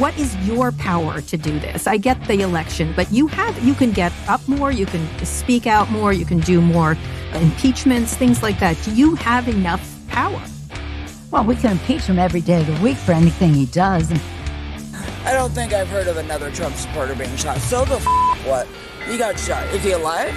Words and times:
what 0.00 0.18
is 0.18 0.34
your 0.48 0.72
power 0.72 1.20
to 1.20 1.36
do 1.36 1.60
this? 1.60 1.86
I 1.86 1.98
get 1.98 2.18
the 2.26 2.40
election, 2.40 2.94
but 2.96 3.12
you 3.12 3.26
have 3.26 3.62
you 3.62 3.74
can 3.74 3.92
get 3.92 4.12
up 4.28 4.46
more, 4.48 4.72
you 4.72 4.86
can 4.86 5.06
speak 5.26 5.66
out 5.66 5.90
more, 5.90 6.10
you 6.10 6.24
can 6.24 6.40
do 6.40 6.62
more 6.62 6.96
impeachments, 7.34 8.16
things 8.16 8.42
like 8.42 8.58
that. 8.60 8.78
Do 8.82 8.94
you 8.94 9.14
have 9.16 9.46
enough 9.46 9.86
power? 10.08 10.40
Well, 11.30 11.44
we 11.44 11.54
can 11.54 11.72
impeach 11.72 12.04
him 12.04 12.18
every 12.18 12.40
day 12.40 12.62
of 12.62 12.66
the 12.66 12.82
week 12.82 12.96
for 12.96 13.12
anything 13.12 13.52
he 13.52 13.66
does. 13.66 14.10
I 15.26 15.34
don't 15.34 15.52
think 15.52 15.74
I've 15.74 15.88
heard 15.88 16.08
of 16.08 16.16
another 16.16 16.50
Trump 16.50 16.74
supporter 16.76 17.14
being 17.14 17.36
shot. 17.36 17.58
So 17.58 17.84
the 17.84 17.96
f- 17.96 18.46
what? 18.46 18.66
He 19.06 19.18
got 19.18 19.38
shot. 19.38 19.66
Is 19.66 19.84
he 19.84 19.90
alive? 19.90 20.34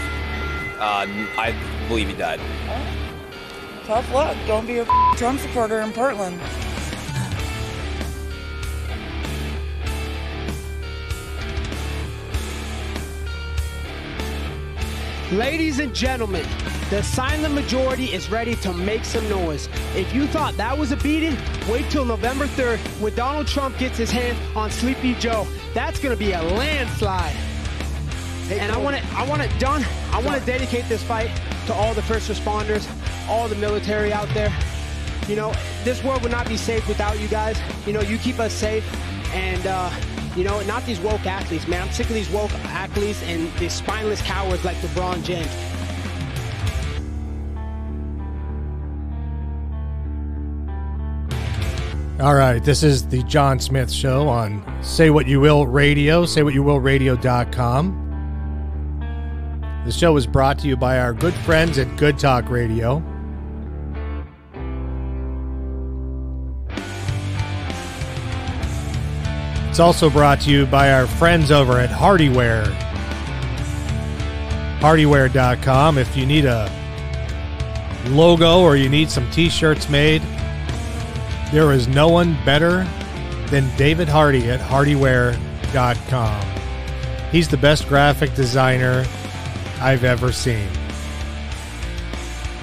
Uh, 0.77 1.07
I 1.37 1.55
believe 1.87 2.09
he 2.09 2.15
died. 2.15 2.41
Tough 3.85 4.11
luck. 4.13 4.35
Don't 4.45 4.67
be 4.67 4.79
a 4.79 4.85
f- 4.85 5.17
Trump 5.17 5.39
supporter 5.39 5.79
in 5.79 5.93
Portland. 5.93 6.37
Ladies 15.31 15.79
and 15.79 15.95
gentlemen, 15.95 16.45
the 16.91 17.01
silent 17.01 17.55
majority 17.55 18.05
is 18.13 18.29
ready 18.29 18.55
to 18.57 18.71
make 18.73 19.03
some 19.03 19.27
noise. 19.29 19.67
If 19.95 20.13
you 20.13 20.27
thought 20.27 20.55
that 20.57 20.77
was 20.77 20.91
a 20.91 20.97
beating, 20.97 21.35
wait 21.67 21.89
till 21.89 22.05
November 22.05 22.45
3rd 22.45 22.77
when 23.01 23.15
Donald 23.15 23.47
Trump 23.47 23.77
gets 23.79 23.97
his 23.97 24.11
hand 24.11 24.37
on 24.55 24.69
Sleepy 24.69 25.15
Joe. 25.15 25.47
That's 25.73 25.97
going 25.99 26.13
to 26.15 26.19
be 26.19 26.33
a 26.33 26.41
landslide. 26.43 27.35
and 28.51 28.71
I 28.71 28.77
want 28.77 28.97
it 28.97 29.13
I 29.15 29.27
want 29.27 29.41
it 29.41 29.51
done. 29.59 29.83
I 30.11 30.21
want 30.21 30.39
to 30.39 30.45
dedicate 30.45 30.87
this 30.87 31.01
fight 31.01 31.31
to 31.65 31.73
all 31.73 31.93
the 31.95 32.03
first 32.03 32.29
responders, 32.29 32.87
all 33.27 33.47
the 33.47 33.55
military 33.55 34.13
out 34.13 34.29
there. 34.35 34.53
You 35.27 35.35
know, 35.35 35.53
this 35.83 36.03
world 36.03 36.21
would 36.23 36.31
not 36.33 36.47
be 36.47 36.57
safe 36.57 36.87
without 36.87 37.19
you 37.19 37.27
guys. 37.29 37.57
You 37.87 37.93
know, 37.93 38.01
you 38.01 38.17
keep 38.19 38.39
us 38.39 38.53
safe 38.53 38.85
and 39.33 39.65
uh 39.65 39.89
you 40.35 40.43
know, 40.43 40.61
not 40.61 40.85
these 40.85 40.99
woke 40.99 41.25
athletes, 41.25 41.67
man. 41.67 41.83
I'm 41.83 41.91
sick 41.91 42.07
of 42.07 42.13
these 42.13 42.29
woke 42.29 42.53
athletes 42.65 43.21
and 43.23 43.51
these 43.53 43.73
spineless 43.73 44.21
cowards 44.21 44.65
like 44.65 44.77
LeBron 44.77 45.23
James. 45.23 45.49
All 52.19 52.35
right, 52.35 52.63
this 52.63 52.83
is 52.83 53.07
the 53.07 53.21
John 53.23 53.59
Smith 53.59 53.91
Show 53.91 54.29
on 54.29 54.63
Say 54.81 55.09
What 55.09 55.27
You 55.27 55.41
Will 55.41 55.67
Radio, 55.67 56.23
saywhatyouwillradio.com. 56.23 57.99
The 59.85 59.91
show 59.91 60.15
is 60.15 60.25
brought 60.25 60.57
to 60.59 60.67
you 60.67 60.77
by 60.77 60.99
our 60.99 61.13
good 61.13 61.33
friends 61.33 61.77
at 61.77 61.97
Good 61.97 62.17
Talk 62.17 62.49
Radio. 62.49 63.03
It's 69.73 69.79
also 69.79 70.07
brought 70.07 70.39
to 70.41 70.51
you 70.51 70.67
by 70.67 70.93
our 70.93 71.07
friends 71.07 71.49
over 71.49 71.79
at 71.79 71.89
Hardyware. 71.89 72.65
Hardyware.com. 74.77 75.97
If 75.97 76.15
you 76.15 76.27
need 76.27 76.45
a 76.45 76.71
logo 78.09 78.61
or 78.61 78.75
you 78.75 78.87
need 78.87 79.09
some 79.09 79.27
t 79.31 79.49
shirts 79.49 79.89
made, 79.89 80.21
there 81.51 81.71
is 81.71 81.87
no 81.87 82.07
one 82.07 82.37
better 82.45 82.87
than 83.47 83.75
David 83.75 84.07
Hardy 84.07 84.47
at 84.51 84.59
hardyware.com. 84.59 86.45
He's 87.31 87.47
the 87.47 87.57
best 87.57 87.87
graphic 87.87 88.35
designer 88.35 89.03
I've 89.81 90.03
ever 90.03 90.31
seen. 90.31 90.69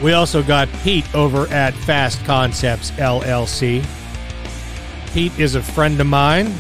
We 0.00 0.12
also 0.12 0.44
got 0.44 0.69
Pete 0.84 1.12
over 1.12 1.48
at 1.48 1.75
Fast 1.75 2.25
Concepts 2.25 2.92
LLC. 2.92 3.84
Pete 5.12 5.37
is 5.41 5.56
a 5.56 5.60
friend 5.60 6.00
of 6.00 6.06
mine. 6.06 6.54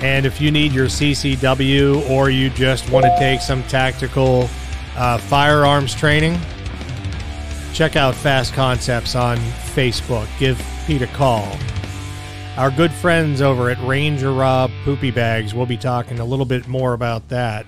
And 0.00 0.26
if 0.26 0.40
you 0.40 0.50
need 0.50 0.72
your 0.72 0.86
CCW 0.86 2.08
or 2.10 2.30
you 2.30 2.50
just 2.50 2.90
want 2.90 3.04
to 3.06 3.16
take 3.18 3.40
some 3.40 3.62
tactical 3.64 4.48
uh, 4.96 5.18
firearms 5.18 5.94
training, 5.94 6.38
check 7.72 7.96
out 7.96 8.14
Fast 8.14 8.52
Concepts 8.54 9.14
on 9.14 9.36
Facebook. 9.74 10.28
Give 10.38 10.62
Pete 10.86 11.02
a 11.02 11.06
call. 11.08 11.56
Our 12.56 12.70
good 12.70 12.92
friends 12.92 13.42
over 13.42 13.70
at 13.70 13.80
Ranger 13.84 14.32
Rob 14.32 14.70
Poopy 14.84 15.10
Bags, 15.10 15.54
we'll 15.54 15.66
be 15.66 15.76
talking 15.76 16.20
a 16.20 16.24
little 16.24 16.44
bit 16.44 16.68
more 16.68 16.92
about 16.92 17.28
that 17.30 17.66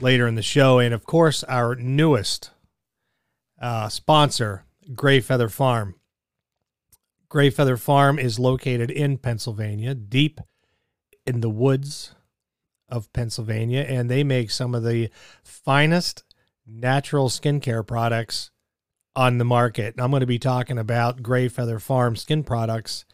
later 0.00 0.26
in 0.26 0.34
the 0.34 0.42
show. 0.42 0.78
And 0.78 0.94
of 0.94 1.04
course, 1.04 1.44
our 1.44 1.74
newest 1.74 2.50
uh, 3.60 3.88
sponsor, 3.88 4.64
Gray 4.94 5.20
Feather 5.20 5.48
Farm. 5.48 5.96
Gray 7.28 7.50
Feather 7.50 7.76
Farm 7.76 8.18
is 8.18 8.38
located 8.38 8.90
in 8.90 9.18
Pennsylvania, 9.18 9.94
deep 9.94 10.40
in 11.28 11.40
the 11.42 11.50
woods 11.50 12.14
of 12.88 13.12
Pennsylvania, 13.12 13.84
and 13.86 14.10
they 14.10 14.24
make 14.24 14.50
some 14.50 14.74
of 14.74 14.82
the 14.82 15.10
finest 15.42 16.24
natural 16.66 17.28
skincare 17.28 17.86
products 17.86 18.50
on 19.14 19.38
the 19.38 19.44
market. 19.44 19.94
I'm 19.98 20.10
going 20.10 20.20
to 20.20 20.26
be 20.26 20.38
talking 20.38 20.78
about 20.78 21.22
Gray 21.22 21.48
Feather 21.48 21.78
Farm 21.78 22.16
skin 22.16 22.44
products 22.44 23.04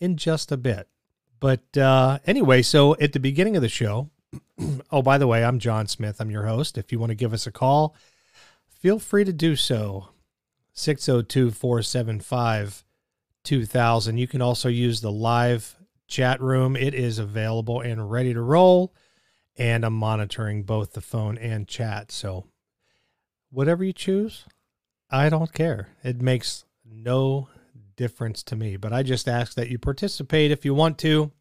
in 0.00 0.16
just 0.16 0.50
a 0.50 0.56
bit. 0.56 0.88
But 1.40 1.76
uh, 1.76 2.20
anyway, 2.26 2.62
so 2.62 2.96
at 3.00 3.12
the 3.12 3.20
beginning 3.20 3.56
of 3.56 3.62
the 3.62 3.68
show, 3.68 4.10
oh, 4.90 5.02
by 5.02 5.18
the 5.18 5.26
way, 5.26 5.44
I'm 5.44 5.58
John 5.58 5.86
Smith. 5.88 6.20
I'm 6.20 6.30
your 6.30 6.46
host. 6.46 6.78
If 6.78 6.90
you 6.90 6.98
want 6.98 7.10
to 7.10 7.16
give 7.16 7.34
us 7.34 7.46
a 7.46 7.52
call, 7.52 7.94
feel 8.68 8.98
free 8.98 9.24
to 9.24 9.32
do 9.32 9.56
so. 9.56 10.08
602 10.74 11.50
475 11.50 12.84
2000. 13.44 14.16
You 14.16 14.28
can 14.28 14.40
also 14.40 14.68
use 14.68 15.00
the 15.00 15.12
live 15.12 15.76
chat 16.12 16.40
room. 16.42 16.76
It 16.76 16.94
is 16.94 17.18
available 17.18 17.80
and 17.80 18.10
ready 18.10 18.34
to 18.34 18.42
roll. 18.42 18.94
And 19.56 19.84
I'm 19.84 19.94
monitoring 19.94 20.62
both 20.62 20.92
the 20.92 21.00
phone 21.00 21.38
and 21.38 21.66
chat. 21.66 22.12
So, 22.12 22.46
whatever 23.50 23.82
you 23.82 23.92
choose, 23.92 24.44
I 25.10 25.28
don't 25.28 25.52
care. 25.52 25.88
It 26.04 26.20
makes 26.20 26.64
no 26.84 27.48
difference 27.96 28.42
to 28.44 28.56
me. 28.56 28.76
But 28.76 28.92
I 28.92 29.02
just 29.02 29.28
ask 29.28 29.54
that 29.54 29.68
you 29.68 29.78
participate 29.78 30.50
if 30.50 30.64
you 30.64 30.74
want 30.74 30.98
to. 30.98 31.32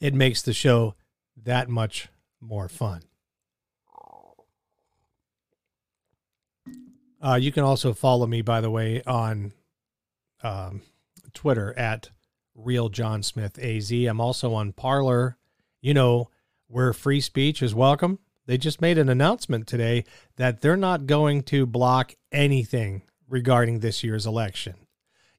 It 0.00 0.14
makes 0.14 0.42
the 0.42 0.52
show 0.52 0.94
that 1.44 1.68
much 1.68 2.08
more 2.40 2.68
fun. 2.68 3.02
Uh, 7.20 7.38
you 7.40 7.50
can 7.50 7.64
also 7.64 7.92
follow 7.92 8.26
me, 8.26 8.42
by 8.42 8.60
the 8.60 8.70
way, 8.70 9.02
on 9.04 9.52
um, 10.42 10.82
Twitter 11.32 11.76
at 11.78 12.10
Real 12.56 12.88
John 12.88 13.22
Smith 13.22 13.58
AZ. 13.58 13.92
I'm 13.92 14.20
also 14.20 14.54
on 14.54 14.72
Parler, 14.72 15.36
you 15.80 15.94
know, 15.94 16.30
where 16.66 16.92
free 16.92 17.20
speech 17.20 17.62
is 17.62 17.74
welcome. 17.74 18.18
They 18.46 18.58
just 18.58 18.80
made 18.80 18.98
an 18.98 19.08
announcement 19.08 19.66
today 19.66 20.04
that 20.36 20.60
they're 20.60 20.76
not 20.76 21.06
going 21.06 21.42
to 21.44 21.66
block 21.66 22.14
anything 22.32 23.02
regarding 23.28 23.80
this 23.80 24.02
year's 24.02 24.26
election. 24.26 24.74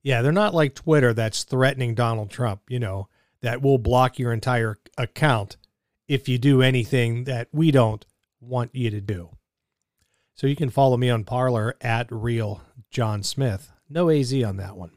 Yeah, 0.04 0.22
they're 0.22 0.32
not 0.32 0.54
like 0.54 0.76
Twitter 0.76 1.14
that's 1.14 1.44
threatening 1.44 1.96
Donald 1.96 2.30
Trump, 2.30 2.62
you 2.70 2.80
know, 2.80 3.08
that 3.42 3.62
will 3.62 3.78
block 3.78 4.20
your 4.20 4.32
entire 4.34 4.78
account 4.98 5.58
if 6.08 6.30
you 6.30 6.38
do 6.38 6.62
anything 6.62 7.26
that 7.26 7.48
we 7.52 7.72
don't 7.72 8.06
want 8.40 8.74
you 8.74 8.90
to 8.90 9.02
do. 9.02 9.30
So 10.36 10.48
you 10.48 10.56
can 10.56 10.70
follow 10.70 10.98
me 10.98 11.10
on 11.10 11.24
Parler 11.24 11.76
at 11.82 12.08
Real 12.12 12.62
John 12.92 13.24
Smith. 13.24 13.72
No 13.90 14.10
AZ 14.10 14.34
on 14.44 14.58
that 14.58 14.78
one. 14.78 14.92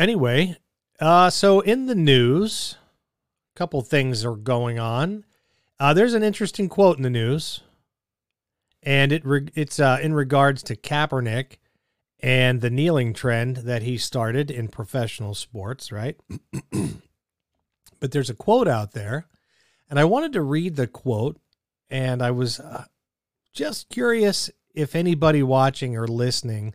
Anyway, 0.00 0.56
uh, 0.98 1.28
so 1.28 1.60
in 1.60 1.84
the 1.84 1.94
news, 1.94 2.78
a 3.54 3.58
couple 3.58 3.82
things 3.82 4.24
are 4.24 4.34
going 4.34 4.78
on. 4.78 5.26
Uh, 5.78 5.92
there's 5.92 6.14
an 6.14 6.22
interesting 6.22 6.70
quote 6.70 6.96
in 6.96 7.02
the 7.02 7.10
news, 7.10 7.60
and 8.82 9.12
it 9.12 9.22
re- 9.26 9.50
it's 9.54 9.78
uh, 9.78 9.98
in 10.00 10.14
regards 10.14 10.62
to 10.62 10.74
Kaepernick 10.74 11.58
and 12.18 12.62
the 12.62 12.70
kneeling 12.70 13.12
trend 13.12 13.58
that 13.58 13.82
he 13.82 13.98
started 13.98 14.50
in 14.50 14.68
professional 14.68 15.34
sports, 15.34 15.92
right? 15.92 16.18
but 18.00 18.10
there's 18.10 18.30
a 18.30 18.34
quote 18.34 18.68
out 18.68 18.92
there, 18.92 19.26
and 19.90 19.98
I 19.98 20.06
wanted 20.06 20.32
to 20.32 20.40
read 20.40 20.76
the 20.76 20.86
quote, 20.86 21.38
and 21.90 22.22
I 22.22 22.30
was 22.30 22.58
uh, 22.58 22.86
just 23.52 23.90
curious 23.90 24.48
if 24.74 24.94
anybody 24.94 25.42
watching 25.42 25.94
or 25.94 26.08
listening 26.08 26.74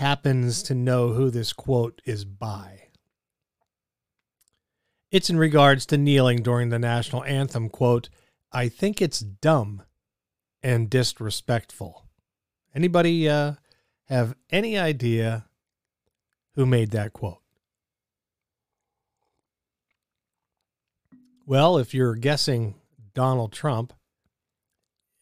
happens 0.00 0.62
to 0.62 0.74
know 0.74 1.12
who 1.12 1.30
this 1.30 1.52
quote 1.52 2.00
is 2.06 2.24
by. 2.24 2.84
It's 5.10 5.28
in 5.28 5.36
regards 5.36 5.84
to 5.86 5.98
kneeling 5.98 6.42
during 6.42 6.70
the 6.70 6.78
national 6.78 7.22
anthem, 7.24 7.68
quote, 7.68 8.08
I 8.50 8.70
think 8.70 9.02
it's 9.02 9.20
dumb 9.20 9.82
and 10.62 10.88
disrespectful. 10.88 12.06
Anybody 12.74 13.28
uh, 13.28 13.54
have 14.08 14.34
any 14.48 14.78
idea 14.78 15.44
who 16.54 16.64
made 16.64 16.92
that 16.92 17.12
quote? 17.12 17.42
Well, 21.44 21.76
if 21.76 21.92
you're 21.92 22.14
guessing 22.14 22.76
Donald 23.12 23.52
Trump, 23.52 23.92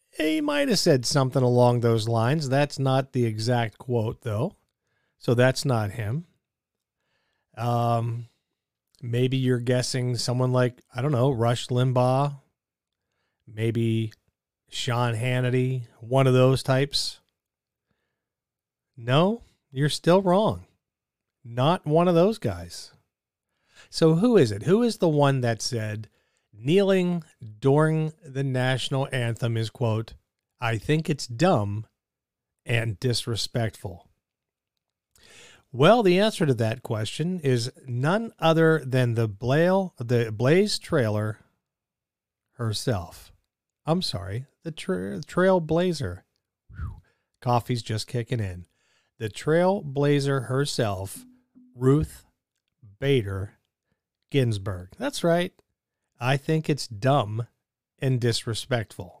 he 0.09 0.39
might 0.39 0.69
have 0.69 0.79
said 0.79 1.05
something 1.05 1.43
along 1.43 1.81
those 1.81 2.07
lines. 2.07 2.47
That's 2.47 2.79
not 2.79 3.11
the 3.11 3.25
exact 3.25 3.77
quote, 3.77 4.21
though. 4.21 4.55
So 5.19 5.33
that's 5.33 5.63
not 5.63 5.91
him. 5.91 6.25
Um, 7.55 8.29
Maybe 9.01 9.37
you're 9.37 9.59
guessing 9.59 10.17
someone 10.17 10.51
like, 10.51 10.81
I 10.93 11.01
don't 11.01 11.13
know, 11.13 11.31
Rush 11.31 11.67
Limbaugh, 11.67 12.35
maybe 13.47 14.11
Sean 14.69 15.15
Hannity, 15.15 15.83
one 16.01 16.27
of 16.27 16.33
those 16.33 16.63
types. 16.63 17.19
No, 18.97 19.43
you're 19.71 19.89
still 19.89 20.21
wrong. 20.21 20.65
Not 21.45 21.85
one 21.85 22.09
of 22.09 22.15
those 22.15 22.37
guys. 22.37 22.91
So, 23.89 24.15
who 24.15 24.35
is 24.35 24.51
it? 24.51 24.63
Who 24.63 24.83
is 24.83 24.97
the 24.97 25.07
one 25.07 25.39
that 25.41 25.61
said 25.61 26.09
kneeling 26.53 27.23
during 27.59 28.11
the 28.25 28.43
national 28.43 29.07
anthem 29.13 29.55
is, 29.55 29.69
quote, 29.69 30.13
I 30.59 30.77
think 30.77 31.09
it's 31.09 31.25
dumb 31.25 31.87
and 32.65 32.99
disrespectful? 32.99 34.08
Well, 35.71 36.01
the 36.01 36.19
answer 36.19 36.47
to 36.47 36.53
that 36.55 36.81
question 36.81 37.39
is 37.41 37.71
none 37.85 38.31
other 38.39 38.83
than 38.83 39.13
the 39.13 39.27
Blaze, 39.27 39.89
the 39.97 40.31
Blaze 40.31 40.79
trailer 40.79 41.39
herself. 42.53 43.31
I'm 43.85 44.01
sorry, 44.01 44.45
the 44.63 44.71
tra- 44.71 45.19
Trailblazer. 45.21 46.23
Coffee's 47.41 47.83
just 47.83 48.07
kicking 48.07 48.39
in. 48.39 48.65
The 49.19 49.29
Trailblazer 49.29 50.47
herself, 50.47 51.25
Ruth 51.75 52.25
Bader 52.99 53.53
Ginsburg. 54.31 54.89
That's 54.97 55.23
right. 55.23 55.53
I 56.19 56.37
think 56.37 56.69
it's 56.69 56.87
dumb 56.87 57.47
and 57.99 58.19
disrespectful. 58.19 59.18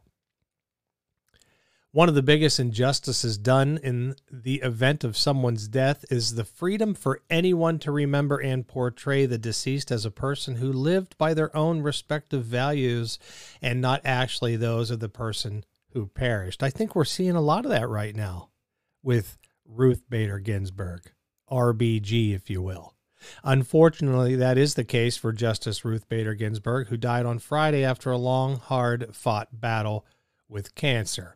One 1.91 2.07
of 2.07 2.13
the 2.13 2.21
biggest 2.21 2.59
injustices 2.59 3.35
done 3.35 3.79
in 3.81 4.15
the 4.31 4.57
event 4.57 5.03
of 5.03 5.17
someone's 5.17 5.67
death 5.67 6.05
is 6.11 6.35
the 6.35 6.43
freedom 6.43 6.93
for 6.93 7.23
anyone 7.31 7.79
to 7.79 7.91
remember 7.91 8.37
and 8.37 8.67
portray 8.67 9.25
the 9.25 9.39
deceased 9.39 9.89
as 9.89 10.05
a 10.05 10.11
person 10.11 10.57
who 10.57 10.71
lived 10.71 11.17
by 11.17 11.33
their 11.33 11.55
own 11.57 11.81
respective 11.81 12.45
values 12.45 13.17
and 13.59 13.81
not 13.81 14.01
actually 14.05 14.55
those 14.55 14.91
of 14.91 14.99
the 14.99 15.09
person 15.09 15.63
who 15.93 16.05
perished. 16.05 16.61
I 16.61 16.69
think 16.69 16.95
we're 16.95 17.05
seeing 17.05 17.35
a 17.35 17.41
lot 17.41 17.65
of 17.65 17.71
that 17.71 17.89
right 17.89 18.15
now 18.15 18.49
with 19.01 19.39
Ruth 19.65 20.03
Bader 20.07 20.37
Ginsburg, 20.37 21.11
RBG, 21.49 22.35
if 22.35 22.51
you 22.51 22.61
will. 22.61 22.93
Unfortunately, 23.43 24.35
that 24.35 24.59
is 24.59 24.75
the 24.75 24.83
case 24.83 25.17
for 25.17 25.31
Justice 25.31 25.83
Ruth 25.83 26.07
Bader 26.07 26.35
Ginsburg, 26.35 26.89
who 26.89 26.97
died 26.97 27.25
on 27.25 27.39
Friday 27.39 27.83
after 27.83 28.11
a 28.11 28.17
long, 28.17 28.57
hard 28.57 29.15
fought 29.15 29.59
battle 29.59 30.05
with 30.47 30.75
cancer. 30.75 31.35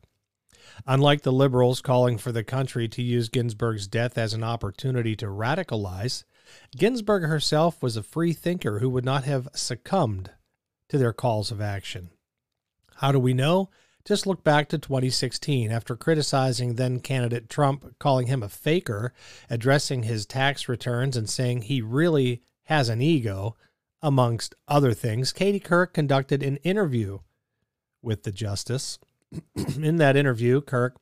Unlike 0.86 1.22
the 1.22 1.32
liberals 1.32 1.82
calling 1.82 2.18
for 2.18 2.32
the 2.32 2.44
country 2.44 2.88
to 2.90 3.02
use 3.02 3.30
Ginsburg's 3.30 3.88
death 3.88 4.18
as 4.18 4.34
an 4.34 4.44
opportunity 4.44 5.16
to 5.18 5.28
radicalize, 5.28 6.24
Ginsburg 6.76 7.24
herself 7.24 7.82
was 7.82 7.98
a 7.98 8.04
free 8.04 8.34
thinker 8.34 8.80
who 8.80 8.90
would 8.90 9.06
not 9.06 9.24
have 9.24 9.48
succumbed 9.54 10.32
to 10.90 10.98
their 10.98 11.14
calls 11.14 11.52
of 11.52 11.62
action. 11.62 12.10
How 12.96 13.12
do 13.12 13.20
we 13.20 13.34
know? 13.34 13.70
Just 14.06 14.28
look 14.28 14.44
back 14.44 14.68
to 14.70 14.78
2016 14.78 15.72
after 15.72 15.96
criticizing 15.96 16.76
then 16.76 17.00
candidate 17.00 17.50
Trump, 17.50 17.98
calling 18.00 18.28
him 18.28 18.44
a 18.44 18.50
faker, 18.50 19.14
addressing 19.50 20.04
his 20.04 20.26
tax 20.26 20.68
returns, 20.68 21.16
and 21.16 21.30
saying 21.30 21.62
he 21.62 21.82
really 21.82 22.42
has 22.64 22.90
an 22.90 23.02
ego, 23.02 23.56
amongst 24.02 24.54
other 24.68 24.94
things. 24.94 25.32
Katie 25.32 25.62
Couric 25.62 25.94
conducted 25.94 26.44
an 26.44 26.58
interview 26.58 27.20
with 28.02 28.24
the 28.24 28.32
justice 28.34 29.00
in 29.56 29.98
that 29.98 30.16
interview, 30.16 30.62
Couric 30.62 30.94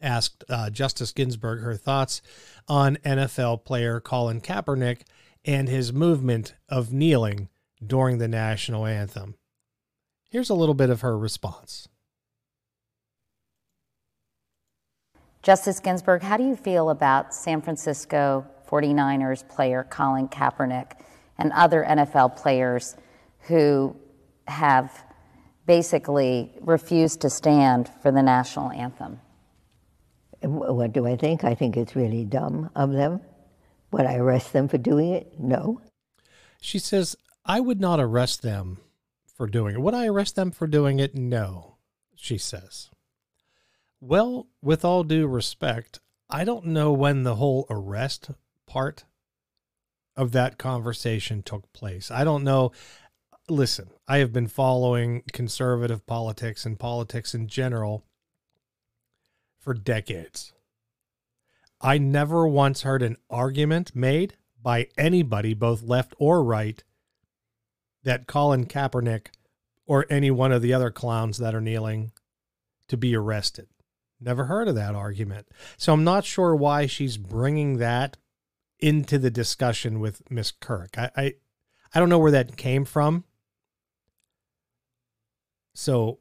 asked 0.00 0.44
uh, 0.48 0.70
Justice 0.70 1.12
Ginsburg 1.12 1.60
her 1.62 1.76
thoughts 1.76 2.22
on 2.68 2.96
NFL 3.04 3.64
player 3.64 4.00
Colin 4.00 4.40
Kaepernick 4.40 5.02
and 5.44 5.68
his 5.68 5.92
movement 5.92 6.54
of 6.68 6.92
kneeling 6.92 7.48
during 7.84 8.18
the 8.18 8.28
national 8.28 8.86
anthem. 8.86 9.36
Here's 10.30 10.50
a 10.50 10.54
little 10.54 10.74
bit 10.74 10.90
of 10.90 11.02
her 11.02 11.16
response. 11.18 11.88
Justice 15.42 15.80
Ginsburg, 15.80 16.22
how 16.22 16.36
do 16.36 16.44
you 16.44 16.54
feel 16.54 16.90
about 16.90 17.34
San 17.34 17.60
Francisco 17.60 18.46
49ers 18.68 19.46
player 19.48 19.84
Colin 19.90 20.28
Kaepernick 20.28 20.92
and 21.36 21.52
other 21.52 21.84
NFL 21.84 22.36
players 22.36 22.96
who 23.40 23.96
have 24.46 25.04
basically 25.66 26.52
refused 26.60 27.20
to 27.20 27.30
stand 27.30 27.90
for 28.02 28.10
the 28.10 28.22
national 28.22 28.70
anthem. 28.72 29.20
What 30.42 30.92
do 30.92 31.06
I 31.06 31.16
think? 31.16 31.44
I 31.44 31.54
think 31.54 31.76
it's 31.76 31.94
really 31.94 32.24
dumb 32.24 32.70
of 32.74 32.92
them. 32.92 33.20
Would 33.92 34.06
I 34.06 34.16
arrest 34.16 34.52
them 34.52 34.68
for 34.68 34.78
doing 34.78 35.12
it? 35.12 35.38
No. 35.38 35.80
She 36.60 36.78
says, 36.78 37.16
I 37.44 37.60
would 37.60 37.80
not 37.80 38.00
arrest 38.00 38.42
them 38.42 38.78
for 39.26 39.46
doing 39.46 39.74
it. 39.74 39.80
Would 39.80 39.94
I 39.94 40.06
arrest 40.06 40.34
them 40.36 40.50
for 40.50 40.66
doing 40.66 40.98
it? 40.98 41.14
No, 41.14 41.76
she 42.14 42.38
says. 42.38 42.90
Well, 44.00 44.48
with 44.60 44.84
all 44.84 45.04
due 45.04 45.26
respect, 45.28 46.00
I 46.28 46.44
don't 46.44 46.66
know 46.66 46.92
when 46.92 47.22
the 47.22 47.36
whole 47.36 47.66
arrest 47.70 48.30
part 48.66 49.04
of 50.16 50.32
that 50.32 50.58
conversation 50.58 51.42
took 51.42 51.72
place. 51.72 52.10
I 52.10 52.24
don't 52.24 52.44
know 52.44 52.72
listen, 53.52 53.90
I 54.08 54.18
have 54.18 54.32
been 54.32 54.48
following 54.48 55.22
conservative 55.32 56.06
politics 56.06 56.66
and 56.66 56.78
politics 56.78 57.34
in 57.34 57.48
general 57.48 58.04
for 59.60 59.74
decades. 59.74 60.52
I 61.80 61.98
never 61.98 62.46
once 62.46 62.82
heard 62.82 63.02
an 63.02 63.16
argument 63.28 63.94
made 63.94 64.36
by 64.62 64.88
anybody, 64.96 65.54
both 65.54 65.82
left 65.82 66.14
or 66.18 66.42
right, 66.42 66.82
that 68.04 68.26
Colin 68.26 68.66
Kaepernick 68.66 69.28
or 69.86 70.06
any 70.08 70.30
one 70.30 70.52
of 70.52 70.62
the 70.62 70.72
other 70.72 70.90
clowns 70.90 71.38
that 71.38 71.54
are 71.54 71.60
kneeling 71.60 72.12
to 72.88 72.96
be 72.96 73.16
arrested. 73.16 73.68
Never 74.20 74.44
heard 74.44 74.68
of 74.68 74.76
that 74.76 74.94
argument. 74.94 75.48
So 75.76 75.92
I'm 75.92 76.04
not 76.04 76.24
sure 76.24 76.54
why 76.54 76.86
she's 76.86 77.16
bringing 77.16 77.78
that 77.78 78.16
into 78.78 79.18
the 79.18 79.30
discussion 79.30 79.98
with 80.00 80.22
Miss 80.30 80.52
Couric. 80.52 80.96
I, 80.96 81.10
I, 81.16 81.34
I 81.94 81.98
don't 81.98 82.08
know 82.08 82.18
where 82.18 82.30
that 82.30 82.56
came 82.56 82.84
from. 82.84 83.24
So 85.74 86.18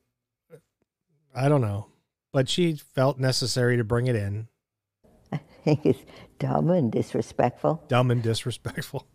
I 1.35 1.49
don't 1.49 1.61
know, 1.61 1.87
but 2.31 2.49
she 2.49 2.75
felt 2.75 3.19
necessary 3.19 3.77
to 3.77 3.83
bring 3.83 4.07
it 4.07 4.15
in. 4.15 4.47
I 5.31 5.39
think 5.63 5.85
it's 5.85 6.05
dumb 6.39 6.69
and 6.69 6.91
disrespectful. 6.91 7.83
Dumb 7.87 8.11
and 8.11 8.21
disrespectful. 8.21 9.07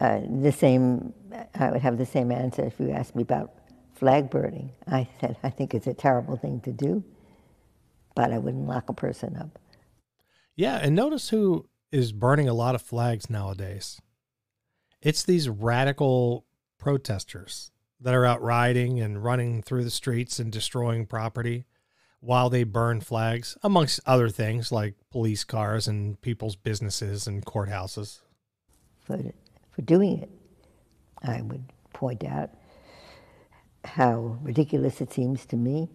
Uh, 0.00 0.20
the 0.40 0.52
same, 0.52 1.12
I 1.54 1.70
would 1.70 1.82
have 1.82 1.98
the 1.98 2.06
same 2.06 2.32
answer 2.32 2.64
if 2.64 2.80
you 2.80 2.90
asked 2.90 3.14
me 3.14 3.22
about 3.22 3.52
flag 3.94 4.30
burning. 4.30 4.72
I 4.86 5.08
said, 5.20 5.36
I 5.42 5.50
think 5.50 5.74
it's 5.74 5.86
a 5.86 5.92
terrible 5.92 6.36
thing 6.36 6.60
to 6.60 6.72
do, 6.72 7.04
but 8.14 8.32
I 8.32 8.38
wouldn't 8.38 8.66
lock 8.66 8.88
a 8.88 8.94
person 8.94 9.36
up. 9.36 9.58
Yeah, 10.56 10.76
and 10.76 10.96
notice 10.96 11.28
who 11.28 11.68
is 11.92 12.12
burning 12.12 12.48
a 12.48 12.54
lot 12.54 12.74
of 12.74 12.80
flags 12.80 13.28
nowadays. 13.28 14.00
It's 15.02 15.22
these 15.22 15.48
radical 15.48 16.46
protesters 16.78 17.70
that 18.00 18.14
are 18.14 18.24
out 18.24 18.42
riding 18.42 19.00
and 19.00 19.22
running 19.22 19.62
through 19.62 19.84
the 19.84 19.90
streets 19.90 20.38
and 20.38 20.50
destroying 20.50 21.06
property 21.06 21.64
while 22.20 22.50
they 22.50 22.64
burn 22.64 23.00
flags, 23.00 23.56
amongst 23.62 24.00
other 24.04 24.28
things 24.28 24.70
like 24.70 24.94
police 25.10 25.42
cars 25.42 25.88
and 25.88 26.20
people's 26.20 26.54
businesses 26.54 27.26
and 27.26 27.44
courthouses. 27.44 28.20
For, 29.00 29.18
for 29.70 29.82
doing 29.82 30.18
it, 30.18 30.30
I 31.22 31.40
would 31.40 31.64
point 31.94 32.24
out 32.24 32.50
how 33.84 34.38
ridiculous 34.42 35.00
it 35.00 35.12
seems 35.12 35.46
to 35.46 35.56
me 35.56 35.88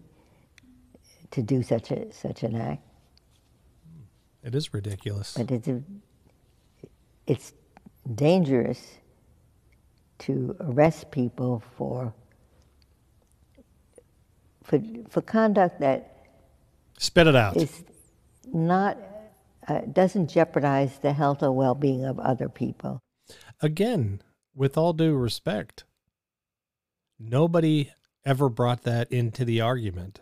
to 1.30 1.42
do 1.42 1.62
such 1.62 1.90
a 1.90 2.12
such 2.12 2.42
an 2.42 2.56
act. 2.56 2.82
It 4.42 4.54
is 4.54 4.72
ridiculous. 4.72 5.34
But 5.36 5.50
it's 5.50 5.68
a, 5.68 5.82
it's 7.26 7.52
dangerous 8.14 8.98
to 10.18 10.56
arrest 10.60 11.10
people 11.10 11.62
for 11.76 12.14
for 14.62 14.80
for 15.08 15.22
conduct 15.22 15.80
that 15.80 16.28
spit 16.98 17.26
it 17.26 17.36
out 17.36 17.56
is 17.56 17.84
not 18.52 18.98
uh, 19.68 19.80
doesn't 19.92 20.30
jeopardize 20.30 20.98
the 20.98 21.12
health 21.12 21.42
or 21.42 21.52
well-being 21.52 22.04
of 22.04 22.18
other 22.18 22.48
people. 22.48 23.00
Again, 23.60 24.22
with 24.54 24.76
all 24.76 24.92
due 24.92 25.14
respect, 25.14 25.84
nobody 27.18 27.90
ever 28.24 28.48
brought 28.48 28.82
that 28.82 29.10
into 29.10 29.44
the 29.44 29.60
argument. 29.60 30.20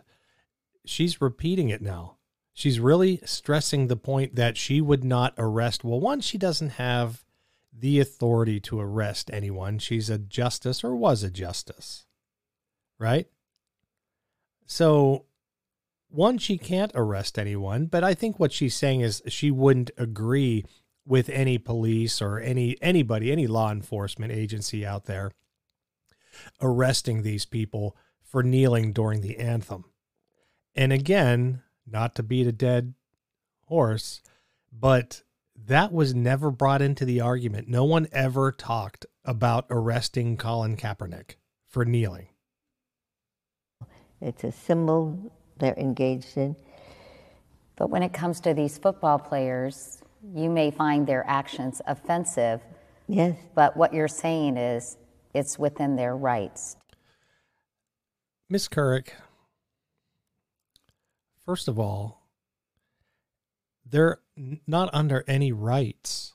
She's 0.85 1.21
repeating 1.21 1.69
it 1.69 1.81
now. 1.81 2.17
She's 2.53 2.79
really 2.79 3.19
stressing 3.25 3.87
the 3.87 3.97
point 3.97 4.35
that 4.35 4.57
she 4.57 4.79
would 4.79 5.03
not 5.03 5.33
arrest. 5.37 5.83
Well, 5.83 5.99
one, 5.99 6.21
she 6.21 6.37
doesn't 6.37 6.69
have 6.69 7.24
the 7.77 7.99
authority 7.99 8.59
to 8.61 8.79
arrest 8.79 9.29
anyone. 9.33 9.79
She's 9.79 10.09
a 10.09 10.17
justice 10.17 10.83
or 10.83 10.95
was 10.95 11.23
a 11.23 11.29
justice, 11.29 12.05
right? 12.97 13.27
So, 14.65 15.25
one, 16.09 16.37
she 16.37 16.57
can't 16.57 16.91
arrest 16.95 17.37
anyone, 17.37 17.85
but 17.87 18.03
I 18.03 18.13
think 18.13 18.39
what 18.39 18.53
she's 18.53 18.75
saying 18.75 19.01
is 19.01 19.21
she 19.27 19.51
wouldn't 19.51 19.91
agree 19.97 20.65
with 21.05 21.29
any 21.29 21.57
police 21.57 22.21
or 22.21 22.39
any 22.39 22.77
anybody, 22.81 23.31
any 23.31 23.47
law 23.47 23.71
enforcement 23.71 24.31
agency 24.31 24.85
out 24.85 25.05
there 25.05 25.31
arresting 26.61 27.21
these 27.21 27.45
people 27.45 27.95
for 28.23 28.43
kneeling 28.43 28.91
during 28.91 29.21
the 29.21 29.37
anthem. 29.37 29.85
And 30.75 30.91
again, 30.91 31.61
not 31.85 32.15
to 32.15 32.23
beat 32.23 32.47
a 32.47 32.51
dead 32.51 32.93
horse, 33.67 34.21
but 34.71 35.23
that 35.67 35.91
was 35.91 36.13
never 36.13 36.51
brought 36.51 36.81
into 36.81 37.05
the 37.05 37.21
argument. 37.21 37.67
No 37.67 37.85
one 37.85 38.07
ever 38.11 38.51
talked 38.51 39.05
about 39.23 39.65
arresting 39.69 40.37
Colin 40.37 40.77
Kaepernick 40.77 41.35
for 41.67 41.85
kneeling. 41.85 42.27
It's 44.21 44.43
a 44.43 44.51
symbol 44.51 45.31
they're 45.57 45.77
engaged 45.77 46.37
in. 46.37 46.55
But 47.75 47.89
when 47.89 48.03
it 48.03 48.13
comes 48.13 48.39
to 48.41 48.53
these 48.53 48.77
football 48.77 49.19
players, 49.19 50.01
you 50.33 50.49
may 50.49 50.71
find 50.71 51.05
their 51.05 51.25
actions 51.27 51.81
offensive. 51.85 52.61
Yes. 53.07 53.37
But 53.53 53.75
what 53.75 53.93
you're 53.93 54.07
saying 54.07 54.57
is 54.57 54.97
it's 55.33 55.59
within 55.59 55.95
their 55.95 56.15
rights. 56.15 56.77
Miss 58.49 58.67
Couric, 58.67 59.09
first 61.45 61.67
of 61.67 61.79
all, 61.79 62.24
they're 63.85 64.19
not 64.67 64.89
under 64.93 65.23
any 65.27 65.51
rights 65.51 66.33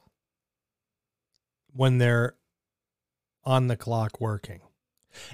when 1.72 1.98
they're 1.98 2.36
on 3.44 3.66
the 3.66 3.76
clock 3.76 4.20
working. 4.20 4.60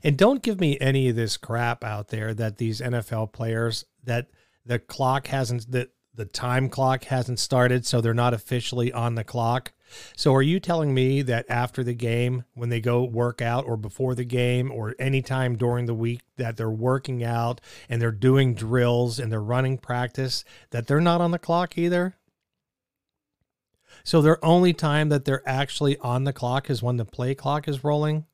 And 0.03 0.17
don't 0.17 0.43
give 0.43 0.59
me 0.59 0.79
any 0.81 1.09
of 1.09 1.17
this 1.17 1.37
crap 1.37 1.85
out 1.85 2.09
there 2.09 2.33
that 2.35 2.57
these 2.57 2.81
NFL 2.81 3.33
players 3.33 3.85
that 4.05 4.29
the 4.65 4.79
clock 4.79 5.27
hasn't 5.27 5.71
that 5.73 5.91
the 6.17 6.25
time 6.25 6.69
clock 6.69 7.05
hasn't 7.05 7.39
started 7.39 7.87
so 7.87 8.01
they're 8.01 8.15
not 8.15 8.35
officially 8.35 8.93
on 8.93 9.15
the 9.15 9.25
clock. 9.25 9.73
So 10.17 10.35
are 10.35 10.43
you 10.43 10.59
telling 10.59 10.93
me 10.95 11.23
that 11.23 11.47
after 11.49 11.85
the 11.85 11.95
game, 11.95 12.45
when 12.55 12.71
they 12.71 12.81
go 12.81 13.05
work 13.05 13.41
out 13.41 13.67
or 13.67 13.77
before 13.77 14.15
the 14.15 14.25
game 14.25 14.73
or 14.73 14.95
anytime 14.99 15.57
during 15.57 15.87
the 15.87 15.95
week 15.95 16.23
that 16.39 16.57
they're 16.57 16.69
working 16.69 17.23
out 17.23 17.61
and 17.89 18.03
they're 18.03 18.11
doing 18.11 18.55
drills 18.55 19.19
and 19.19 19.31
they're 19.31 19.41
running 19.41 19.79
practice, 19.79 20.45
that 20.71 20.87
they're 20.87 21.01
not 21.01 21.21
on 21.21 21.31
the 21.31 21.39
clock 21.39 21.79
either? 21.79 22.17
So 24.03 24.23
their 24.23 24.45
only 24.45 24.73
time 24.73 25.09
that 25.11 25.25
they're 25.25 25.49
actually 25.49 25.99
on 25.99 26.25
the 26.25 26.33
clock 26.33 26.71
is 26.71 26.83
when 26.83 26.97
the 26.97 27.05
play 27.05 27.35
clock 27.35 27.69
is 27.69 27.85
rolling? 27.85 28.27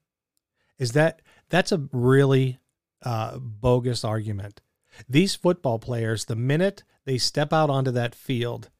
Is 0.78 0.92
that 0.92 1.20
that's 1.48 1.72
a 1.72 1.88
really 1.92 2.58
uh, 3.02 3.38
bogus 3.38 4.04
argument. 4.04 4.60
These 5.08 5.34
football 5.34 5.78
players, 5.78 6.26
the 6.26 6.36
minute 6.36 6.82
they 7.04 7.18
step 7.18 7.52
out 7.52 7.70
onto 7.70 7.90
that 7.90 8.14
field, 8.14 8.70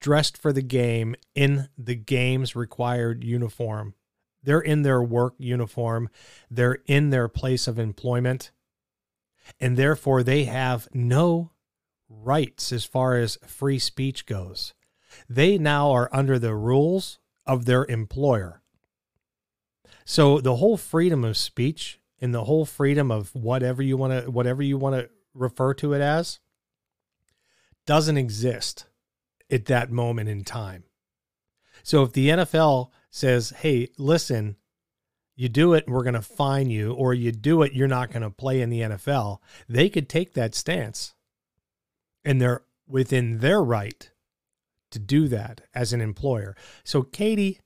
dressed 0.00 0.36
for 0.36 0.52
the 0.52 0.62
game 0.62 1.14
in 1.34 1.68
the 1.78 1.94
game's 1.94 2.54
required 2.54 3.24
uniform. 3.24 3.94
They're 4.42 4.60
in 4.60 4.82
their 4.82 5.02
work 5.02 5.34
uniform, 5.38 6.10
they're 6.50 6.78
in 6.86 7.10
their 7.10 7.28
place 7.28 7.66
of 7.66 7.78
employment, 7.78 8.50
and 9.58 9.76
therefore 9.76 10.22
they 10.22 10.44
have 10.44 10.88
no 10.92 11.52
rights 12.08 12.72
as 12.72 12.84
far 12.84 13.16
as 13.16 13.38
free 13.46 13.78
speech 13.78 14.26
goes. 14.26 14.74
They 15.28 15.58
now 15.58 15.90
are 15.92 16.10
under 16.12 16.38
the 16.38 16.54
rules 16.54 17.18
of 17.46 17.64
their 17.64 17.84
employer. 17.86 18.62
So 20.04 20.40
the 20.40 20.56
whole 20.56 20.76
freedom 20.76 21.24
of 21.24 21.36
speech 21.36 22.00
and 22.20 22.34
the 22.34 22.44
whole 22.44 22.66
freedom 22.66 23.10
of 23.10 23.34
whatever 23.34 23.82
you 23.82 23.96
want 23.96 24.24
to 24.24 24.30
whatever 24.30 24.62
you 24.62 24.76
want 24.76 24.96
to 24.96 25.10
refer 25.34 25.74
to 25.74 25.94
it 25.94 26.00
as 26.00 26.38
doesn't 27.86 28.16
exist 28.16 28.86
at 29.50 29.66
that 29.66 29.90
moment 29.90 30.28
in 30.28 30.44
time. 30.44 30.84
So 31.82 32.02
if 32.02 32.12
the 32.12 32.28
NFL 32.28 32.90
says, 33.10 33.50
hey, 33.50 33.88
listen, 33.98 34.56
you 35.36 35.48
do 35.48 35.74
it, 35.74 35.88
we're 35.88 36.02
going 36.02 36.14
to 36.14 36.22
fine 36.22 36.70
you, 36.70 36.92
or 36.92 37.12
you 37.12 37.32
do 37.32 37.62
it, 37.62 37.72
you're 37.72 37.88
not 37.88 38.10
going 38.10 38.22
to 38.22 38.30
play 38.30 38.60
in 38.60 38.70
the 38.70 38.80
NFL, 38.80 39.38
they 39.68 39.88
could 39.88 40.08
take 40.08 40.34
that 40.34 40.54
stance. 40.54 41.14
And 42.24 42.40
they're 42.40 42.62
within 42.86 43.38
their 43.38 43.62
right 43.62 44.10
to 44.90 44.98
do 44.98 45.28
that 45.28 45.62
as 45.74 45.92
an 45.92 46.00
employer. 46.00 46.56
So, 46.84 47.02
Katie, 47.02 47.60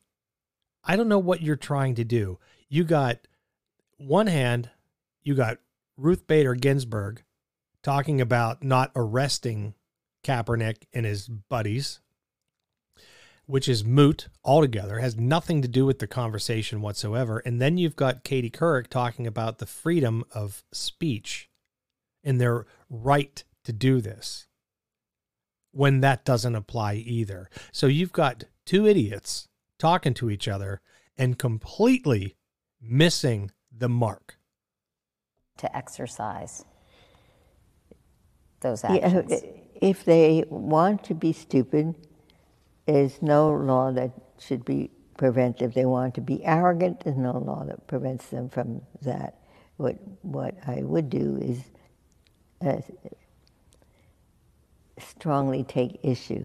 I 0.83 0.97
don't 0.97 1.09
know 1.09 1.19
what 1.19 1.43
you're 1.43 1.57
trying 1.57 1.95
to 1.97 2.05
do. 2.05 2.39
You 2.69 2.85
got 2.85 3.29
one 3.99 4.27
hand, 4.27 4.71
you 5.23 5.35
got 5.35 5.59
Ruth 5.97 6.27
Bader 6.27 6.55
Ginsburg 6.55 7.23
talking 7.83 8.21
about 8.21 8.63
not 8.63 8.91
arresting 8.97 9.75
Kaepernick 10.25 10.85
and 10.93 11.07
his 11.07 11.29
buddies, 11.29 12.01
which 13.47 13.69
is 13.69 13.85
moot 13.85 14.29
altogether, 14.45 14.99
has 14.99 15.17
nothing 15.17 15.63
to 15.63 15.69
do 15.69 15.87
with 15.87 15.99
the 15.99 16.07
conversation 16.07 16.81
whatsoever. 16.81 17.39
And 17.45 17.61
then 17.61 17.79
you've 17.79 17.97
got 17.97 18.25
Katie 18.25 18.51
Couric 18.51 18.89
talking 18.89 19.27
about 19.27 19.59
the 19.59 19.67
freedom 19.67 20.25
of 20.35 20.65
speech 20.73 21.49
and 22.23 22.41
their 22.41 22.67
right 22.91 23.43
to 23.65 23.73
do 23.73 24.01
this 24.01 24.47
when 25.71 26.01
that 26.01 26.25
doesn't 26.25 26.55
apply 26.55 26.95
either. 26.95 27.49
So 27.73 27.87
you've 27.87 28.13
got 28.13 28.45
two 28.65 28.87
idiots 28.87 29.49
talking 29.79 30.15
to 30.15 30.31
each 30.31 30.49
other 30.49 30.81
and 31.17 31.39
completely 31.39 32.37
missing 32.81 33.51
the 33.77 33.89
mark. 33.89 34.39
To 35.59 35.77
exercise 35.77 36.65
those 38.61 38.83
Yeah, 38.85 38.97
actions. 38.97 39.43
If 39.81 40.05
they 40.05 40.45
want 40.49 41.05
to 41.05 41.15
be 41.15 41.33
stupid, 41.33 41.95
there's 42.87 43.23
no 43.23 43.51
law 43.51 43.93
that 43.93 44.13
should 44.39 44.65
be 44.65 44.91
prevent. 45.17 45.63
If 45.63 45.75
they 45.75 45.85
want 45.85 46.15
to 46.17 46.21
be 46.21 46.45
arrogant, 46.45 47.01
there's 47.01 47.17
no 47.17 47.39
law 47.39 47.65
that 47.65 47.87
prevents 47.87 48.27
them 48.29 48.49
from 48.49 48.83
that. 49.03 49.39
What 49.77 49.97
what 50.23 50.55
I 50.67 50.83
would 50.83 51.11
do 51.11 51.39
is 51.41 51.63
uh, 52.61 52.81
strongly 54.99 55.63
take 55.63 56.01
issue 56.03 56.45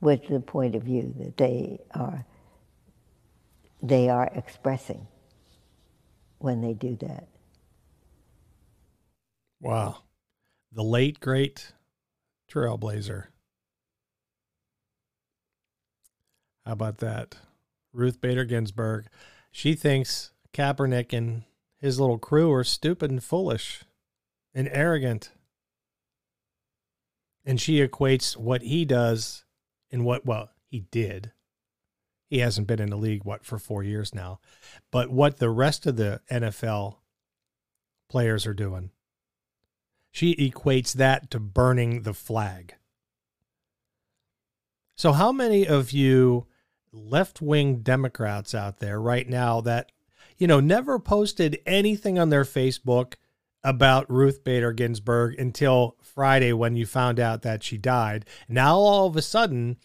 with 0.00 0.28
the 0.28 0.40
point 0.40 0.74
of 0.74 0.82
view 0.82 1.14
that 1.18 1.36
they 1.38 1.80
are 1.94 2.26
they 3.82 4.08
are 4.10 4.30
expressing 4.34 5.06
when 6.38 6.60
they 6.60 6.74
do 6.74 6.96
that. 6.96 7.28
Wow. 9.60 10.02
The 10.72 10.82
late, 10.82 11.20
great 11.20 11.72
trailblazer. 12.50 13.26
How 16.64 16.72
about 16.72 16.98
that? 16.98 17.36
Ruth 17.92 18.20
Bader 18.20 18.44
Ginsburg. 18.44 19.06
She 19.50 19.74
thinks 19.74 20.32
Kaepernick 20.52 21.16
and 21.16 21.44
his 21.80 21.98
little 21.98 22.18
crew 22.18 22.52
are 22.52 22.64
stupid 22.64 23.10
and 23.10 23.22
foolish 23.22 23.84
and 24.54 24.68
arrogant. 24.70 25.30
And 27.44 27.60
she 27.60 27.84
equates 27.86 28.36
what 28.36 28.62
he 28.62 28.84
does 28.84 29.44
and 29.90 30.04
what, 30.04 30.26
well, 30.26 30.50
he 30.70 30.80
did. 30.90 31.32
He 32.28 32.40
hasn't 32.40 32.66
been 32.66 32.80
in 32.80 32.90
the 32.90 32.96
league, 32.96 33.24
what, 33.24 33.44
for 33.44 33.58
four 33.58 33.82
years 33.82 34.14
now. 34.14 34.40
But 34.90 35.10
what 35.10 35.38
the 35.38 35.48
rest 35.48 35.86
of 35.86 35.96
the 35.96 36.20
NFL 36.30 36.96
players 38.10 38.46
are 38.46 38.54
doing 38.54 38.90
she 40.18 40.34
equates 40.34 40.94
that 40.94 41.30
to 41.30 41.38
burning 41.38 42.02
the 42.02 42.12
flag. 42.12 42.74
So, 44.96 45.12
how 45.12 45.30
many 45.30 45.64
of 45.64 45.92
you 45.92 46.48
left 46.92 47.40
wing 47.40 47.82
Democrats 47.82 48.52
out 48.52 48.80
there 48.80 49.00
right 49.00 49.28
now 49.28 49.60
that, 49.60 49.92
you 50.36 50.48
know, 50.48 50.58
never 50.58 50.98
posted 50.98 51.60
anything 51.64 52.18
on 52.18 52.30
their 52.30 52.42
Facebook 52.42 53.14
about 53.62 54.10
Ruth 54.10 54.42
Bader 54.42 54.72
Ginsburg 54.72 55.38
until 55.38 55.94
Friday 56.02 56.52
when 56.52 56.74
you 56.74 56.84
found 56.84 57.20
out 57.20 57.42
that 57.42 57.62
she 57.62 57.78
died? 57.78 58.24
Now, 58.48 58.74
all 58.74 59.06
of 59.06 59.14
a 59.14 59.22
sudden, 59.22 59.76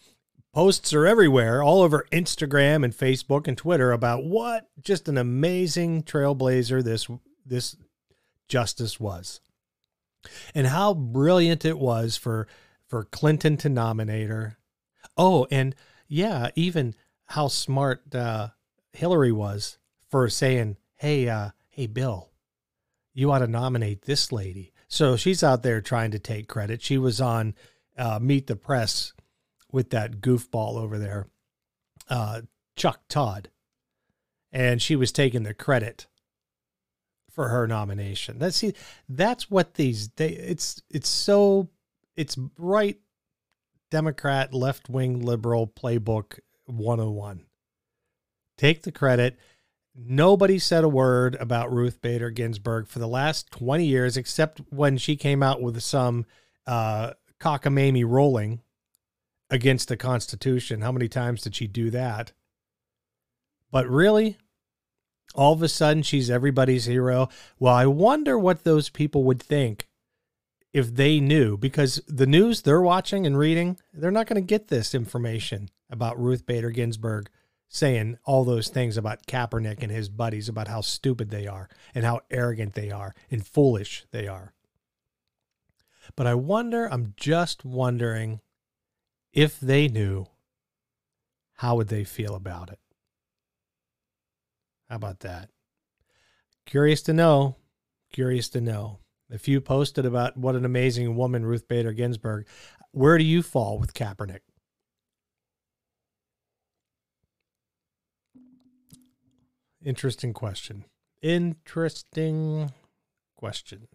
posts 0.52 0.92
are 0.92 1.06
everywhere, 1.06 1.62
all 1.62 1.80
over 1.80 2.08
Instagram 2.10 2.84
and 2.84 2.92
Facebook 2.92 3.46
and 3.46 3.56
Twitter 3.56 3.92
about 3.92 4.24
what 4.24 4.68
just 4.80 5.06
an 5.06 5.16
amazing 5.16 6.02
trailblazer 6.02 6.82
this 6.82 7.06
this 7.46 7.76
justice 8.48 8.98
was 8.98 9.40
and 10.54 10.66
how 10.66 10.94
brilliant 10.94 11.64
it 11.64 11.78
was 11.78 12.16
for 12.16 12.46
for 12.86 13.04
Clinton 13.04 13.56
to 13.58 13.68
nominate 13.68 14.28
her. 14.28 14.58
Oh, 15.16 15.46
and 15.50 15.74
yeah, 16.08 16.50
even 16.54 16.94
how 17.26 17.48
smart 17.48 18.14
uh, 18.14 18.48
Hillary 18.92 19.32
was 19.32 19.78
for 20.08 20.28
saying, 20.28 20.76
"Hey, 20.96 21.28
uh, 21.28 21.50
hey, 21.70 21.86
Bill, 21.86 22.30
you 23.12 23.32
ought 23.32 23.40
to 23.40 23.46
nominate 23.46 24.02
this 24.02 24.30
lady." 24.32 24.72
So 24.88 25.16
she's 25.16 25.42
out 25.42 25.62
there 25.62 25.80
trying 25.80 26.12
to 26.12 26.18
take 26.18 26.48
credit. 26.48 26.82
She 26.82 26.98
was 26.98 27.20
on 27.20 27.54
uh, 27.96 28.18
Meet 28.20 28.46
the 28.46 28.56
Press 28.56 29.12
with 29.72 29.90
that 29.90 30.20
goofball 30.20 30.76
over 30.76 30.98
there, 30.98 31.26
uh, 32.08 32.42
Chuck 32.76 33.00
Todd, 33.08 33.50
and 34.52 34.80
she 34.80 34.94
was 34.94 35.10
taking 35.10 35.42
the 35.42 35.54
credit 35.54 36.06
for 37.34 37.48
her 37.48 37.66
nomination. 37.66 38.38
That's 38.38 38.56
see, 38.56 38.74
that's 39.08 39.50
what 39.50 39.74
these 39.74 40.08
they 40.16 40.30
it's 40.30 40.80
it's 40.88 41.08
so 41.08 41.68
it's 42.16 42.38
right 42.56 42.98
Democrat 43.90 44.54
left 44.54 44.88
wing 44.88 45.20
liberal 45.24 45.66
playbook 45.66 46.38
101. 46.66 47.44
Take 48.56 48.82
the 48.82 48.92
credit. 48.92 49.38
Nobody 49.96 50.58
said 50.58 50.82
a 50.82 50.88
word 50.88 51.36
about 51.38 51.72
Ruth 51.72 52.00
Bader 52.00 52.30
Ginsburg 52.30 52.88
for 52.88 52.98
the 52.98 53.06
last 53.06 53.50
20 53.52 53.84
years, 53.84 54.16
except 54.16 54.60
when 54.70 54.98
she 54.98 55.16
came 55.16 55.42
out 55.42 55.62
with 55.62 55.80
some 55.82 56.26
uh, 56.66 57.12
cockamamie 57.40 58.04
rolling 58.06 58.60
against 59.50 59.88
the 59.88 59.96
Constitution. 59.96 60.80
How 60.80 60.90
many 60.90 61.08
times 61.08 61.42
did 61.42 61.54
she 61.54 61.68
do 61.68 61.90
that? 61.90 62.32
But 63.70 63.88
really, 63.88 64.36
all 65.34 65.52
of 65.52 65.62
a 65.62 65.68
sudden, 65.68 66.02
she's 66.02 66.30
everybody's 66.30 66.86
hero. 66.86 67.28
Well, 67.58 67.74
I 67.74 67.86
wonder 67.86 68.38
what 68.38 68.64
those 68.64 68.88
people 68.88 69.24
would 69.24 69.42
think 69.42 69.88
if 70.72 70.94
they 70.94 71.20
knew, 71.20 71.56
because 71.56 72.02
the 72.08 72.26
news 72.26 72.62
they're 72.62 72.80
watching 72.80 73.26
and 73.26 73.38
reading, 73.38 73.78
they're 73.92 74.10
not 74.10 74.26
going 74.26 74.40
to 74.40 74.46
get 74.46 74.68
this 74.68 74.94
information 74.94 75.68
about 75.88 76.20
Ruth 76.20 76.46
Bader 76.46 76.70
Ginsburg 76.70 77.30
saying 77.68 78.18
all 78.24 78.44
those 78.44 78.68
things 78.68 78.96
about 78.96 79.26
Kaepernick 79.26 79.82
and 79.82 79.90
his 79.90 80.08
buddies 80.08 80.48
about 80.48 80.68
how 80.68 80.80
stupid 80.80 81.30
they 81.30 81.46
are 81.46 81.68
and 81.94 82.04
how 82.04 82.20
arrogant 82.30 82.74
they 82.74 82.90
are 82.90 83.14
and 83.30 83.46
foolish 83.46 84.04
they 84.10 84.28
are. 84.28 84.52
But 86.16 86.26
I 86.26 86.34
wonder, 86.34 86.86
I'm 86.86 87.14
just 87.16 87.64
wondering 87.64 88.40
if 89.32 89.58
they 89.58 89.88
knew, 89.88 90.26
how 91.54 91.76
would 91.76 91.88
they 91.88 92.04
feel 92.04 92.34
about 92.34 92.70
it? 92.70 92.78
How 94.88 94.96
about 94.96 95.20
that? 95.20 95.50
Curious 96.66 97.02
to 97.02 97.12
know. 97.12 97.56
Curious 98.12 98.48
to 98.50 98.60
know. 98.60 99.00
If 99.30 99.48
you 99.48 99.60
posted 99.60 100.04
about 100.04 100.36
what 100.36 100.54
an 100.54 100.64
amazing 100.64 101.16
woman 101.16 101.44
Ruth 101.44 101.66
Bader 101.66 101.92
Ginsburg, 101.92 102.46
where 102.92 103.18
do 103.18 103.24
you 103.24 103.42
fall 103.42 103.78
with 103.78 103.94
Kaepernick? 103.94 104.40
Interesting 109.84 110.32
question. 110.32 110.84
Interesting 111.22 112.72
question. 113.36 113.88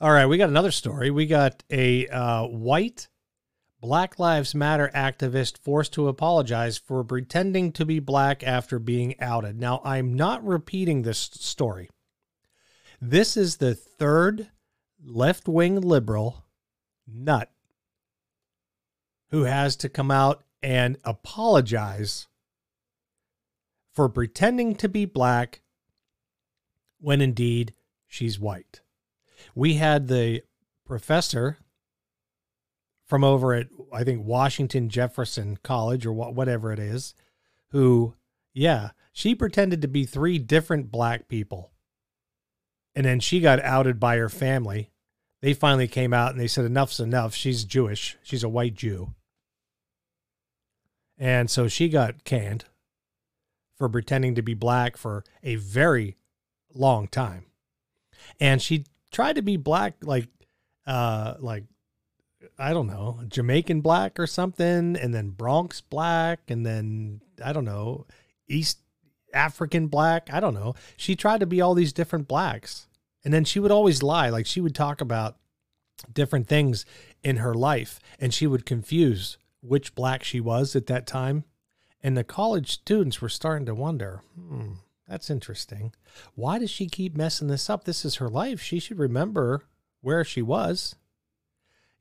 All 0.00 0.10
right, 0.10 0.26
we 0.26 0.36
got 0.36 0.50
another 0.50 0.70
story. 0.70 1.10
We 1.10 1.26
got 1.26 1.62
a 1.70 2.08
uh, 2.08 2.44
white 2.46 3.08
Black 3.84 4.18
Lives 4.18 4.54
Matter 4.54 4.90
activist 4.94 5.58
forced 5.58 5.92
to 5.92 6.08
apologize 6.08 6.78
for 6.78 7.04
pretending 7.04 7.70
to 7.72 7.84
be 7.84 7.98
black 7.98 8.42
after 8.42 8.78
being 8.78 9.14
outed. 9.20 9.60
Now, 9.60 9.82
I'm 9.84 10.14
not 10.14 10.42
repeating 10.42 11.02
this 11.02 11.18
story. 11.18 11.90
This 12.98 13.36
is 13.36 13.58
the 13.58 13.74
third 13.74 14.48
left 15.04 15.46
wing 15.46 15.82
liberal 15.82 16.46
nut 17.06 17.50
who 19.28 19.42
has 19.42 19.76
to 19.76 19.90
come 19.90 20.10
out 20.10 20.44
and 20.62 20.96
apologize 21.04 22.26
for 23.92 24.08
pretending 24.08 24.76
to 24.76 24.88
be 24.88 25.04
black 25.04 25.60
when 27.00 27.20
indeed 27.20 27.74
she's 28.06 28.40
white. 28.40 28.80
We 29.54 29.74
had 29.74 30.08
the 30.08 30.40
professor 30.86 31.58
from 33.14 33.22
over 33.22 33.54
at, 33.54 33.68
I 33.92 34.02
think, 34.02 34.26
Washington 34.26 34.88
Jefferson 34.88 35.56
College 35.62 36.04
or 36.04 36.12
whatever 36.12 36.72
it 36.72 36.80
is, 36.80 37.14
who, 37.68 38.16
yeah, 38.52 38.90
she 39.12 39.36
pretended 39.36 39.80
to 39.82 39.86
be 39.86 40.04
three 40.04 40.36
different 40.36 40.90
black 40.90 41.28
people. 41.28 41.70
And 42.92 43.06
then 43.06 43.20
she 43.20 43.38
got 43.38 43.62
outed 43.62 44.00
by 44.00 44.16
her 44.16 44.28
family. 44.28 44.90
They 45.42 45.54
finally 45.54 45.86
came 45.86 46.12
out 46.12 46.32
and 46.32 46.40
they 46.40 46.48
said, 46.48 46.64
enough's 46.64 46.98
enough. 46.98 47.36
She's 47.36 47.62
Jewish. 47.62 48.16
She's 48.24 48.42
a 48.42 48.48
white 48.48 48.74
Jew. 48.74 49.14
And 51.16 51.48
so 51.48 51.68
she 51.68 51.88
got 51.88 52.24
canned 52.24 52.64
for 53.78 53.88
pretending 53.88 54.34
to 54.34 54.42
be 54.42 54.54
black 54.54 54.96
for 54.96 55.22
a 55.44 55.54
very 55.54 56.16
long 56.74 57.06
time. 57.06 57.46
And 58.40 58.60
she 58.60 58.86
tried 59.12 59.36
to 59.36 59.42
be 59.42 59.56
black 59.56 59.98
like 60.02 60.26
uh 60.84 61.34
like 61.38 61.62
I 62.58 62.72
don't 62.72 62.86
know, 62.86 63.20
Jamaican 63.28 63.80
black 63.80 64.18
or 64.18 64.26
something 64.26 64.96
and 64.96 65.12
then 65.12 65.30
Bronx 65.30 65.80
black 65.80 66.40
and 66.48 66.64
then 66.64 67.20
I 67.44 67.52
don't 67.52 67.64
know, 67.64 68.06
East 68.48 68.78
African 69.32 69.88
black, 69.88 70.28
I 70.32 70.40
don't 70.40 70.54
know. 70.54 70.74
She 70.96 71.16
tried 71.16 71.40
to 71.40 71.46
be 71.46 71.60
all 71.60 71.74
these 71.74 71.92
different 71.92 72.28
blacks. 72.28 72.86
And 73.24 73.32
then 73.32 73.44
she 73.44 73.58
would 73.58 73.72
always 73.72 74.02
lie, 74.02 74.28
like 74.28 74.46
she 74.46 74.60
would 74.60 74.74
talk 74.74 75.00
about 75.00 75.36
different 76.12 76.46
things 76.46 76.84
in 77.22 77.38
her 77.38 77.54
life 77.54 77.98
and 78.20 78.34
she 78.34 78.46
would 78.46 78.66
confuse 78.66 79.38
which 79.60 79.94
black 79.94 80.22
she 80.22 80.40
was 80.40 80.76
at 80.76 80.86
that 80.86 81.06
time 81.06 81.44
and 82.02 82.18
the 82.18 82.22
college 82.22 82.70
students 82.70 83.22
were 83.22 83.30
starting 83.30 83.64
to 83.64 83.74
wonder, 83.74 84.20
hmm, 84.36 84.72
that's 85.08 85.30
interesting. 85.30 85.94
Why 86.34 86.58
does 86.58 86.70
she 86.70 86.86
keep 86.86 87.16
messing 87.16 87.48
this 87.48 87.70
up? 87.70 87.84
This 87.84 88.04
is 88.04 88.16
her 88.16 88.28
life. 88.28 88.60
She 88.60 88.78
should 88.78 88.98
remember 88.98 89.64
where 90.02 90.22
she 90.22 90.42
was. 90.42 90.96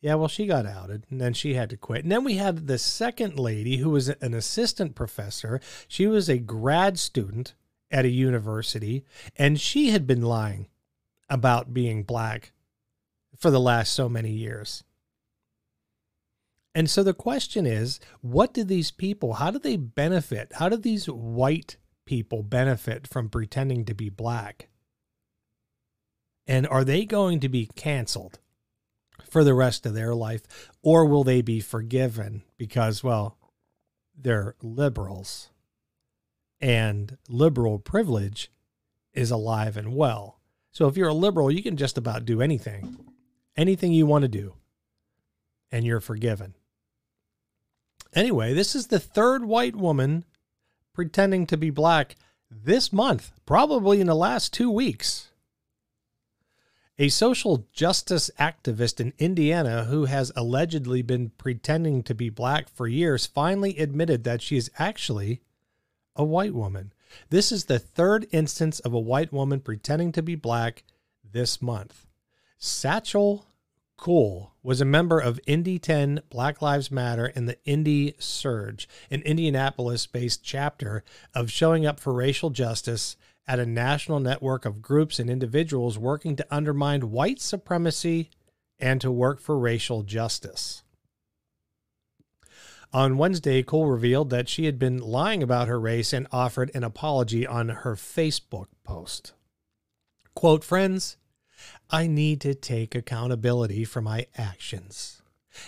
Yeah, 0.04 0.16
well, 0.16 0.28
she 0.28 0.48
got 0.48 0.66
outed 0.66 1.06
and 1.10 1.22
then 1.22 1.34
she 1.34 1.54
had 1.54 1.70
to 1.70 1.78
quit. 1.78 2.04
And 2.04 2.12
then 2.12 2.26
we 2.26 2.36
had 2.36 2.68
the 2.68 2.78
second 2.78 3.40
lady 3.40 3.78
who 3.78 3.90
was 3.90 4.10
an 4.10 4.34
assistant 4.34 4.96
professor. 4.96 5.62
She 5.88 6.08
was 6.08 6.28
a 6.28 6.40
grad 6.40 7.00
student 7.00 7.54
at 7.90 8.04
a 8.04 8.10
university 8.10 9.06
and 9.38 9.58
she 9.58 9.92
had 9.92 10.06
been 10.06 10.22
lying 10.22 10.68
about 11.30 11.74
being 11.74 12.04
black 12.04 12.52
for 13.38 13.50
the 13.50 13.62
last 13.62 13.94
so 13.94 14.10
many 14.10 14.32
years. 14.32 14.84
And 16.76 16.90
so 16.90 17.02
the 17.02 17.14
question 17.14 17.66
is, 17.66 18.02
what 18.20 18.54
do 18.54 18.66
these 18.66 18.92
people, 18.92 19.36
how 19.36 19.52
do 19.52 19.60
they 19.60 19.78
benefit? 19.78 20.52
How 20.56 20.68
do 20.68 20.76
these 20.76 21.06
white 21.06 21.78
people 22.04 22.44
benefit 22.44 23.08
from 23.08 23.30
pretending 23.30 23.86
to 23.86 23.94
be 23.94 24.10
black? 24.10 24.68
And 26.46 26.68
are 26.68 26.84
they 26.84 27.06
going 27.06 27.40
to 27.40 27.48
be 27.48 27.70
canceled 27.78 28.40
for 29.34 29.44
the 29.44 29.54
rest 29.54 29.86
of 29.86 29.94
their 29.94 30.16
life? 30.16 30.44
Or 30.82 31.06
will 31.06 31.26
they 31.26 31.42
be 31.42 31.60
forgiven 31.60 32.44
because, 32.58 33.04
well, 33.04 33.38
they're 34.16 34.56
liberals 34.62 35.50
and 36.62 37.18
liberal 37.28 37.80
privilege 37.80 38.50
is 39.14 39.32
alive 39.32 39.76
and 39.76 39.94
well. 39.96 40.40
So 40.72 40.88
if 40.88 40.96
you're 40.96 41.10
a 41.10 41.14
liberal, 41.14 41.52
you 41.52 41.62
can 41.62 41.76
just 41.76 41.98
about 41.98 42.26
do 42.26 42.42
anything, 42.42 43.06
anything 43.58 43.92
you 43.92 44.06
want 44.06 44.22
to 44.22 44.30
do, 44.30 44.54
and 45.72 45.86
you're 45.86 46.00
forgiven. 46.00 46.56
Anyway, 48.14 48.54
this 48.54 48.76
is 48.76 48.88
the 48.88 49.00
third 49.00 49.44
white 49.44 49.76
woman 49.76 50.24
pretending 50.94 51.46
to 51.48 51.58
be 51.58 51.70
black 51.70 52.16
this 52.50 52.94
month, 52.94 53.32
probably 53.46 54.00
in 54.00 54.08
the 54.08 54.16
last 54.16 54.54
two 54.54 54.72
weeks. 54.72 55.30
A 57.00 57.10
social 57.10 57.68
justice 57.74 58.30
activist 58.40 59.00
in 59.00 59.14
Indiana 59.18 59.86
who 59.86 60.06
has 60.06 60.32
allegedly 60.36 61.02
been 61.02 61.32
pretending 61.32 62.04
to 62.04 62.14
be 62.14 62.30
black 62.30 62.70
for 62.70 62.88
years 62.88 63.26
finally 63.26 63.80
admitted 63.80 64.24
that 64.24 64.44
she 64.44 64.58
is 64.58 64.70
actually 64.78 65.42
a 66.16 66.24
white 66.24 66.54
woman. 66.54 66.94
This 67.32 67.52
is 67.52 67.66
the 67.66 67.80
third 67.80 68.28
instance 68.32 68.80
of 68.80 68.94
a 68.94 69.00
white 69.00 69.34
woman 69.34 69.60
pretending 69.60 70.12
to 70.12 70.22
be 70.22 70.36
black 70.36 70.84
this 71.24 71.64
month. 71.64 72.06
Satchel 72.60 73.48
Cole 73.98 74.52
was 74.62 74.80
a 74.80 74.86
member 74.86 75.20
of 75.20 75.40
Indy 75.48 75.80
10 75.80 76.22
Black 76.30 76.62
Lives 76.62 76.92
Matter 76.92 77.32
and 77.36 77.50
the 77.50 77.58
Indy 77.66 78.14
Surge, 78.20 78.88
an 79.10 79.24
Indianapolis 79.24 80.06
based 80.06 80.44
chapter 80.44 81.04
of 81.34 81.50
showing 81.50 81.88
up 81.88 82.00
for 82.00 82.14
racial 82.14 82.52
justice 82.52 83.18
at 83.48 83.60
a 83.60 83.66
national 83.66 84.20
network 84.20 84.66
of 84.66 84.82
groups 84.82 85.20
and 85.20 85.30
individuals 85.30 85.98
working 85.98 86.36
to 86.36 86.48
undermine 86.50 87.12
white 87.12 87.42
supremacy 87.42 88.30
and 88.80 89.02
to 89.02 89.12
work 89.12 89.40
for 89.40 89.58
racial 89.58 90.04
justice. 90.04 90.84
On 92.94 93.18
Wednesday, 93.18 93.64
Cole 93.64 93.88
revealed 93.88 94.30
that 94.30 94.48
she 94.48 94.66
had 94.66 94.78
been 94.78 95.00
lying 95.00 95.42
about 95.42 95.68
her 95.68 95.80
race 95.80 96.14
and 96.14 96.28
offered 96.32 96.70
an 96.76 96.84
apology 96.84 97.46
on 97.46 97.70
her 97.70 97.96
Facebook 97.96 98.68
post. 98.84 99.34
Quote, 100.36 100.64
friends, 100.64 101.18
I 101.90 102.08
need 102.08 102.40
to 102.42 102.54
take 102.54 102.94
accountability 102.94 103.84
for 103.84 104.02
my 104.02 104.28
actions 104.38 105.24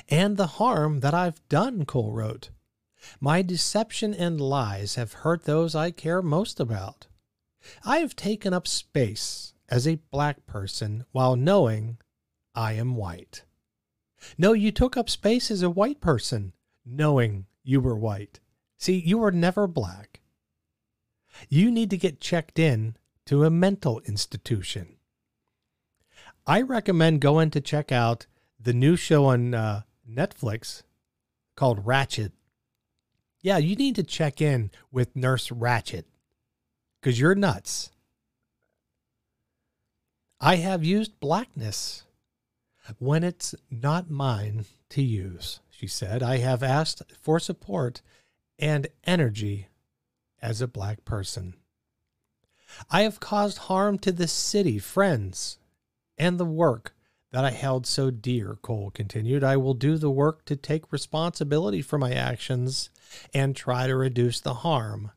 and 0.09 0.37
the 0.37 0.47
harm 0.47 0.99
that 1.01 1.13
I've 1.13 1.47
done, 1.49 1.85
Cole 1.85 2.11
wrote. 2.11 2.49
My 3.19 3.41
deception 3.41 4.13
and 4.13 4.41
lies 4.41 4.95
have 4.95 5.13
hurt 5.13 5.43
those 5.43 5.75
I 5.75 5.91
care 5.91 6.21
most 6.21 6.59
about. 6.59 7.07
I 7.83 7.99
have 7.99 8.15
taken 8.15 8.53
up 8.53 8.67
space 8.67 9.53
as 9.69 9.87
a 9.87 9.99
black 10.11 10.45
person 10.45 11.05
while 11.11 11.35
knowing 11.35 11.97
I 12.53 12.73
am 12.73 12.95
white. 12.95 13.43
No, 14.37 14.53
you 14.53 14.71
took 14.71 14.97
up 14.97 15.09
space 15.09 15.51
as 15.51 15.61
a 15.61 15.69
white 15.69 16.01
person 16.01 16.53
knowing 16.85 17.45
you 17.63 17.81
were 17.81 17.95
white. 17.95 18.39
See, 18.77 18.99
you 18.99 19.17
were 19.17 19.31
never 19.31 19.67
black. 19.67 20.21
You 21.49 21.71
need 21.71 21.89
to 21.89 21.97
get 21.97 22.21
checked 22.21 22.59
in 22.59 22.95
to 23.25 23.43
a 23.43 23.49
mental 23.49 23.99
institution. 24.01 24.97
I 26.47 26.61
recommend 26.61 27.21
going 27.21 27.49
to 27.51 27.61
check 27.61 27.91
out 27.91 28.27
the 28.59 28.73
new 28.73 28.95
show 28.95 29.25
on 29.25 29.53
uh, 29.53 29.81
Netflix 30.09 30.83
called 31.55 31.85
Ratched. 31.85 32.31
Yeah, 33.41 33.57
you 33.57 33.75
need 33.75 33.95
to 33.95 34.03
check 34.03 34.41
in 34.41 34.71
with 34.91 35.15
Nurse 35.15 35.49
Ratched 35.49 36.05
because 37.05 37.19
you're 37.19 37.35
nuts. 37.35 37.91
I 40.41 40.55
have 40.55 40.83
used 40.83 41.19
blackness 41.19 42.03
when 42.97 43.23
it's 43.23 43.53
not 43.69 44.09
mine 44.09 44.65
to 44.89 45.03
use, 45.03 45.59
she 45.69 45.85
said. 45.85 46.23
I 46.23 46.37
have 46.37 46.63
asked 46.63 47.03
for 47.21 47.39
support 47.39 48.01
and 48.57 48.87
energy 49.03 49.67
as 50.41 50.61
a 50.61 50.67
black 50.67 51.05
person. 51.05 51.53
I 52.89 53.01
have 53.03 53.19
caused 53.19 53.59
harm 53.59 53.99
to 53.99 54.11
the 54.11 54.27
city, 54.27 54.79
friends, 54.79 55.59
and 56.17 56.39
the 56.39 56.43
work 56.43 56.95
that 57.31 57.45
I 57.45 57.51
held 57.51 57.85
so 57.85 58.09
dear, 58.09 58.57
Cole 58.63 58.89
continued. 58.89 59.43
I 59.43 59.57
will 59.57 59.75
do 59.75 59.99
the 59.99 60.09
work 60.09 60.43
to 60.45 60.55
take 60.55 60.91
responsibility 60.91 61.83
for 61.83 61.99
my 61.99 62.13
actions 62.13 62.89
and 63.31 63.55
try 63.55 63.85
to 63.85 63.95
reduce 63.95 64.39
the 64.39 64.55
harm 64.55 65.11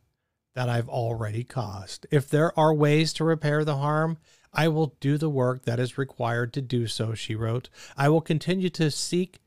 that 0.59 0.69
I've 0.69 0.89
already 0.89 1.45
caused. 1.45 2.05
If 2.11 2.29
there 2.29 2.59
are 2.59 2.75
ways 2.75 3.13
to 3.13 3.23
repair 3.23 3.65
the 3.65 3.77
harm, 3.77 4.19
I 4.53 4.67
will 4.67 4.97
do 4.99 5.17
the 5.17 5.31
work 5.31 5.63
that 5.67 5.79
is 5.79 5.97
required 5.97 6.53
to 6.55 6.61
do 6.61 6.89
so, 6.89 7.15
she 7.15 7.37
wrote. 7.37 7.69
I 7.97 8.09
will 8.09 8.21
continue 8.21 8.69
to 8.71 8.91
seek 8.91 9.39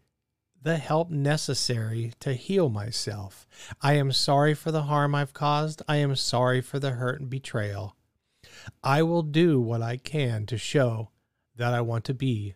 the 0.62 0.78
help 0.78 1.10
necessary 1.10 2.14
to 2.22 2.34
heal 2.34 2.70
myself. 2.70 3.46
I 3.82 3.96
am 3.96 4.14
sorry 4.14 4.54
for 4.54 4.72
the 4.72 4.84
harm 4.84 5.14
I've 5.14 5.34
caused. 5.34 5.82
I 5.86 5.98
am 5.98 6.16
sorry 6.16 6.62
for 6.62 6.80
the 6.80 6.92
hurt 6.92 7.20
and 7.20 7.30
betrayal. 7.30 7.98
I 8.82 9.04
will 9.04 9.24
do 9.24 9.60
what 9.60 9.82
I 9.82 9.98
can 9.98 10.46
to 10.46 10.58
show 10.58 11.10
that 11.58 11.74
I 11.74 11.82
want 11.82 12.06
to 12.06 12.14
be 12.14 12.56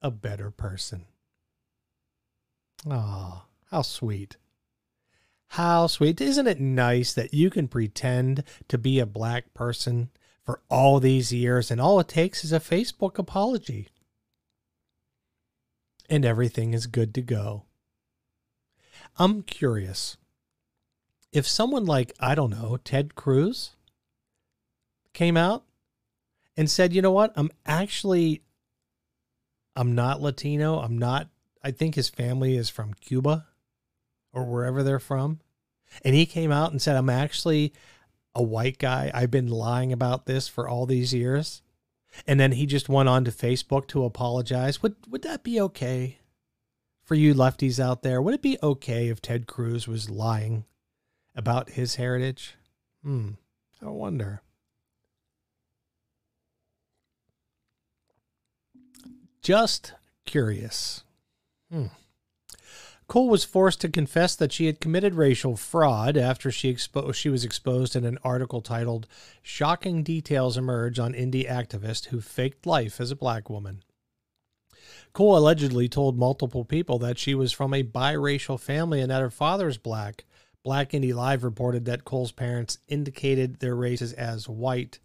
a 0.00 0.12
better 0.12 0.52
person. 0.52 1.06
Ah, 2.88 3.46
how 3.72 3.82
sweet. 3.82 4.36
How 5.52 5.86
sweet. 5.86 6.20
Isn't 6.20 6.46
it 6.46 6.60
nice 6.60 7.12
that 7.14 7.32
you 7.32 7.50
can 7.50 7.68
pretend 7.68 8.44
to 8.68 8.78
be 8.78 8.98
a 8.98 9.06
black 9.06 9.54
person 9.54 10.10
for 10.44 10.60
all 10.68 11.00
these 11.00 11.32
years 11.32 11.70
and 11.70 11.80
all 11.80 11.98
it 12.00 12.08
takes 12.08 12.44
is 12.44 12.52
a 12.52 12.60
Facebook 12.60 13.18
apology? 13.18 13.88
And 16.08 16.24
everything 16.24 16.74
is 16.74 16.86
good 16.86 17.14
to 17.14 17.22
go. 17.22 17.64
I'm 19.18 19.42
curious 19.42 20.16
if 21.32 21.46
someone 21.46 21.84
like, 21.84 22.12
I 22.20 22.34
don't 22.34 22.50
know, 22.50 22.78
Ted 22.82 23.14
Cruz 23.14 23.70
came 25.12 25.36
out 25.36 25.64
and 26.56 26.70
said, 26.70 26.92
you 26.92 27.02
know 27.02 27.12
what? 27.12 27.32
I'm 27.36 27.50
actually, 27.66 28.42
I'm 29.76 29.94
not 29.94 30.22
Latino. 30.22 30.78
I'm 30.78 30.96
not, 30.96 31.28
I 31.62 31.70
think 31.70 31.94
his 31.94 32.08
family 32.08 32.56
is 32.56 32.70
from 32.70 32.94
Cuba 32.94 33.47
or 34.32 34.44
wherever 34.44 34.82
they're 34.82 34.98
from. 34.98 35.40
And 36.04 36.14
he 36.14 36.26
came 36.26 36.52
out 36.52 36.70
and 36.70 36.80
said, 36.80 36.96
I'm 36.96 37.10
actually 37.10 37.72
a 38.34 38.42
white 38.42 38.78
guy. 38.78 39.10
I've 39.14 39.30
been 39.30 39.48
lying 39.48 39.92
about 39.92 40.26
this 40.26 40.48
for 40.48 40.68
all 40.68 40.86
these 40.86 41.14
years. 41.14 41.62
And 42.26 42.38
then 42.38 42.52
he 42.52 42.66
just 42.66 42.88
went 42.88 43.08
on 43.08 43.24
to 43.24 43.30
Facebook 43.30 43.86
to 43.88 44.04
apologize. 44.04 44.82
Would 44.82 44.96
would 45.08 45.22
that 45.22 45.42
be 45.42 45.60
okay 45.60 46.18
for 47.04 47.14
you 47.14 47.34
lefties 47.34 47.78
out 47.78 48.02
there? 48.02 48.20
Would 48.20 48.34
it 48.34 48.42
be 48.42 48.58
okay 48.62 49.08
if 49.08 49.20
Ted 49.20 49.46
Cruz 49.46 49.86
was 49.86 50.10
lying 50.10 50.64
about 51.34 51.70
his 51.70 51.96
heritage? 51.96 52.56
Hmm. 53.02 53.30
I 53.82 53.88
wonder. 53.88 54.42
Just 59.42 59.94
curious. 60.24 61.04
Hmm. 61.70 61.86
Cole 63.08 63.30
was 63.30 63.42
forced 63.42 63.80
to 63.80 63.88
confess 63.88 64.36
that 64.36 64.52
she 64.52 64.66
had 64.66 64.80
committed 64.80 65.14
racial 65.14 65.56
fraud 65.56 66.18
after 66.18 66.50
she 66.50 66.74
expo- 66.74 67.14
she 67.14 67.30
was 67.30 67.42
exposed 67.42 67.96
in 67.96 68.04
an 68.04 68.18
article 68.22 68.60
titled 68.60 69.08
"Shocking 69.40 70.02
Details 70.02 70.58
Emerge 70.58 70.98
on 70.98 71.14
Indy 71.14 71.44
Activist 71.44 72.08
Who 72.08 72.20
Faked 72.20 72.66
Life 72.66 73.00
as 73.00 73.10
a 73.10 73.16
Black 73.16 73.48
Woman." 73.48 73.82
Cole 75.14 75.38
allegedly 75.38 75.88
told 75.88 76.18
multiple 76.18 76.66
people 76.66 76.98
that 76.98 77.18
she 77.18 77.34
was 77.34 77.50
from 77.50 77.72
a 77.72 77.82
biracial 77.82 78.60
family 78.60 79.00
and 79.00 79.10
that 79.10 79.22
her 79.22 79.30
father's 79.30 79.78
black. 79.78 80.26
Black 80.62 80.92
Indy 80.92 81.14
Live 81.14 81.44
reported 81.44 81.86
that 81.86 82.04
Cole's 82.04 82.32
parents 82.32 82.78
indicated 82.88 83.60
their 83.60 83.74
races 83.74 84.12
as 84.12 84.50
white 84.50 84.98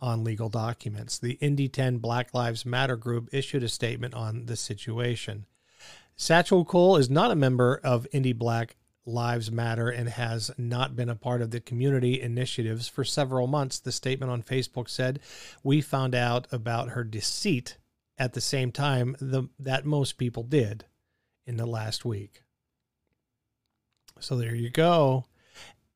on 0.00 0.24
legal 0.24 0.48
documents. 0.48 1.20
The 1.20 1.34
Indy 1.34 1.68
10 1.68 1.98
Black 1.98 2.34
Lives 2.34 2.66
Matter 2.66 2.96
group 2.96 3.28
issued 3.32 3.62
a 3.62 3.68
statement 3.68 4.12
on 4.14 4.46
the 4.46 4.56
situation. 4.56 5.46
Satchel 6.16 6.64
Cole 6.64 6.96
is 6.96 7.10
not 7.10 7.30
a 7.30 7.36
member 7.36 7.80
of 7.82 8.06
Indy 8.12 8.32
Black 8.32 8.76
Lives 9.06 9.50
Matter 9.50 9.88
and 9.88 10.08
has 10.08 10.50
not 10.56 10.96
been 10.96 11.08
a 11.08 11.16
part 11.16 11.42
of 11.42 11.50
the 11.50 11.60
community 11.60 12.20
initiatives 12.20 12.88
for 12.88 13.04
several 13.04 13.46
months. 13.46 13.78
The 13.78 13.92
statement 13.92 14.30
on 14.30 14.42
Facebook 14.42 14.88
said, 14.88 15.20
We 15.62 15.80
found 15.80 16.14
out 16.14 16.46
about 16.50 16.90
her 16.90 17.04
deceit 17.04 17.76
at 18.16 18.32
the 18.32 18.40
same 18.40 18.72
time 18.72 19.16
the, 19.20 19.48
that 19.58 19.84
most 19.84 20.16
people 20.16 20.42
did 20.42 20.86
in 21.46 21.56
the 21.56 21.66
last 21.66 22.04
week. 22.04 22.42
So 24.20 24.36
there 24.36 24.54
you 24.54 24.70
go. 24.70 25.26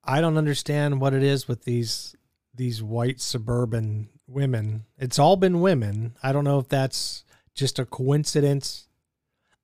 I 0.04 0.20
don't 0.20 0.36
understand 0.36 1.00
what 1.00 1.14
it 1.14 1.22
is 1.22 1.48
with 1.48 1.64
these 1.64 2.14
these 2.54 2.82
white 2.82 3.20
suburban 3.20 4.08
women. 4.26 4.84
It's 4.98 5.18
all 5.18 5.36
been 5.36 5.60
women. 5.60 6.16
I 6.24 6.32
don't 6.32 6.42
know 6.42 6.58
if 6.58 6.68
that's 6.68 7.24
just 7.54 7.78
a 7.78 7.84
coincidence 7.84 8.87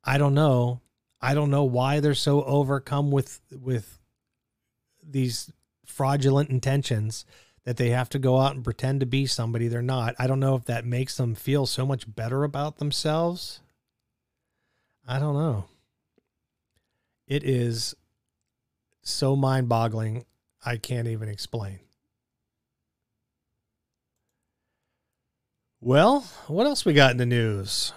I 0.05 0.19
don't 0.19 0.35
know. 0.35 0.81
I 1.21 1.35
don't 1.35 1.51
know 1.51 1.65
why 1.65 2.01
they're 2.01 2.15
so 2.15 2.45
overcome 2.45 3.11
with 3.11 3.41
with 3.51 3.99
these 5.03 5.51
fraudulent 5.87 6.51
intentions 6.51 7.25
that 7.65 7.79
they 7.79 7.91
have 7.91 8.11
to 8.11 8.19
go 8.19 8.39
out 8.39 8.55
and 8.55 8.63
pretend 8.63 9.01
to 9.01 9.07
be 9.07 9.27
somebody 9.27 9.69
they're 9.69 9.83
not. 9.83 10.15
I 10.19 10.27
don't 10.27 10.41
know 10.41 10.55
if 10.55 10.67
that 10.67 10.85
makes 10.85 11.17
them 11.17 11.35
feel 11.35 11.65
so 11.65 11.87
much 11.87 12.13
better 12.15 12.45
about 12.45 12.77
themselves. 12.77 13.61
I 15.07 15.19
don't 15.19 15.35
know. 15.35 15.65
It 17.27 17.43
is 17.43 17.95
so 19.03 19.35
mind-boggling. 19.35 20.25
I 20.65 20.77
can't 20.77 21.09
even 21.09 21.29
explain. 21.29 21.81
Well, 25.81 26.21
what 26.47 26.67
else 26.67 26.85
we 26.85 26.93
got 26.93 27.13
in 27.13 27.17
the 27.19 27.27
news? 27.27 27.93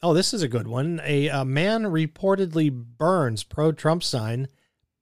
Oh, 0.00 0.14
this 0.14 0.32
is 0.32 0.42
a 0.42 0.48
good 0.48 0.68
one. 0.68 1.00
A, 1.04 1.26
a 1.28 1.44
man 1.44 1.84
reportedly 1.84 2.70
burns 2.70 3.42
pro 3.42 3.72
Trump 3.72 4.04
sign, 4.04 4.48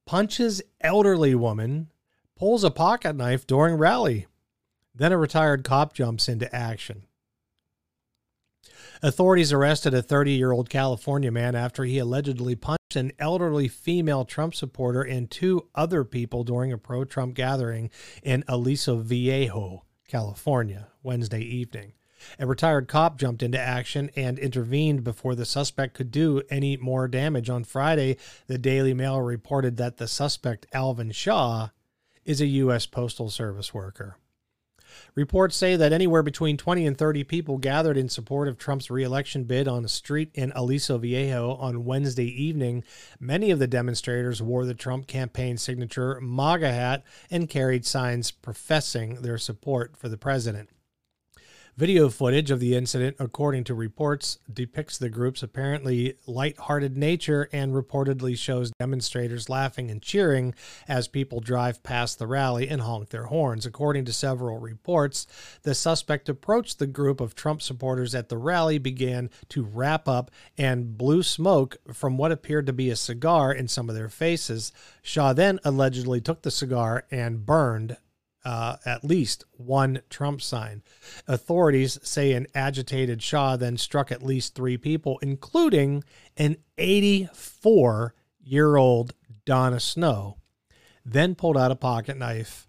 punches 0.07 0.63
elderly 0.81 1.35
woman, 1.35 1.89
pulls 2.35 2.65
a 2.65 2.71
pocket 2.71 3.15
knife 3.15 3.47
during 3.47 3.77
rally. 3.77 4.27
Then 4.95 5.13
a 5.13 5.19
retired 5.19 5.65
cop 5.65 5.93
jumps 5.93 6.29
into 6.29 6.55
action. 6.55 7.03
Authorities 9.03 9.53
arrested 9.53 9.93
a 9.93 10.01
30 10.01 10.33
year 10.33 10.53
old 10.53 10.71
California 10.71 11.31
man 11.31 11.55
after 11.55 11.85
he 11.85 11.99
allegedly 11.99 12.55
punched 12.55 12.97
an 12.97 13.13
elderly 13.19 13.69
female 13.69 14.25
Trump 14.25 14.55
supporter 14.55 15.03
and 15.03 15.31
two 15.31 15.69
other 15.75 16.05
people 16.05 16.45
during 16.45 16.73
a 16.73 16.79
pro 16.79 17.05
Trump 17.05 17.35
gathering 17.35 17.91
in 18.23 18.43
Aliso 18.49 18.97
Viejo, 18.97 19.85
California, 20.09 20.89
Wednesday 21.03 21.43
evening. 21.43 21.93
A 22.39 22.47
retired 22.47 22.89
cop 22.89 23.19
jumped 23.19 23.43
into 23.43 23.59
action 23.59 24.11
and 24.17 24.39
intervened 24.39 25.05
before 25.05 25.35
the 25.35 25.45
suspect 25.45 25.95
could 25.95 26.11
do 26.11 26.43
any 26.51 26.77
more 26.77 27.09
damage. 27.09 27.51
On 27.51 27.65
Friday, 27.65 28.17
the 28.47 28.59
Daily 28.59 28.95
Mail 28.95 29.21
reported 29.21 29.77
that 29.77 29.97
the 29.97 30.09
suspect, 30.09 30.67
Alvin 30.73 31.12
Shaw, 31.12 31.69
is 32.25 32.41
a 32.41 32.47
U.S. 32.47 32.87
Postal 32.87 33.31
Service 33.31 33.73
worker. 33.73 34.17
Reports 35.15 35.57
say 35.57 35.77
that 35.77 35.93
anywhere 35.93 36.23
between 36.23 36.57
20 36.57 36.87
and 36.87 36.97
30 36.97 37.25
people 37.25 37.59
gathered 37.59 37.97
in 37.97 38.09
support 38.09 38.49
of 38.49 38.59
Trump's 38.59 38.91
reelection 38.91 39.45
bid 39.45 39.69
on 39.69 39.85
a 39.85 39.89
street 39.89 40.31
in 40.35 40.53
Aliso 40.55 40.99
Viejo 40.99 41.55
on 41.55 41.85
Wednesday 41.85 42.27
evening. 42.27 42.85
Many 43.21 43.51
of 43.51 43.59
the 43.59 43.67
demonstrators 43.67 44.43
wore 44.43 44.65
the 44.65 44.75
Trump 44.75 45.07
campaign 45.07 45.57
signature 45.57 46.21
MAGA 46.21 46.73
hat 46.73 47.05
and 47.31 47.49
carried 47.49 47.87
signs 47.87 48.31
professing 48.31 49.23
their 49.23 49.39
support 49.39 49.97
for 49.97 50.09
the 50.09 50.19
president. 50.19 50.71
Video 51.79 52.09
footage 52.09 52.51
of 52.51 52.59
the 52.59 52.75
incident, 52.75 53.15
according 53.19 53.62
to 53.62 53.75
reports, 53.75 54.39
depicts 54.51 54.97
the 54.97 55.11
group's 55.11 55.43
apparently 55.43 56.17
light-hearted 56.27 56.97
nature 56.97 57.51
and 57.53 57.75
reportedly 57.75 58.35
shows 58.35 58.73
demonstrators 58.81 59.51
laughing 59.51 59.91
and 59.91 60.01
cheering 60.01 60.55
as 60.89 61.07
people 61.07 61.39
drive 61.39 61.83
past 61.83 62.19
the 62.19 62.27
rally 62.27 62.67
and 62.67 62.81
honk 62.81 63.11
their 63.11 63.25
horns. 63.25 63.67
According 63.67 64.07
to 64.07 64.12
several 64.15 64.59
reports, 64.59 65.27
the 65.65 65.75
suspect 65.75 66.31
approached 66.31 66.79
the 66.79 66.87
group 66.87 67.21
of 67.21 67.35
Trump 67.35 67.61
supporters 67.61 68.15
at 68.15 68.31
the 68.31 68.39
rally, 68.39 68.79
began 68.79 69.29
to 69.51 69.62
wrap 69.62 70.09
up, 70.09 70.31
and 70.57 70.97
blew 70.97 71.23
smoke 71.23 71.77
from 71.93 72.17
what 72.17 72.33
appeared 72.33 72.65
to 72.65 72.73
be 72.73 72.89
a 72.89 72.97
cigar 72.97 73.53
in 73.53 73.69
some 73.69 73.91
of 73.91 73.95
their 73.95 74.09
faces. 74.09 74.73
Shaw 75.03 75.35
then 75.35 75.61
allegedly 75.62 76.23
took 76.23 76.41
the 76.41 76.51
cigar 76.51 77.05
and 77.11 77.45
burned 77.45 77.99
uh, 78.47 78.77
at 78.87 79.05
least 79.05 79.45
one 79.51 80.01
Trump 80.09 80.41
sign. 80.41 80.81
Authorities 81.27 81.99
say 82.05 82.33
an 82.33 82.47
agitated 82.55 83.21
Shaw 83.21 83.57
then 83.57 83.77
struck 83.77 84.13
at 84.13 84.23
least 84.23 84.55
three 84.55 84.77
people, 84.77 85.19
including 85.21 86.05
an 86.37 86.57
84 86.79 88.15
year 88.41 88.77
old 88.77 89.15
Donna 89.45 89.81
Snow, 89.81 90.37
then 91.05 91.35
pulled 91.35 91.57
out 91.57 91.73
a 91.73 91.77
pocket 91.77 92.17
knife. 92.17 92.69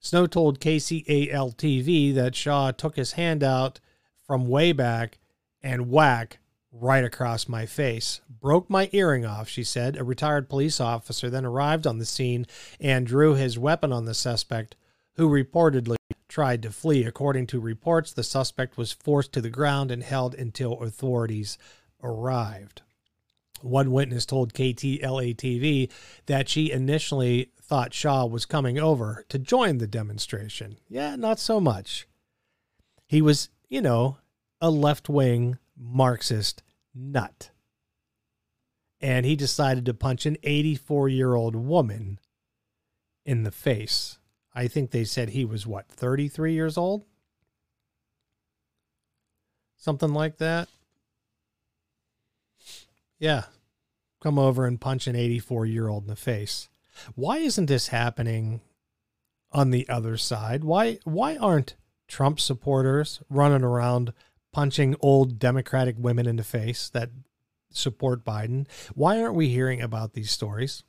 Snow 0.00 0.26
told 0.26 0.60
KCAL 0.60 1.56
TV 1.56 2.14
that 2.14 2.34
Shaw 2.34 2.70
took 2.70 2.96
his 2.96 3.12
hand 3.12 3.42
out 3.42 3.80
from 4.22 4.48
way 4.48 4.72
back 4.72 5.18
and 5.62 5.90
whack 5.90 6.40
right 6.70 7.04
across 7.04 7.48
my 7.48 7.64
face. 7.64 8.20
Broke 8.28 8.68
my 8.68 8.90
earring 8.92 9.24
off, 9.24 9.48
she 9.48 9.64
said. 9.64 9.96
A 9.96 10.04
retired 10.04 10.50
police 10.50 10.78
officer 10.78 11.30
then 11.30 11.46
arrived 11.46 11.86
on 11.86 11.98
the 11.98 12.04
scene 12.04 12.46
and 12.78 13.06
drew 13.06 13.34
his 13.34 13.58
weapon 13.58 13.92
on 13.94 14.04
the 14.04 14.14
suspect, 14.14 14.76
who 15.20 15.28
reportedly 15.28 15.96
tried 16.28 16.62
to 16.62 16.70
flee. 16.70 17.04
According 17.04 17.46
to 17.48 17.60
reports, 17.60 18.10
the 18.10 18.22
suspect 18.22 18.78
was 18.78 18.90
forced 18.90 19.34
to 19.34 19.42
the 19.42 19.50
ground 19.50 19.90
and 19.90 20.02
held 20.02 20.34
until 20.34 20.80
authorities 20.80 21.58
arrived. 22.02 22.80
One 23.60 23.92
witness 23.92 24.24
told 24.24 24.54
KTLA 24.54 25.36
TV 25.36 25.90
that 26.24 26.48
she 26.48 26.70
initially 26.70 27.50
thought 27.60 27.92
Shaw 27.92 28.24
was 28.24 28.46
coming 28.46 28.78
over 28.78 29.26
to 29.28 29.38
join 29.38 29.76
the 29.76 29.86
demonstration. 29.86 30.78
Yeah, 30.88 31.16
not 31.16 31.38
so 31.38 31.60
much. 31.60 32.08
He 33.06 33.20
was, 33.20 33.50
you 33.68 33.82
know, 33.82 34.16
a 34.58 34.70
left 34.70 35.10
wing 35.10 35.58
Marxist 35.76 36.62
nut. 36.94 37.50
And 39.02 39.26
he 39.26 39.36
decided 39.36 39.84
to 39.84 39.92
punch 39.92 40.24
an 40.24 40.38
84 40.42 41.10
year 41.10 41.34
old 41.34 41.54
woman 41.54 42.18
in 43.26 43.42
the 43.42 43.52
face. 43.52 44.16
I 44.54 44.68
think 44.68 44.90
they 44.90 45.04
said 45.04 45.30
he 45.30 45.44
was, 45.44 45.66
what, 45.66 45.88
33 45.88 46.52
years 46.52 46.76
old? 46.76 47.04
Something 49.76 50.12
like 50.12 50.38
that. 50.38 50.68
Yeah. 53.18 53.44
Come 54.22 54.38
over 54.38 54.66
and 54.66 54.80
punch 54.80 55.06
an 55.06 55.16
84 55.16 55.66
year 55.66 55.88
old 55.88 56.04
in 56.04 56.10
the 56.10 56.16
face. 56.16 56.68
Why 57.14 57.38
isn't 57.38 57.66
this 57.66 57.88
happening 57.88 58.60
on 59.52 59.70
the 59.70 59.88
other 59.88 60.16
side? 60.16 60.64
Why 60.64 60.98
why 61.04 61.36
aren't 61.36 61.76
Trump 62.08 62.40
supporters 62.40 63.22
running 63.30 63.62
around 63.62 64.12
punching 64.52 64.96
old 65.00 65.38
Democratic 65.38 65.96
women 65.98 66.26
in 66.26 66.36
the 66.36 66.44
face 66.44 66.90
that 66.90 67.10
support 67.70 68.24
Biden. 68.24 68.66
Why 68.94 69.22
aren't 69.22 69.36
we 69.36 69.48
hearing 69.48 69.80
about 69.80 70.12
these 70.12 70.30
stories? 70.30 70.82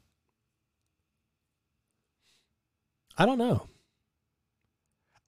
I 3.17 3.26
don't 3.26 3.38
know. 3.38 3.67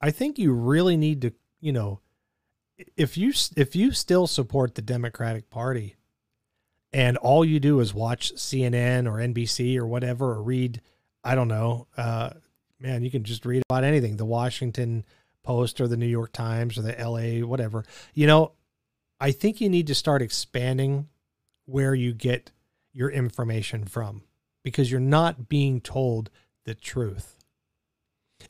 I 0.02 0.12
think 0.12 0.38
you 0.38 0.52
really 0.54 0.98
need 0.98 1.22
to, 1.22 1.34
you 1.60 1.72
know, 1.72 2.00
if 2.98 3.18
you 3.18 3.34
if 3.56 3.76
you 3.76 3.92
still 3.92 4.28
support 4.28 4.76
the 4.76 4.82
Democratic 4.82 5.50
Party 5.50 5.96
and 6.92 7.18
all 7.18 7.46
you 7.46 7.60
do 7.60 7.80
is 7.80 7.94
watch 7.94 8.34
CNN 8.36 9.08
or 9.08 9.14
NBC 9.14 9.78
or 9.78 9.88
whatever 9.88 10.32
or 10.32 10.44
read, 10.44 10.82
I 11.24 11.36
don't 11.36 11.48
know, 11.48 11.88
uh, 11.96 12.32
man, 12.80 13.04
you 13.04 13.12
can 13.12 13.24
just 13.24 13.46
read 13.46 13.64
about 13.70 13.84
anything. 13.84 14.18
The 14.18 14.26
Washington 14.26 15.06
Post 15.44 15.82
or 15.82 15.88
the 15.88 15.98
New 15.98 16.08
York 16.08 16.32
Times 16.34 16.78
or 16.78 16.82
the 16.82 16.96
LA, 16.98 17.46
whatever. 17.46 17.86
You 18.14 18.28
know, 18.28 18.54
I 19.20 19.32
think 19.32 19.62
you 19.62 19.70
need 19.70 19.88
to 19.88 19.96
start 19.96 20.22
expanding 20.22 21.08
where 21.66 21.96
you 21.96 22.14
get 22.14 22.52
your 22.92 23.10
information 23.10 23.86
from 23.86 24.24
because 24.64 24.92
you're 24.92 25.00
not 25.00 25.48
being 25.50 25.82
told 25.82 26.30
the 26.66 26.76
truth. 26.76 27.43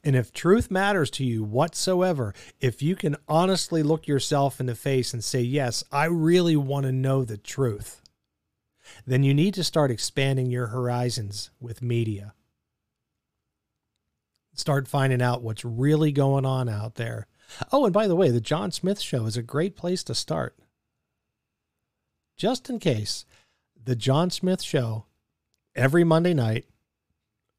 And 0.03 0.15
if 0.15 0.31
truth 0.31 0.71
matters 0.71 1.09
to 1.11 1.25
you 1.25 1.43
whatsoever, 1.43 2.33
if 2.59 2.81
you 2.81 2.95
can 2.95 3.17
honestly 3.27 3.83
look 3.83 4.07
yourself 4.07 4.59
in 4.59 4.65
the 4.65 4.75
face 4.75 5.13
and 5.13 5.23
say, 5.23 5.41
Yes, 5.41 5.83
I 5.91 6.05
really 6.05 6.55
want 6.55 6.85
to 6.85 6.91
know 6.91 7.23
the 7.23 7.37
truth, 7.37 8.01
then 9.05 9.23
you 9.23 9.33
need 9.33 9.53
to 9.55 9.63
start 9.63 9.91
expanding 9.91 10.51
your 10.51 10.67
horizons 10.67 11.49
with 11.59 11.81
media 11.81 12.33
start 14.53 14.87
finding 14.87 15.21
out 15.21 15.41
what's 15.41 15.65
really 15.65 16.11
going 16.11 16.45
on 16.45 16.69
out 16.69 16.95
there. 16.95 17.27
Oh, 17.71 17.85
and 17.85 17.93
by 17.93 18.07
the 18.07 18.15
way, 18.15 18.29
the 18.29 18.41
John 18.41 18.71
Smith 18.71 18.99
Show 18.99 19.25
is 19.25 19.37
a 19.37 19.43
great 19.43 19.75
place 19.75 20.03
to 20.05 20.15
start. 20.15 20.57
Just 22.37 22.69
in 22.69 22.79
case, 22.79 23.25
the 23.81 23.95
John 23.95 24.29
Smith 24.29 24.61
Show 24.61 25.05
every 25.75 26.03
Monday 26.03 26.33
night, 26.33 26.65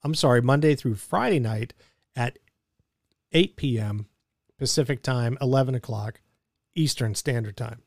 I'm 0.03 0.15
sorry, 0.15 0.43
Monday 0.43 0.75
through 0.75 0.97
Friday 0.97 1.39
night 1.39 1.75
at 2.17 2.39
8 3.33 3.57
p.m. 3.57 4.07
Pacific 4.59 5.03
time, 5.03 5.37
11 5.41 5.75
o'clock 5.75 6.21
Eastern 6.75 7.15
Standard 7.15 7.57
Time. 7.57 7.83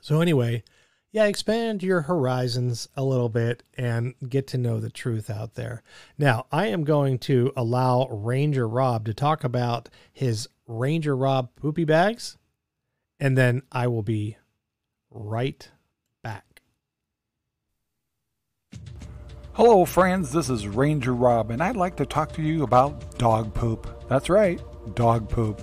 So, 0.00 0.20
anyway, 0.20 0.62
yeah, 1.12 1.24
expand 1.24 1.82
your 1.82 2.02
horizons 2.02 2.88
a 2.94 3.02
little 3.02 3.28
bit 3.28 3.62
and 3.76 4.14
get 4.28 4.46
to 4.48 4.58
know 4.58 4.78
the 4.78 4.90
truth 4.90 5.28
out 5.28 5.54
there. 5.54 5.82
Now, 6.16 6.46
I 6.52 6.68
am 6.68 6.84
going 6.84 7.18
to 7.20 7.52
allow 7.56 8.06
Ranger 8.08 8.68
Rob 8.68 9.04
to 9.06 9.14
talk 9.14 9.42
about 9.42 9.88
his 10.12 10.48
Ranger 10.66 11.16
Rob 11.16 11.50
poopy 11.56 11.84
bags, 11.84 12.38
and 13.18 13.36
then 13.36 13.62
I 13.72 13.88
will 13.88 14.02
be 14.04 14.36
right 15.10 15.68
back. 16.22 16.62
Hello, 19.62 19.84
friends. 19.84 20.32
This 20.32 20.48
is 20.48 20.66
Ranger 20.66 21.14
Rob, 21.14 21.50
and 21.50 21.62
I'd 21.62 21.76
like 21.76 21.94
to 21.96 22.06
talk 22.06 22.32
to 22.32 22.40
you 22.40 22.62
about 22.62 23.18
dog 23.18 23.52
poop. 23.52 23.86
That's 24.08 24.30
right, 24.30 24.58
dog 24.94 25.28
poop. 25.28 25.60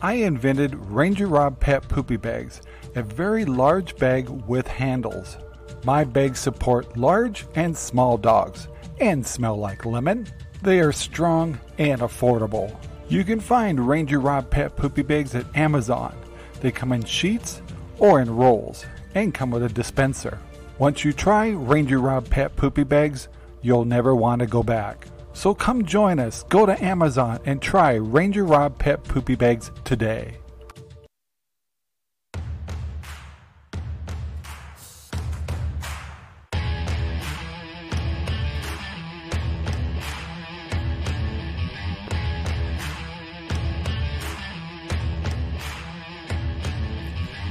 I 0.00 0.12
invented 0.12 0.76
Ranger 0.76 1.26
Rob 1.26 1.58
Pet 1.58 1.88
Poopy 1.88 2.18
Bags 2.18 2.62
a 2.94 3.02
very 3.02 3.44
large 3.44 3.96
bag 3.96 4.28
with 4.28 4.68
handles. 4.68 5.38
My 5.84 6.04
bags 6.04 6.38
support 6.38 6.96
large 6.96 7.44
and 7.56 7.76
small 7.76 8.16
dogs 8.16 8.68
and 9.00 9.26
smell 9.26 9.56
like 9.56 9.84
lemon. 9.84 10.28
They 10.62 10.78
are 10.78 10.92
strong 10.92 11.58
and 11.78 12.00
affordable. 12.00 12.72
You 13.08 13.24
can 13.24 13.40
find 13.40 13.88
Ranger 13.88 14.20
Rob 14.20 14.50
Pet 14.50 14.76
Poopy 14.76 15.02
Bags 15.02 15.34
at 15.34 15.56
Amazon. 15.56 16.14
They 16.60 16.70
come 16.70 16.92
in 16.92 17.02
sheets 17.02 17.60
or 17.98 18.20
in 18.20 18.30
rolls 18.36 18.86
and 19.16 19.34
come 19.34 19.50
with 19.50 19.64
a 19.64 19.68
dispenser. 19.68 20.38
Once 20.82 21.04
you 21.04 21.12
try 21.12 21.50
Ranger 21.50 22.00
Rob 22.00 22.28
Pet 22.28 22.56
Poopy 22.56 22.82
Bags, 22.82 23.28
you'll 23.60 23.84
never 23.84 24.16
want 24.16 24.40
to 24.40 24.46
go 24.48 24.64
back. 24.64 25.06
So 25.32 25.54
come 25.54 25.84
join 25.84 26.18
us. 26.18 26.42
Go 26.48 26.66
to 26.66 26.84
Amazon 26.84 27.38
and 27.44 27.62
try 27.62 27.92
Ranger 27.92 28.44
Rob 28.44 28.76
Pet 28.80 29.04
Poopy 29.04 29.36
Bags 29.36 29.70
today. 29.84 30.38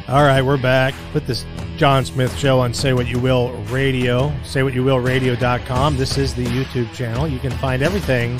All 0.10 0.24
right, 0.24 0.42
we're 0.42 0.58
back. 0.58 0.94
Put 1.14 1.26
this 1.26 1.46
John 1.82 2.06
Smith 2.06 2.38
show 2.38 2.60
on 2.60 2.76
Say 2.76 2.94
What 2.94 3.08
You 3.08 3.18
Will 3.18 3.54
Radio, 3.72 4.30
saywhatyouwillradio.com. 4.44 5.98
This 5.98 6.16
is 6.20 6.36
the 6.36 6.46
YouTube 6.46 6.94
channel. 6.94 7.28
You 7.28 7.40
can 7.40 7.50
find 7.50 7.82
everything, 7.82 8.40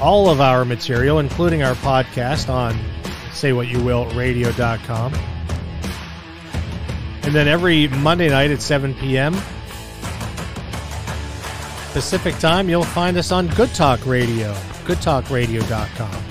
all 0.00 0.28
of 0.28 0.40
our 0.40 0.64
material, 0.64 1.20
including 1.20 1.62
our 1.62 1.76
podcast 1.76 2.48
on 2.48 2.76
saywhatyouwillradio.com. 3.30 5.14
And 7.22 7.32
then 7.32 7.46
every 7.46 7.86
Monday 7.86 8.28
night 8.28 8.50
at 8.50 8.60
7 8.60 8.94
p.m. 8.94 9.34
Pacific 11.92 12.36
time, 12.40 12.68
you'll 12.68 12.82
find 12.82 13.16
us 13.16 13.30
on 13.30 13.46
Good 13.54 13.72
Talk 13.76 14.04
Radio, 14.06 14.52
goodtalkradio.com. 14.86 16.24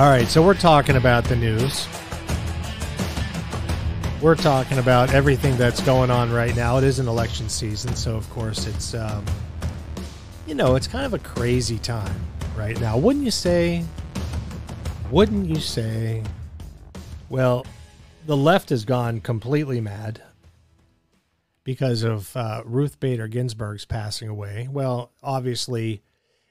All 0.00 0.08
right, 0.08 0.28
so 0.28 0.40
we're 0.40 0.54
talking 0.54 0.94
about 0.94 1.24
the 1.24 1.34
news 1.34 1.88
we're 4.22 4.36
talking 4.36 4.78
about 4.78 5.12
everything 5.12 5.56
that's 5.56 5.80
going 5.80 6.08
on 6.08 6.30
right 6.30 6.54
now. 6.54 6.78
It 6.78 6.84
is 6.84 7.00
an 7.00 7.08
election 7.08 7.48
season, 7.48 7.96
so 7.96 8.14
of 8.14 8.30
course 8.30 8.68
it's, 8.68 8.94
um, 8.94 9.24
you 10.46 10.54
know, 10.54 10.76
it's 10.76 10.86
kind 10.86 11.04
of 11.04 11.12
a 11.12 11.18
crazy 11.18 11.76
time 11.76 12.14
right 12.56 12.80
now. 12.80 12.96
Wouldn't 12.96 13.24
you 13.24 13.32
say? 13.32 13.84
Wouldn't 15.10 15.48
you 15.48 15.56
say? 15.56 16.22
Well, 17.30 17.66
the 18.24 18.36
left 18.36 18.68
has 18.68 18.84
gone 18.84 19.20
completely 19.20 19.80
mad 19.80 20.22
because 21.64 22.04
of 22.04 22.36
uh, 22.36 22.62
Ruth 22.64 23.00
Bader 23.00 23.26
Ginsburg's 23.26 23.84
passing 23.84 24.28
away. 24.28 24.68
Well, 24.70 25.10
obviously, 25.20 26.00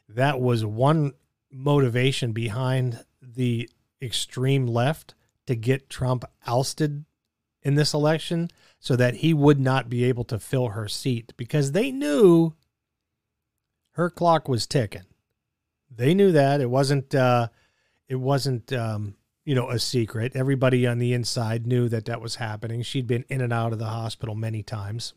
that 0.09 0.41
was 0.41 0.65
one 0.65 1.13
motivation 1.49 2.33
behind 2.33 3.05
the 3.21 3.69
extreme 4.01 4.67
left 4.67 5.15
to 5.45 5.55
get 5.55 5.89
Trump 5.89 6.25
ousted 6.45 7.05
in 7.63 7.75
this 7.75 7.93
election 7.93 8.49
so 8.79 8.95
that 8.95 9.15
he 9.15 9.33
would 9.33 9.59
not 9.59 9.89
be 9.89 10.03
able 10.03 10.23
to 10.25 10.39
fill 10.39 10.69
her 10.69 10.87
seat 10.87 11.33
because 11.37 11.71
they 11.71 11.91
knew 11.91 12.53
her 13.91 14.09
clock 14.09 14.47
was 14.47 14.65
ticking. 14.65 15.05
They 15.89 16.13
knew 16.13 16.31
that 16.31 16.61
it 16.61 16.69
wasn't 16.69 17.13
uh, 17.13 17.49
it 18.07 18.15
wasn't 18.15 18.71
um, 18.73 19.15
you 19.45 19.53
know 19.53 19.69
a 19.69 19.79
secret. 19.79 20.35
Everybody 20.35 20.87
on 20.87 20.97
the 20.97 21.13
inside 21.13 21.67
knew 21.67 21.89
that 21.89 22.05
that 22.05 22.21
was 22.21 22.35
happening. 22.35 22.81
She'd 22.81 23.07
been 23.07 23.25
in 23.29 23.41
and 23.41 23.53
out 23.53 23.73
of 23.73 23.79
the 23.79 23.85
hospital 23.85 24.35
many 24.35 24.63
times. 24.63 25.13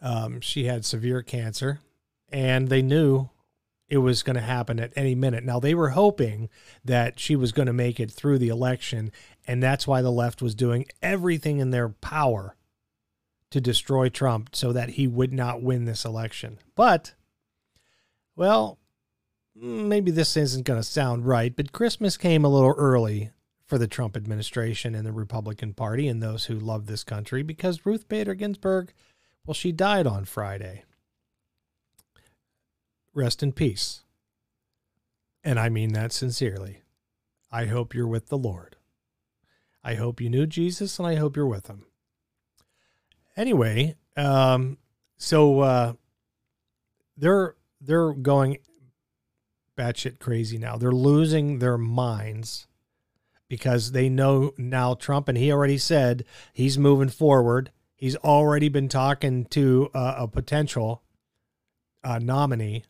Um, 0.00 0.40
she 0.40 0.64
had 0.64 0.84
severe 0.84 1.22
cancer, 1.22 1.80
and 2.30 2.68
they 2.68 2.82
knew 2.82 3.30
it 3.92 3.98
was 3.98 4.22
going 4.22 4.36
to 4.36 4.42
happen 4.42 4.80
at 4.80 4.90
any 4.96 5.14
minute. 5.14 5.44
Now, 5.44 5.60
they 5.60 5.74
were 5.74 5.90
hoping 5.90 6.48
that 6.82 7.20
she 7.20 7.36
was 7.36 7.52
going 7.52 7.66
to 7.66 7.74
make 7.74 8.00
it 8.00 8.10
through 8.10 8.38
the 8.38 8.48
election, 8.48 9.12
and 9.46 9.62
that's 9.62 9.86
why 9.86 10.02
the 10.02 10.12
left 10.12 10.42
was 10.42 10.54
doing 10.54 10.86
everything 11.00 11.58
in 11.58 11.70
their 11.70 11.88
power 11.88 12.56
to 13.50 13.60
destroy 13.60 14.08
Trump 14.08 14.54
so 14.54 14.72
that 14.72 14.90
he 14.90 15.06
would 15.06 15.32
not 15.32 15.62
win 15.62 15.84
this 15.84 16.04
election. 16.04 16.58
But, 16.74 17.14
well, 18.34 18.78
maybe 19.54 20.10
this 20.10 20.36
isn't 20.36 20.64
going 20.64 20.80
to 20.80 20.84
sound 20.84 21.26
right, 21.26 21.54
but 21.54 21.72
Christmas 21.72 22.16
came 22.16 22.44
a 22.44 22.48
little 22.48 22.74
early 22.76 23.30
for 23.66 23.78
the 23.78 23.86
Trump 23.86 24.16
administration 24.16 24.94
and 24.94 25.06
the 25.06 25.12
Republican 25.12 25.74
Party 25.74 26.08
and 26.08 26.22
those 26.22 26.46
who 26.46 26.54
love 26.58 26.86
this 26.86 27.04
country 27.04 27.42
because 27.42 27.86
Ruth 27.86 28.08
Bader 28.08 28.34
Ginsburg, 28.34 28.92
well, 29.46 29.54
she 29.54 29.72
died 29.72 30.06
on 30.06 30.24
Friday. 30.24 30.84
Rest 33.14 33.42
in 33.42 33.52
peace. 33.52 34.02
And 35.44 35.58
I 35.58 35.68
mean 35.68 35.92
that 35.92 36.12
sincerely. 36.12 36.82
I 37.50 37.66
hope 37.66 37.94
you're 37.94 38.06
with 38.06 38.28
the 38.28 38.38
Lord. 38.38 38.76
I 39.84 39.94
hope 39.94 40.20
you 40.20 40.30
knew 40.30 40.46
Jesus 40.46 40.98
and 40.98 41.08
I 41.08 41.16
hope 41.16 41.36
you're 41.36 41.46
with 41.46 41.66
him. 41.66 41.84
Anyway, 43.36 43.96
um, 44.16 44.78
so 45.16 45.60
uh, 45.60 45.92
they're 47.16 47.56
they're 47.80 48.12
going 48.12 48.58
batshit 49.76 50.18
crazy 50.18 50.58
now. 50.58 50.76
They're 50.76 50.92
losing 50.92 51.58
their 51.58 51.78
minds 51.78 52.66
because 53.48 53.92
they 53.92 54.08
know 54.08 54.52
now 54.56 54.94
Trump, 54.94 55.28
and 55.28 55.36
he 55.36 55.52
already 55.52 55.78
said 55.78 56.24
he's 56.52 56.78
moving 56.78 57.08
forward. 57.08 57.70
He's 57.94 58.16
already 58.16 58.68
been 58.68 58.88
talking 58.88 59.44
to 59.46 59.90
uh, 59.94 60.14
a 60.18 60.28
potential 60.28 61.02
uh, 62.04 62.18
nominee, 62.18 62.84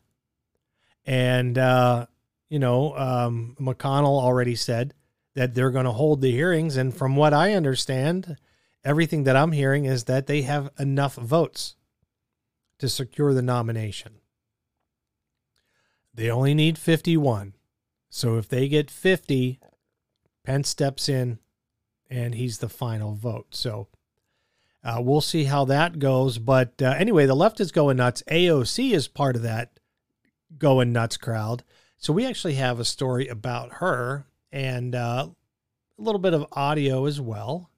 and 1.05 1.57
uh, 1.57 2.07
you 2.49 2.59
know 2.59 2.95
um, 2.97 3.55
McConnell 3.59 4.21
already 4.21 4.55
said 4.55 4.93
that 5.35 5.53
they're 5.53 5.71
going 5.71 5.85
to 5.85 5.91
hold 5.91 6.21
the 6.21 6.31
hearings. 6.31 6.77
And 6.77 6.95
from 6.95 7.15
what 7.15 7.33
I 7.33 7.53
understand, 7.53 8.37
everything 8.83 9.23
that 9.23 9.35
I'm 9.35 9.51
hearing 9.51 9.85
is 9.85 10.05
that 10.05 10.27
they 10.27 10.43
have 10.43 10.69
enough 10.77 11.15
votes 11.15 11.75
to 12.79 12.89
secure 12.89 13.33
the 13.33 13.41
nomination. 13.41 14.19
They 16.13 16.29
only 16.29 16.53
need 16.53 16.77
51. 16.77 17.53
So 18.09 18.37
if 18.37 18.47
they 18.47 18.67
get 18.67 18.91
50, 18.91 19.59
Pence 20.43 20.69
steps 20.69 21.07
in 21.07 21.39
and 22.09 22.35
he's 22.35 22.59
the 22.59 22.69
final 22.69 23.13
vote. 23.13 23.55
So 23.55 23.87
uh, 24.83 24.97
we'll 25.01 25.21
see 25.21 25.45
how 25.45 25.65
that 25.65 25.99
goes. 25.99 26.37
But 26.37 26.81
uh, 26.81 26.93
anyway, 26.97 27.25
the 27.25 27.35
left 27.35 27.59
is 27.59 27.71
going 27.71 27.97
nuts. 27.97 28.21
AOC 28.29 28.91
is 28.91 29.07
part 29.07 29.35
of 29.35 29.41
that 29.43 29.79
going 30.57 30.91
nuts 30.91 31.17
crowd. 31.17 31.63
So 31.97 32.11
we 32.11 32.25
actually 32.25 32.55
have 32.55 32.79
a 32.79 32.85
story 32.85 33.27
about 33.27 33.75
her 33.75 34.27
and 34.53 34.93
uh, 34.95 35.27
a 35.97 36.01
little 36.01 36.19
bit 36.19 36.33
of 36.33 36.45
audio 36.53 37.05
as 37.05 37.19
well. 37.19 37.69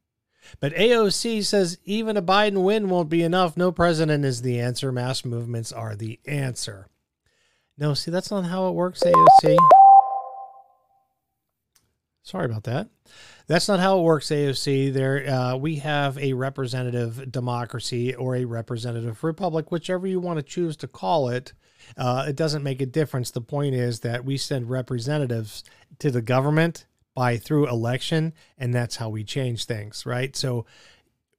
But 0.59 0.73
AOC 0.75 1.43
says 1.43 1.79
even 1.85 2.17
a 2.17 2.21
Biden 2.21 2.63
win 2.63 2.89
won't 2.89 3.09
be 3.09 3.23
enough. 3.23 3.57
No 3.57 3.71
president 3.71 4.25
is 4.25 4.43
the 4.43 4.59
answer. 4.59 4.91
Mass 4.91 5.25
movements 5.25 5.71
are 5.71 5.95
the 5.95 6.19
answer. 6.27 6.87
No, 7.77 7.93
see, 7.95 8.11
that's 8.11 8.29
not 8.29 8.45
how 8.45 8.67
it 8.67 8.73
works, 8.73 9.01
AOC. 9.03 9.57
Sorry 12.25 12.45
about 12.45 12.63
that. 12.63 12.89
That's 13.45 13.67
not 13.67 13.79
how 13.79 13.99
it 13.99 14.01
works, 14.01 14.29
AOC. 14.29 14.91
There, 14.91 15.29
uh, 15.29 15.55
we 15.57 15.75
have 15.75 16.17
a 16.17 16.33
representative 16.33 17.31
democracy 17.31 18.15
or 18.15 18.35
a 18.35 18.45
representative 18.45 19.23
republic, 19.23 19.71
whichever 19.71 20.07
you 20.07 20.19
want 20.19 20.39
to 20.39 20.43
choose 20.43 20.75
to 20.77 20.87
call 20.87 21.29
it. 21.29 21.53
Uh, 21.95 22.25
it 22.27 22.35
doesn't 22.35 22.63
make 22.63 22.81
a 22.81 22.87
difference. 22.87 23.29
The 23.29 23.41
point 23.41 23.75
is 23.75 23.99
that 23.99 24.25
we 24.25 24.37
send 24.37 24.71
representatives 24.71 25.63
to 25.99 26.09
the 26.09 26.23
government 26.23 26.87
by 27.13 27.37
through 27.37 27.69
election, 27.69 28.33
and 28.57 28.73
that's 28.73 28.95
how 28.95 29.09
we 29.09 29.23
change 29.23 29.65
things, 29.65 30.03
right? 30.03 30.35
So, 30.35 30.65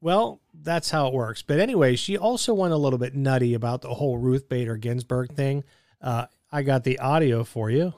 well, 0.00 0.40
that's 0.54 0.90
how 0.90 1.08
it 1.08 1.14
works. 1.14 1.42
But 1.42 1.58
anyway, 1.58 1.96
she 1.96 2.16
also 2.16 2.54
went 2.54 2.72
a 2.72 2.78
little 2.78 3.00
bit 3.00 3.16
nutty 3.16 3.54
about 3.54 3.82
the 3.82 3.94
whole 3.94 4.18
Ruth 4.18 4.48
Bader 4.48 4.76
Ginsburg 4.76 5.32
thing. 5.34 5.64
Uh, 6.00 6.26
I 6.52 6.62
got 6.62 6.84
the 6.84 7.00
audio 7.00 7.42
for 7.42 7.72
you 7.72 7.92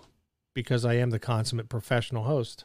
because 0.54 0.86
I 0.86 0.94
am 0.94 1.10
the 1.10 1.18
consummate 1.18 1.68
professional 1.68 2.24
host. 2.24 2.64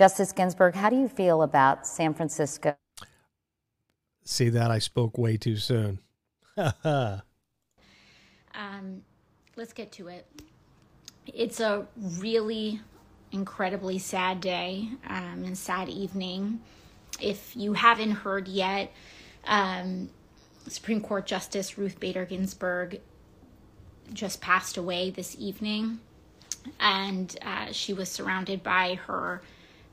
Justice 0.00 0.32
Ginsburg, 0.32 0.74
how 0.76 0.88
do 0.88 0.96
you 0.96 1.08
feel 1.08 1.42
about 1.42 1.86
San 1.86 2.14
Francisco? 2.14 2.74
See 4.24 4.48
that 4.48 4.70
I 4.70 4.78
spoke 4.78 5.18
way 5.18 5.36
too 5.36 5.58
soon. 5.58 5.98
um, 6.56 7.22
let's 9.56 9.74
get 9.74 9.92
to 9.92 10.08
it. 10.08 10.26
It's 11.26 11.60
a 11.60 11.86
really 12.16 12.80
incredibly 13.30 13.98
sad 13.98 14.40
day 14.40 14.88
um, 15.06 15.44
and 15.44 15.58
sad 15.58 15.90
evening. 15.90 16.62
If 17.20 17.54
you 17.54 17.74
haven't 17.74 18.12
heard 18.12 18.48
yet, 18.48 18.90
um, 19.44 20.08
Supreme 20.66 21.02
Court 21.02 21.26
Justice 21.26 21.76
Ruth 21.76 22.00
Bader 22.00 22.24
Ginsburg 22.24 23.02
just 24.14 24.40
passed 24.40 24.78
away 24.78 25.10
this 25.10 25.36
evening, 25.38 26.00
and 26.80 27.36
uh, 27.42 27.70
she 27.72 27.92
was 27.92 28.08
surrounded 28.08 28.62
by 28.62 28.94
her 29.06 29.42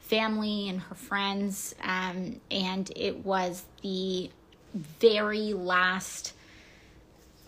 family 0.08 0.70
and 0.70 0.80
her 0.82 0.96
friends, 0.96 1.76
um, 1.84 2.40
and 2.50 2.92
it 2.96 3.26
was 3.26 3.66
the 3.82 4.30
very 4.74 5.54
last 5.54 6.34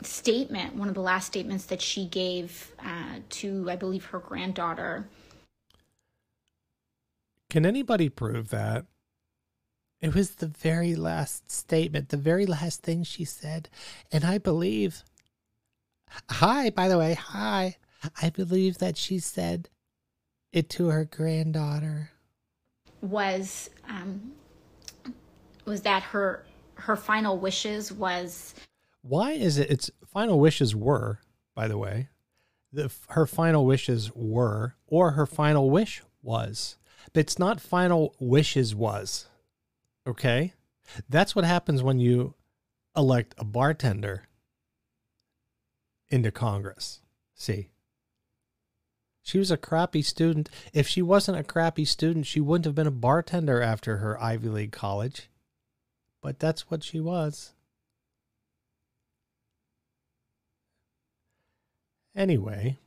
statement, 0.01 0.75
one 0.75 0.87
of 0.87 0.93
the 0.93 1.01
last 1.01 1.27
statements 1.27 1.65
that 1.65 1.81
she 1.81 2.05
gave 2.05 2.71
uh, 2.79 3.19
to, 3.29 3.69
I 3.69 3.75
believe, 3.75 4.05
her 4.05 4.19
granddaughter. 4.19 5.07
Can 7.49 7.65
anybody 7.65 8.09
prove 8.09 8.49
that? 8.49 8.85
It 10.01 10.15
was 10.15 10.35
the 10.35 10.47
very 10.47 10.95
last 10.95 11.51
statement, 11.51 12.09
the 12.09 12.17
very 12.17 12.45
last 12.45 12.81
thing 12.81 13.03
she 13.03 13.25
said. 13.25 13.69
And 14.11 14.23
I 14.23 14.37
believe, 14.37 15.03
hi, 16.29 16.69
by 16.69 16.87
the 16.87 16.97
way, 16.97 17.15
hi. 17.15 17.77
I 18.21 18.29
believe 18.29 18.77
that 18.77 18.95
she 18.95 19.19
said 19.19 19.67
it 20.53 20.69
to 20.71 20.87
her 20.87 21.03
granddaughter. 21.03 22.11
Was 23.01 23.69
um, 23.87 24.33
was 25.65 25.81
that 25.81 26.03
her 26.03 26.45
her 26.75 26.95
final 26.95 27.37
wishes 27.37 27.91
was 27.91 28.55
why 29.01 29.31
is 29.31 29.57
it 29.57 29.69
its 29.69 29.91
final 30.05 30.39
wishes 30.39 30.75
were 30.75 31.19
by 31.55 31.67
the 31.67 31.77
way 31.77 32.07
the 32.71 32.91
her 33.09 33.25
final 33.25 33.65
wishes 33.65 34.11
were 34.15 34.75
or 34.87 35.11
her 35.11 35.25
final 35.25 35.69
wish 35.69 36.01
was 36.21 36.77
but 37.13 37.19
it's 37.19 37.37
not 37.37 37.59
final 37.59 38.15
wishes 38.19 38.73
was 38.73 39.27
Okay. 40.09 40.53
That's 41.07 41.35
what 41.35 41.45
happens 41.45 41.83
when 41.83 41.99
you 41.99 42.33
elect 42.97 43.35
a 43.37 43.45
bartender 43.45 44.23
into 46.09 46.31
Congress. 46.31 47.01
See? 47.35 47.69
She 49.29 49.37
was 49.37 49.51
a 49.51 49.57
crappy 49.57 50.01
student. 50.01 50.49
If 50.73 50.87
she 50.87 51.03
wasn't 51.03 51.37
a 51.37 51.43
crappy 51.43 51.85
student, 51.85 52.25
she 52.25 52.39
wouldn't 52.39 52.65
have 52.65 52.73
been 52.73 52.87
a 52.87 52.91
bartender 52.91 53.61
after 53.61 53.97
her 53.97 54.19
Ivy 54.19 54.49
League 54.49 54.71
college. 54.71 55.29
But 56.19 56.39
that's 56.39 56.71
what 56.71 56.83
she 56.83 56.99
was. 56.99 57.53
Anyway, 62.15 62.79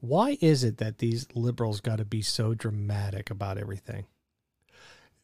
why 0.00 0.38
is 0.40 0.64
it 0.64 0.78
that 0.78 0.98
these 0.98 1.28
liberals 1.36 1.80
got 1.80 1.98
to 1.98 2.04
be 2.04 2.20
so 2.20 2.52
dramatic 2.52 3.30
about 3.30 3.58
everything? 3.58 4.06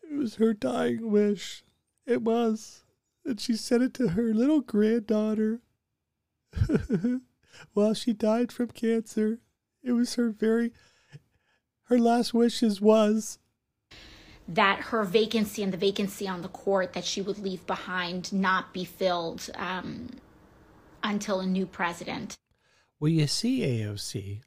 It 0.09 0.15
was 0.15 0.37
her 0.37 0.55
dying 0.55 1.11
wish. 1.11 1.65
It 2.07 2.23
was. 2.23 2.85
And 3.25 3.41
she 3.41 3.57
said 3.57 3.83
it 3.83 3.95
to 3.95 4.11
her 4.11 4.33
little 4.33 4.61
granddaughter. 4.61 5.63
While 7.73 7.95
she 7.95 8.13
died 8.13 8.53
from 8.53 8.69
cancer. 8.69 9.41
It 9.85 9.93
was 9.93 10.15
her 10.15 10.31
very 10.31 10.73
her 11.85 11.99
last 11.99 12.33
wishes 12.33 12.81
was 12.81 13.39
that 14.49 14.81
her 14.81 15.05
vacancy 15.05 15.63
and 15.63 15.73
the 15.73 15.79
vacancy 15.79 16.27
on 16.27 16.43
the 16.43 16.49
court 16.49 16.95
that 16.95 17.05
she 17.05 17.21
would 17.23 17.39
leave 17.39 17.67
behind 17.67 18.33
not 18.33 18.73
be 18.73 18.85
filled 18.85 19.49
um, 19.55 20.09
until 21.03 21.41
a 21.41 21.47
new 21.47 21.67
president. 21.67 22.37
Well, 22.99 23.11
you 23.11 23.27
see, 23.27 23.61
AOC, 23.61 24.41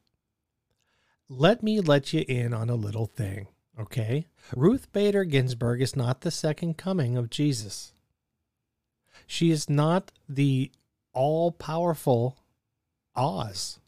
let 1.28 1.62
me 1.62 1.80
let 1.80 2.12
you 2.12 2.24
in 2.28 2.52
on 2.52 2.68
a 2.68 2.74
little 2.74 3.06
thing. 3.06 3.48
Okay? 3.78 4.26
Ruth 4.54 4.90
Bader 4.92 5.24
Ginsburg 5.24 5.80
is 5.80 5.94
not 5.94 6.22
the 6.22 6.30
second 6.30 6.76
coming 6.76 7.16
of 7.16 7.30
Jesus. 7.30 7.92
She 9.26 9.50
is 9.50 9.68
not 9.68 10.10
the 10.28 10.72
all 11.12 11.52
powerful 11.52 12.38
Oz. 13.14 13.78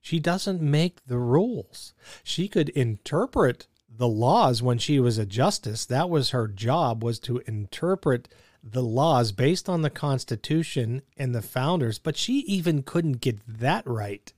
She 0.00 0.18
doesn't 0.18 0.62
make 0.62 1.04
the 1.06 1.18
rules. 1.18 1.94
She 2.22 2.48
could 2.48 2.70
interpret 2.70 3.66
the 3.88 4.08
laws 4.08 4.62
when 4.62 4.78
she 4.78 4.98
was 4.98 5.18
a 5.18 5.26
justice. 5.26 5.84
That 5.84 6.08
was 6.08 6.30
her 6.30 6.48
job 6.48 7.04
was 7.04 7.18
to 7.20 7.42
interpret 7.46 8.28
the 8.62 8.82
laws 8.82 9.32
based 9.32 9.68
on 9.68 9.82
the 9.82 9.90
Constitution 9.90 11.02
and 11.16 11.34
the 11.34 11.42
founders, 11.42 11.98
but 11.98 12.16
she 12.16 12.40
even 12.40 12.82
couldn't 12.82 13.20
get 13.20 13.38
that 13.46 13.86
right. 13.86 14.32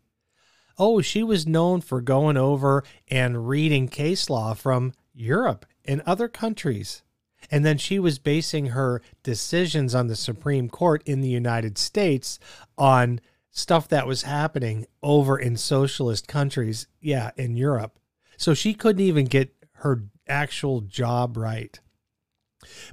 Oh, 0.78 1.00
she 1.00 1.22
was 1.22 1.46
known 1.46 1.80
for 1.80 2.00
going 2.00 2.36
over 2.36 2.82
and 3.08 3.48
reading 3.48 3.88
case 3.88 4.30
law 4.30 4.54
from 4.54 4.94
Europe 5.14 5.66
and 5.84 6.00
other 6.02 6.28
countries. 6.28 7.02
And 7.50 7.64
then 7.64 7.76
she 7.76 7.98
was 7.98 8.18
basing 8.18 8.66
her 8.66 9.02
decisions 9.22 9.94
on 9.94 10.06
the 10.06 10.16
Supreme 10.16 10.68
Court 10.68 11.02
in 11.04 11.20
the 11.20 11.28
United 11.28 11.76
States 11.76 12.38
on 12.78 13.20
stuff 13.52 13.86
that 13.88 14.06
was 14.06 14.22
happening 14.22 14.86
over 15.02 15.38
in 15.38 15.56
socialist 15.56 16.26
countries, 16.26 16.88
yeah, 17.00 17.30
in 17.36 17.54
Europe. 17.54 17.98
So 18.36 18.54
she 18.54 18.74
couldn't 18.74 19.04
even 19.04 19.26
get 19.26 19.54
her 19.74 20.04
actual 20.26 20.80
job 20.80 21.36
right. 21.36 21.78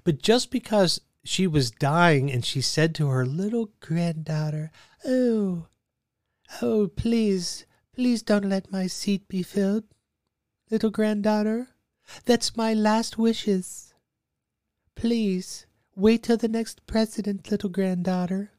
But 0.03 0.21
just 0.21 0.51
because 0.51 1.01
she 1.23 1.47
was 1.47 1.71
dying 1.71 2.31
and 2.31 2.45
she 2.45 2.61
said 2.61 2.93
to 2.95 3.07
her 3.07 3.25
little 3.25 3.71
granddaughter, 3.79 4.71
Oh, 5.05 5.67
oh, 6.61 6.87
please, 6.87 7.65
please 7.93 8.21
don't 8.21 8.49
let 8.49 8.71
my 8.71 8.87
seat 8.87 9.27
be 9.27 9.43
filled, 9.43 9.85
little 10.69 10.91
granddaughter. 10.91 11.69
That's 12.25 12.57
my 12.57 12.73
last 12.73 13.17
wishes. 13.17 13.93
Please, 14.95 15.67
wait 15.95 16.23
till 16.23 16.37
the 16.37 16.47
next 16.47 16.85
president, 16.85 17.49
little 17.49 17.69
granddaughter. 17.69 18.51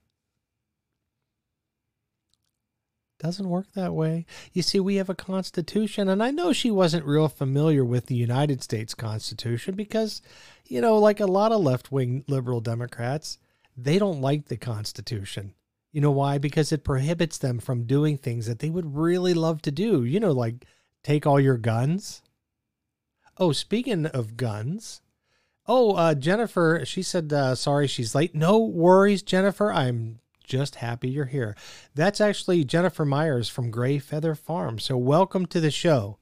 Doesn't 3.21 3.51
work 3.51 3.67
that 3.75 3.93
way. 3.93 4.25
You 4.55 4.63
see, 4.63 4.81
we 4.81 4.97
have 4.97 5.11
a 5.11 5.15
constitution, 5.15 6.09
and 6.09 6.23
I 6.23 6.31
know 6.31 6.55
she 6.55 6.71
wasn't 6.71 7.05
real 7.05 7.29
familiar 7.29 7.85
with 7.85 8.07
the 8.07 8.15
United 8.15 8.63
States 8.63 8.95
Constitution 8.95 9.75
because, 9.75 10.23
you 10.67 10.81
know, 10.81 10.97
like 10.97 11.21
a 11.21 11.27
lot 11.27 11.53
of 11.53 11.61
left 11.61 11.93
wing 11.93 12.25
liberal 12.29 12.63
Democrats, 12.63 13.37
they 13.77 13.99
don't 13.99 14.23
like 14.23 14.47
the 14.47 14.57
Constitution. 14.57 15.53
You 15.93 16.01
know 16.01 16.11
why? 16.11 16.39
Because 16.39 16.73
it 16.73 16.83
prohibits 16.83 17.37
them 17.37 17.59
from 17.59 17.85
doing 17.85 18.17
things 18.17 18.47
that 18.47 18.61
they 18.61 18.71
would 18.71 18.97
really 18.97 19.35
love 19.35 19.61
to 19.63 19.71
do. 19.71 20.03
You 20.03 20.19
know, 20.19 20.33
like 20.33 20.65
take 21.03 21.27
all 21.27 21.39
your 21.39 21.59
guns. 21.59 22.23
Oh, 23.37 23.53
speaking 23.53 24.07
of 24.07 24.39
guns, 24.39 25.03
oh, 25.67 25.93
uh, 25.93 26.15
Jennifer, 26.15 26.85
she 26.87 27.03
said, 27.03 27.31
uh, 27.35 27.55
sorry 27.55 27.87
she's 27.87 28.15
late. 28.15 28.35
No 28.35 28.59
worries, 28.59 29.23
Jennifer. 29.23 29.71
I'm 29.71 30.21
just 30.51 30.75
happy 30.77 31.09
you're 31.09 31.27
here. 31.27 31.57
That's 31.95 32.21
actually 32.21 32.65
Jennifer 32.65 33.05
Myers 33.05 33.49
from 33.49 33.71
Gray 33.71 34.01
Feather 34.01 34.35
Farm. 34.35 34.81
So, 34.81 34.97
welcome 34.97 35.47
to 35.47 35.61
the 35.61 35.71
show. 35.71 36.19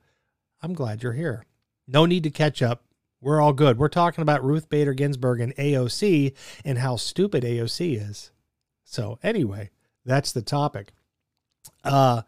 I'm 0.63 0.75
glad 0.75 1.03
you're 1.03 1.15
here. 1.15 1.47
No 1.87 2.05
need 2.05 2.25
to 2.25 2.31
catch 2.31 2.61
up. 2.61 2.85
We're 3.23 3.41
all 3.41 3.55
good. 3.55 3.79
We're 3.79 3.89
talking 3.89 4.21
about 4.21 4.45
Ruth 4.45 4.69
Bader 4.69 4.93
Ginsburg 4.93 5.41
and 5.41 5.57
AOC 5.57 6.35
and 6.63 6.79
how 6.79 6.97
stupid 6.97 7.43
AOC 7.43 8.09
is. 8.09 8.31
So, 8.85 9.19
anyway, 9.23 9.71
that's 10.05 10.33
the 10.33 10.43
topic. 10.43 10.93
Uh, 11.83 12.23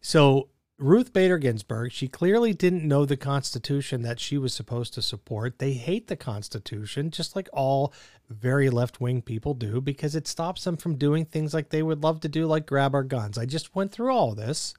so 0.00 0.48
Ruth 0.82 1.12
Bader 1.12 1.38
Ginsburg, 1.38 1.92
she 1.92 2.08
clearly 2.08 2.52
didn't 2.52 2.86
know 2.86 3.04
the 3.04 3.16
Constitution 3.16 4.02
that 4.02 4.18
she 4.18 4.36
was 4.36 4.52
supposed 4.52 4.92
to 4.94 5.02
support. 5.02 5.60
They 5.60 5.74
hate 5.74 6.08
the 6.08 6.16
Constitution, 6.16 7.12
just 7.12 7.36
like 7.36 7.48
all 7.52 7.94
very 8.28 8.68
left 8.68 9.00
wing 9.00 9.22
people 9.22 9.54
do, 9.54 9.80
because 9.80 10.16
it 10.16 10.26
stops 10.26 10.64
them 10.64 10.76
from 10.76 10.96
doing 10.96 11.24
things 11.24 11.54
like 11.54 11.68
they 11.68 11.84
would 11.84 12.02
love 12.02 12.18
to 12.20 12.28
do, 12.28 12.46
like 12.46 12.66
grab 12.66 12.96
our 12.96 13.04
guns. 13.04 13.38
I 13.38 13.46
just 13.46 13.76
went 13.76 13.92
through 13.92 14.12
all 14.12 14.34
this. 14.34 14.74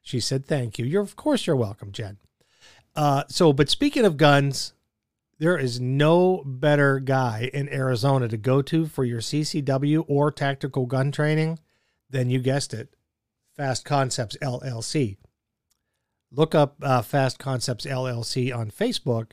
She 0.00 0.20
said, 0.20 0.46
Thank 0.46 0.78
you. 0.78 0.86
You're, 0.86 1.02
of 1.02 1.16
course, 1.16 1.44
you're 1.44 1.56
welcome, 1.56 1.90
Jen. 1.90 2.18
Uh, 2.94 3.24
so, 3.28 3.52
but 3.52 3.68
speaking 3.68 4.04
of 4.04 4.16
guns, 4.16 4.74
there 5.40 5.58
is 5.58 5.80
no 5.80 6.44
better 6.46 7.00
guy 7.00 7.50
in 7.52 7.68
Arizona 7.68 8.28
to 8.28 8.36
go 8.36 8.62
to 8.62 8.86
for 8.86 9.04
your 9.04 9.20
CCW 9.20 10.04
or 10.06 10.30
tactical 10.30 10.86
gun 10.86 11.10
training 11.10 11.58
than 12.08 12.30
you 12.30 12.38
guessed 12.38 12.72
it, 12.72 12.94
Fast 13.56 13.84
Concepts 13.84 14.36
LLC 14.36 15.16
look 16.32 16.54
up 16.54 16.76
uh, 16.82 17.02
Fast 17.02 17.38
Concepts 17.38 17.86
LLC 17.86 18.54
on 18.54 18.70
Facebook 18.70 19.32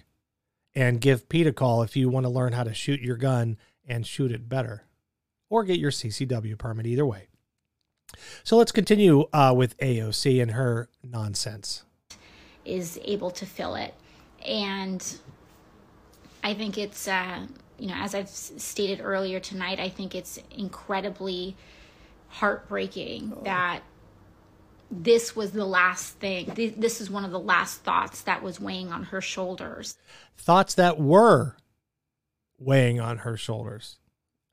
and 0.73 1.01
give 1.01 1.29
Pete 1.29 1.47
a 1.47 1.53
call 1.53 1.83
if 1.83 1.95
you 1.95 2.09
want 2.09 2.25
to 2.25 2.29
learn 2.29 2.53
how 2.53 2.63
to 2.63 2.73
shoot 2.73 3.01
your 3.01 3.17
gun 3.17 3.57
and 3.87 4.05
shoot 4.05 4.31
it 4.31 4.49
better 4.49 4.83
or 5.49 5.63
get 5.63 5.79
your 5.79 5.91
CCW 5.91 6.57
permit 6.57 6.85
either 6.85 7.05
way. 7.05 7.27
So 8.43 8.57
let's 8.57 8.71
continue 8.71 9.25
uh, 9.33 9.53
with 9.55 9.77
AOC 9.79 10.41
and 10.41 10.51
her 10.51 10.89
nonsense. 11.03 11.83
Is 12.63 12.99
able 13.03 13.31
to 13.31 13.45
fill 13.45 13.75
it. 13.75 13.93
And 14.45 15.17
I 16.43 16.53
think 16.53 16.77
it's, 16.77 17.07
uh, 17.07 17.45
you 17.77 17.87
know, 17.87 17.95
as 17.97 18.15
I've 18.15 18.29
stated 18.29 19.01
earlier 19.01 19.39
tonight, 19.39 19.79
I 19.79 19.89
think 19.89 20.15
it's 20.15 20.39
incredibly 20.51 21.55
heartbreaking 22.29 23.33
oh. 23.35 23.43
that 23.43 23.81
this 24.91 25.36
was 25.36 25.51
the 25.51 25.65
last 25.65 26.19
thing. 26.19 26.51
This 26.77 27.01
is 27.01 27.09
one 27.09 27.25
of 27.25 27.31
the 27.31 27.39
last 27.39 27.81
thoughts 27.81 28.21
that 28.23 28.43
was 28.43 28.59
weighing 28.59 28.91
on 28.91 29.03
her 29.05 29.21
shoulders. 29.21 29.97
Thoughts 30.38 30.75
that 30.75 30.99
were 30.99 31.57
weighing 32.57 32.99
on 32.99 33.19
her 33.19 33.38
shoulders. 33.38 33.97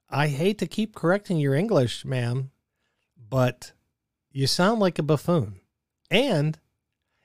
I 0.09 0.29
hate 0.29 0.59
to 0.59 0.67
keep 0.67 0.95
correcting 0.95 1.39
your 1.39 1.55
English, 1.55 2.05
ma'am, 2.05 2.51
but 3.31 3.73
you 4.31 4.47
sound 4.47 4.81
like 4.81 4.99
a 4.99 5.03
buffoon. 5.03 5.61
And 6.11 6.59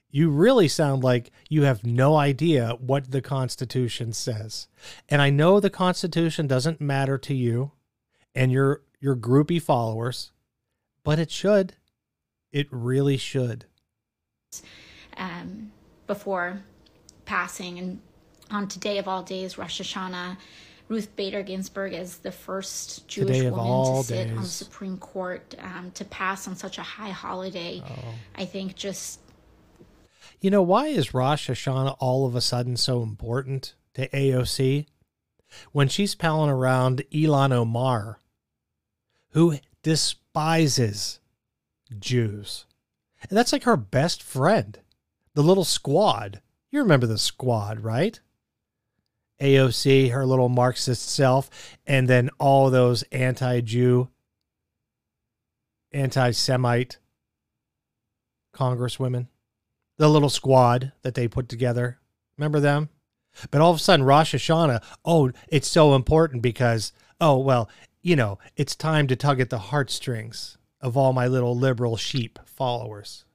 you 0.10 0.30
really 0.30 0.68
sound 0.68 1.03
like 1.03 1.32
you 1.49 1.64
have 1.64 1.86
no 1.86 2.16
idea 2.16 2.76
what 2.80 3.12
the 3.12 3.22
Constitution 3.22 4.14
says. 4.14 4.68
And 5.10 5.22
I 5.22 5.30
know 5.30 5.60
the 5.60 5.70
Constitution 5.70 6.47
doesn't 6.47 6.80
matter 6.80 7.18
to 7.18 7.34
you 7.34 7.72
and 8.34 8.51
your 8.51 8.84
your 8.99 9.16
groupie 9.16 9.62
followers, 9.62 10.32
but 11.03 11.20
it 11.20 11.30
should. 11.30 11.76
It 12.58 12.68
really 12.72 13.18
should. 13.18 13.66
Um, 15.16 15.72
before 16.08 16.64
passing, 17.26 17.78
and 17.78 18.01
on 18.49 18.68
today 18.68 18.97
of 18.97 19.08
all 19.08 19.22
days, 19.22 19.60
Rosh 19.60 19.80
Hashanah, 19.80 20.38
Ruth 20.88 21.16
Bader 21.16 21.43
Ginsburg 21.43 21.93
is 21.93 22.18
the 22.18 22.32
first 22.32 23.08
Jewish 23.08 23.43
woman 23.43 23.97
to 23.97 24.03
sit 24.03 24.30
days. 24.30 24.38
on 24.38 24.41
the 24.41 24.49
Supreme 24.49 24.97
Court 24.97 25.53
um, 25.60 25.91
to 25.91 26.03
pass 26.05 26.47
on 26.47 26.55
such 26.55 26.80
a 26.80 26.82
high 26.82 27.12
holiday. 27.12 27.84
Oh. 27.88 28.16
I 28.36 28.45
think 28.45 28.74
just. 28.74 29.20
You 30.41 30.49
know, 30.49 30.64
why 30.64 30.88
is 30.88 31.14
Rosh 31.14 31.51
Hashanah 31.51 31.97
all 31.99 32.26
of 32.26 32.36
a 32.36 32.41
sudden 32.41 32.76
so 32.76 33.03
important 33.03 33.76
to 33.93 34.10
AOC? 34.10 34.88
When 35.74 35.89
she's 35.89 36.16
palling 36.16 36.49
around 36.49 37.03
Ilhan 37.12 37.51
Omar, 37.51 38.18
who 39.34 39.60
despises 39.84 41.20
Jews. 42.00 42.66
And 43.22 43.38
that's 43.38 43.52
like 43.52 43.64
her 43.64 43.78
best 43.78 44.22
friend, 44.22 44.80
the 45.34 45.44
little 45.44 45.64
squad. 45.64 46.42
You 46.72 46.80
remember 46.80 47.08
the 47.08 47.18
squad, 47.18 47.80
right? 47.80 48.20
AOC, 49.42 50.12
her 50.12 50.26
little 50.26 50.50
Marxist 50.50 51.10
self, 51.10 51.50
and 51.86 52.08
then 52.08 52.30
all 52.40 52.70
those 52.70 53.04
anti 53.12 53.62
Jew, 53.62 54.10
anti 55.92 56.32
Semite 56.32 56.98
congresswomen, 58.54 59.28
the 59.98 60.10
little 60.10 60.30
squad 60.30 60.92
that 61.04 61.14
they 61.14 61.28
put 61.28 61.48
together. 61.48 62.00
Remember 62.38 62.60
them? 62.60 62.90
But 63.52 63.62
all 63.62 63.72
of 63.72 63.78
a 63.78 63.80
sudden, 63.80 64.06
Rosh 64.06 64.34
Hashanah, 64.34 64.84
oh, 65.06 65.32
it's 65.48 65.68
so 65.68 65.94
important 65.94 66.42
because, 66.42 66.92
oh, 67.22 67.38
well, 67.38 67.70
you 68.02 68.16
know, 68.16 68.40
it's 68.56 68.76
time 68.76 69.08
to 69.08 69.16
tug 69.16 69.40
at 69.40 69.50
the 69.50 69.60
heartstrings 69.60 70.58
of 70.88 70.98
all 70.98 71.14
my 71.14 71.28
little 71.28 71.56
liberal 71.56 71.98
sheep 71.98 72.40
followers. 72.46 73.26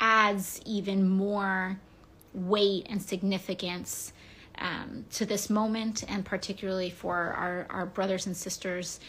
Adds 0.00 0.60
even 0.66 1.08
more 1.08 1.80
weight 2.34 2.86
and 2.90 3.00
significance 3.00 4.12
um, 4.58 5.06
to 5.12 5.24
this 5.24 5.48
moment, 5.48 6.04
and 6.08 6.24
particularly 6.24 6.90
for 6.90 7.16
our, 7.16 7.66
our 7.70 7.86
brothers 7.86 8.26
and 8.26 8.36
sisters 8.36 9.00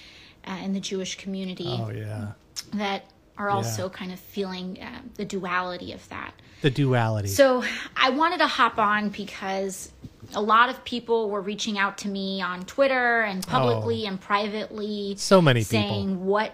uh, 0.48 0.58
in 0.64 0.74
the 0.74 0.80
Jewish 0.80 1.18
community. 1.18 1.68
Oh, 1.68 1.90
yeah. 1.90 2.32
That 2.74 3.12
are 3.38 3.50
also 3.50 3.84
yeah. 3.84 3.90
kind 3.90 4.14
of 4.14 4.20
feeling 4.20 4.80
uh, 4.82 5.02
the 5.16 5.26
duality 5.26 5.92
of 5.92 6.08
that. 6.10 6.34
The 6.62 6.70
duality. 6.70 7.28
So 7.28 7.64
I 7.98 8.12
wanted 8.12 8.38
to 8.38 8.48
hop 8.48 8.78
on 8.78 9.10
because 9.10 9.92
a 10.34 10.42
lot 10.42 10.70
of 10.70 10.84
people 10.86 11.30
were 11.30 11.42
reaching 11.42 11.78
out 11.78 11.98
to 12.00 12.08
me 12.08 12.42
on 12.42 12.64
Twitter 12.66 13.22
and 13.22 13.46
publicly 13.46 14.04
oh, 14.06 14.10
and 14.10 14.22
privately. 14.22 15.16
So 15.18 15.42
many 15.42 15.62
saying, 15.64 16.12
people. 16.12 16.24
What 16.24 16.54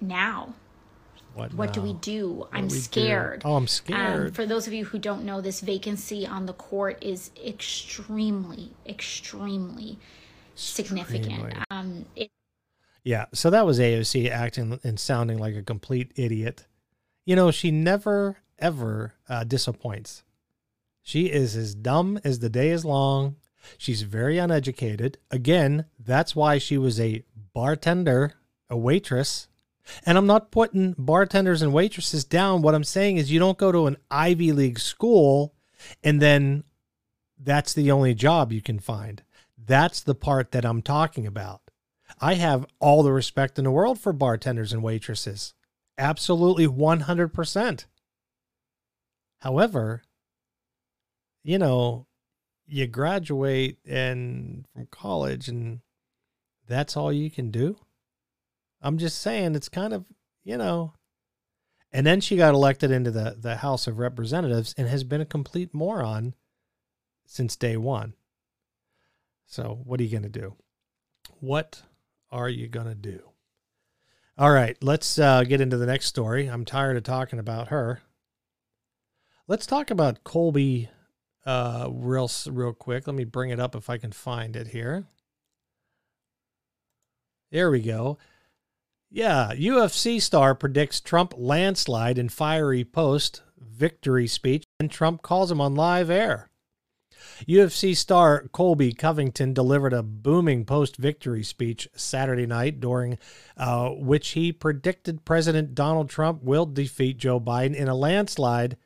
now? 0.00 0.54
What, 1.34 1.54
what 1.54 1.72
do 1.72 1.80
we 1.80 1.92
do? 1.92 2.30
What 2.32 2.48
I'm 2.52 2.68
we 2.68 2.70
scared. 2.70 3.40
Do? 3.40 3.48
Oh, 3.48 3.56
I'm 3.56 3.68
scared. 3.68 4.26
Um, 4.26 4.32
for 4.32 4.46
those 4.46 4.66
of 4.66 4.72
you 4.72 4.84
who 4.84 4.98
don't 4.98 5.24
know, 5.24 5.40
this 5.40 5.60
vacancy 5.60 6.26
on 6.26 6.46
the 6.46 6.52
court 6.52 6.98
is 7.02 7.30
extremely, 7.44 8.72
extremely, 8.86 9.98
extremely. 10.54 11.04
significant. 11.04 11.54
Um, 11.70 12.06
it- 12.16 12.30
yeah, 13.04 13.26
so 13.32 13.48
that 13.50 13.64
was 13.64 13.78
AOC 13.78 14.28
acting 14.30 14.78
and 14.84 15.00
sounding 15.00 15.38
like 15.38 15.54
a 15.54 15.62
complete 15.62 16.12
idiot. 16.16 16.66
You 17.24 17.34
know, 17.36 17.50
she 17.50 17.70
never, 17.70 18.38
ever 18.58 19.14
uh, 19.28 19.44
disappoints. 19.44 20.22
She 21.02 21.26
is 21.26 21.56
as 21.56 21.74
dumb 21.74 22.20
as 22.24 22.40
the 22.40 22.50
day 22.50 22.70
is 22.70 22.84
long. 22.84 23.36
She's 23.78 24.02
very 24.02 24.36
uneducated. 24.38 25.16
Again, 25.30 25.86
that's 25.98 26.36
why 26.36 26.58
she 26.58 26.76
was 26.76 27.00
a 27.00 27.22
bartender, 27.54 28.34
a 28.68 28.76
waitress. 28.76 29.48
And 30.04 30.16
I'm 30.16 30.26
not 30.26 30.50
putting 30.50 30.94
bartenders 30.96 31.62
and 31.62 31.72
waitresses 31.72 32.24
down. 32.24 32.62
What 32.62 32.74
I'm 32.74 32.84
saying 32.84 33.16
is 33.16 33.30
you 33.30 33.38
don't 33.38 33.58
go 33.58 33.72
to 33.72 33.86
an 33.86 33.96
Ivy 34.10 34.52
League 34.52 34.78
school 34.78 35.54
and 36.02 36.20
then 36.20 36.64
that's 37.38 37.72
the 37.72 37.90
only 37.90 38.14
job 38.14 38.52
you 38.52 38.60
can 38.60 38.78
find. 38.78 39.22
That's 39.56 40.00
the 40.00 40.14
part 40.14 40.52
that 40.52 40.64
I'm 40.64 40.82
talking 40.82 41.26
about. 41.26 41.62
I 42.20 42.34
have 42.34 42.66
all 42.78 43.02
the 43.02 43.12
respect 43.12 43.58
in 43.58 43.64
the 43.64 43.70
world 43.70 43.98
for 43.98 44.12
bartenders 44.12 44.72
and 44.72 44.82
waitresses. 44.82 45.54
Absolutely 45.96 46.66
100%. 46.66 47.84
However, 49.40 50.02
you 51.42 51.58
know, 51.58 52.06
you 52.66 52.86
graduate 52.86 53.78
and 53.86 54.66
from 54.72 54.86
college 54.90 55.48
and 55.48 55.80
that's 56.66 56.96
all 56.96 57.12
you 57.12 57.30
can 57.30 57.50
do. 57.50 57.76
I'm 58.80 58.98
just 58.98 59.20
saying 59.20 59.54
it's 59.54 59.68
kind 59.68 59.92
of, 59.92 60.04
you 60.44 60.56
know. 60.56 60.94
And 61.92 62.06
then 62.06 62.20
she 62.20 62.36
got 62.36 62.54
elected 62.54 62.90
into 62.90 63.10
the, 63.10 63.36
the 63.38 63.56
House 63.56 63.86
of 63.86 63.98
Representatives 63.98 64.74
and 64.78 64.88
has 64.88 65.04
been 65.04 65.20
a 65.20 65.26
complete 65.26 65.74
moron 65.74 66.34
since 67.26 67.56
day 67.56 67.76
one. 67.76 68.14
So, 69.46 69.80
what 69.84 70.00
are 70.00 70.04
you 70.04 70.10
going 70.10 70.22
to 70.22 70.28
do? 70.28 70.54
What 71.40 71.82
are 72.30 72.48
you 72.48 72.68
going 72.68 72.86
to 72.86 72.94
do? 72.94 73.30
All 74.38 74.52
right, 74.52 74.76
let's 74.80 75.18
uh, 75.18 75.42
get 75.42 75.60
into 75.60 75.76
the 75.76 75.86
next 75.86 76.06
story. 76.06 76.46
I'm 76.46 76.64
tired 76.64 76.96
of 76.96 77.02
talking 77.02 77.38
about 77.38 77.68
her. 77.68 78.00
Let's 79.48 79.66
talk 79.66 79.90
about 79.90 80.22
Colby 80.22 80.88
uh, 81.44 81.88
real 81.90 82.30
real 82.46 82.72
quick. 82.72 83.06
Let 83.06 83.16
me 83.16 83.24
bring 83.24 83.50
it 83.50 83.58
up 83.58 83.74
if 83.74 83.90
I 83.90 83.98
can 83.98 84.12
find 84.12 84.54
it 84.54 84.68
here. 84.68 85.08
There 87.50 87.70
we 87.70 87.80
go. 87.80 88.18
Yeah, 89.12 89.52
UFC 89.54 90.22
star 90.22 90.54
predicts 90.54 91.00
Trump 91.00 91.34
landslide 91.36 92.16
in 92.16 92.28
fiery 92.28 92.84
post 92.84 93.42
victory 93.58 94.28
speech, 94.28 94.64
and 94.78 94.88
Trump 94.88 95.22
calls 95.22 95.50
him 95.50 95.60
on 95.60 95.74
live 95.74 96.10
air. 96.10 96.48
UFC 97.48 97.96
star 97.96 98.46
Colby 98.52 98.92
Covington 98.92 99.52
delivered 99.52 99.92
a 99.92 100.04
booming 100.04 100.64
post 100.64 100.96
victory 100.96 101.42
speech 101.42 101.88
Saturday 101.94 102.46
night, 102.46 102.78
during 102.78 103.18
uh, 103.56 103.88
which 103.90 104.30
he 104.30 104.52
predicted 104.52 105.24
President 105.24 105.74
Donald 105.74 106.08
Trump 106.08 106.44
will 106.44 106.66
defeat 106.66 107.18
Joe 107.18 107.40
Biden 107.40 107.74
in 107.74 107.88
a 107.88 107.96
landslide 107.96 108.76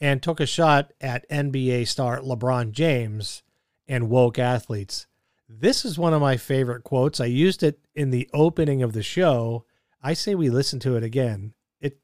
and 0.00 0.22
took 0.22 0.38
a 0.38 0.46
shot 0.46 0.92
at 1.00 1.28
NBA 1.28 1.88
star 1.88 2.20
LeBron 2.20 2.70
James 2.70 3.42
and 3.88 4.08
woke 4.08 4.38
athletes. 4.38 5.06
This 5.48 5.84
is 5.84 5.98
one 5.98 6.14
of 6.14 6.22
my 6.22 6.36
favorite 6.36 6.84
quotes. 6.84 7.20
I 7.20 7.26
used 7.26 7.62
it 7.62 7.78
in 7.94 8.10
the 8.10 8.28
opening 8.32 8.82
of 8.82 8.92
the 8.92 9.02
show. 9.02 9.64
I 10.02 10.14
say 10.14 10.34
we 10.34 10.50
listen 10.50 10.80
to 10.80 10.96
it 10.96 11.02
again. 11.02 11.52
It 11.80 11.98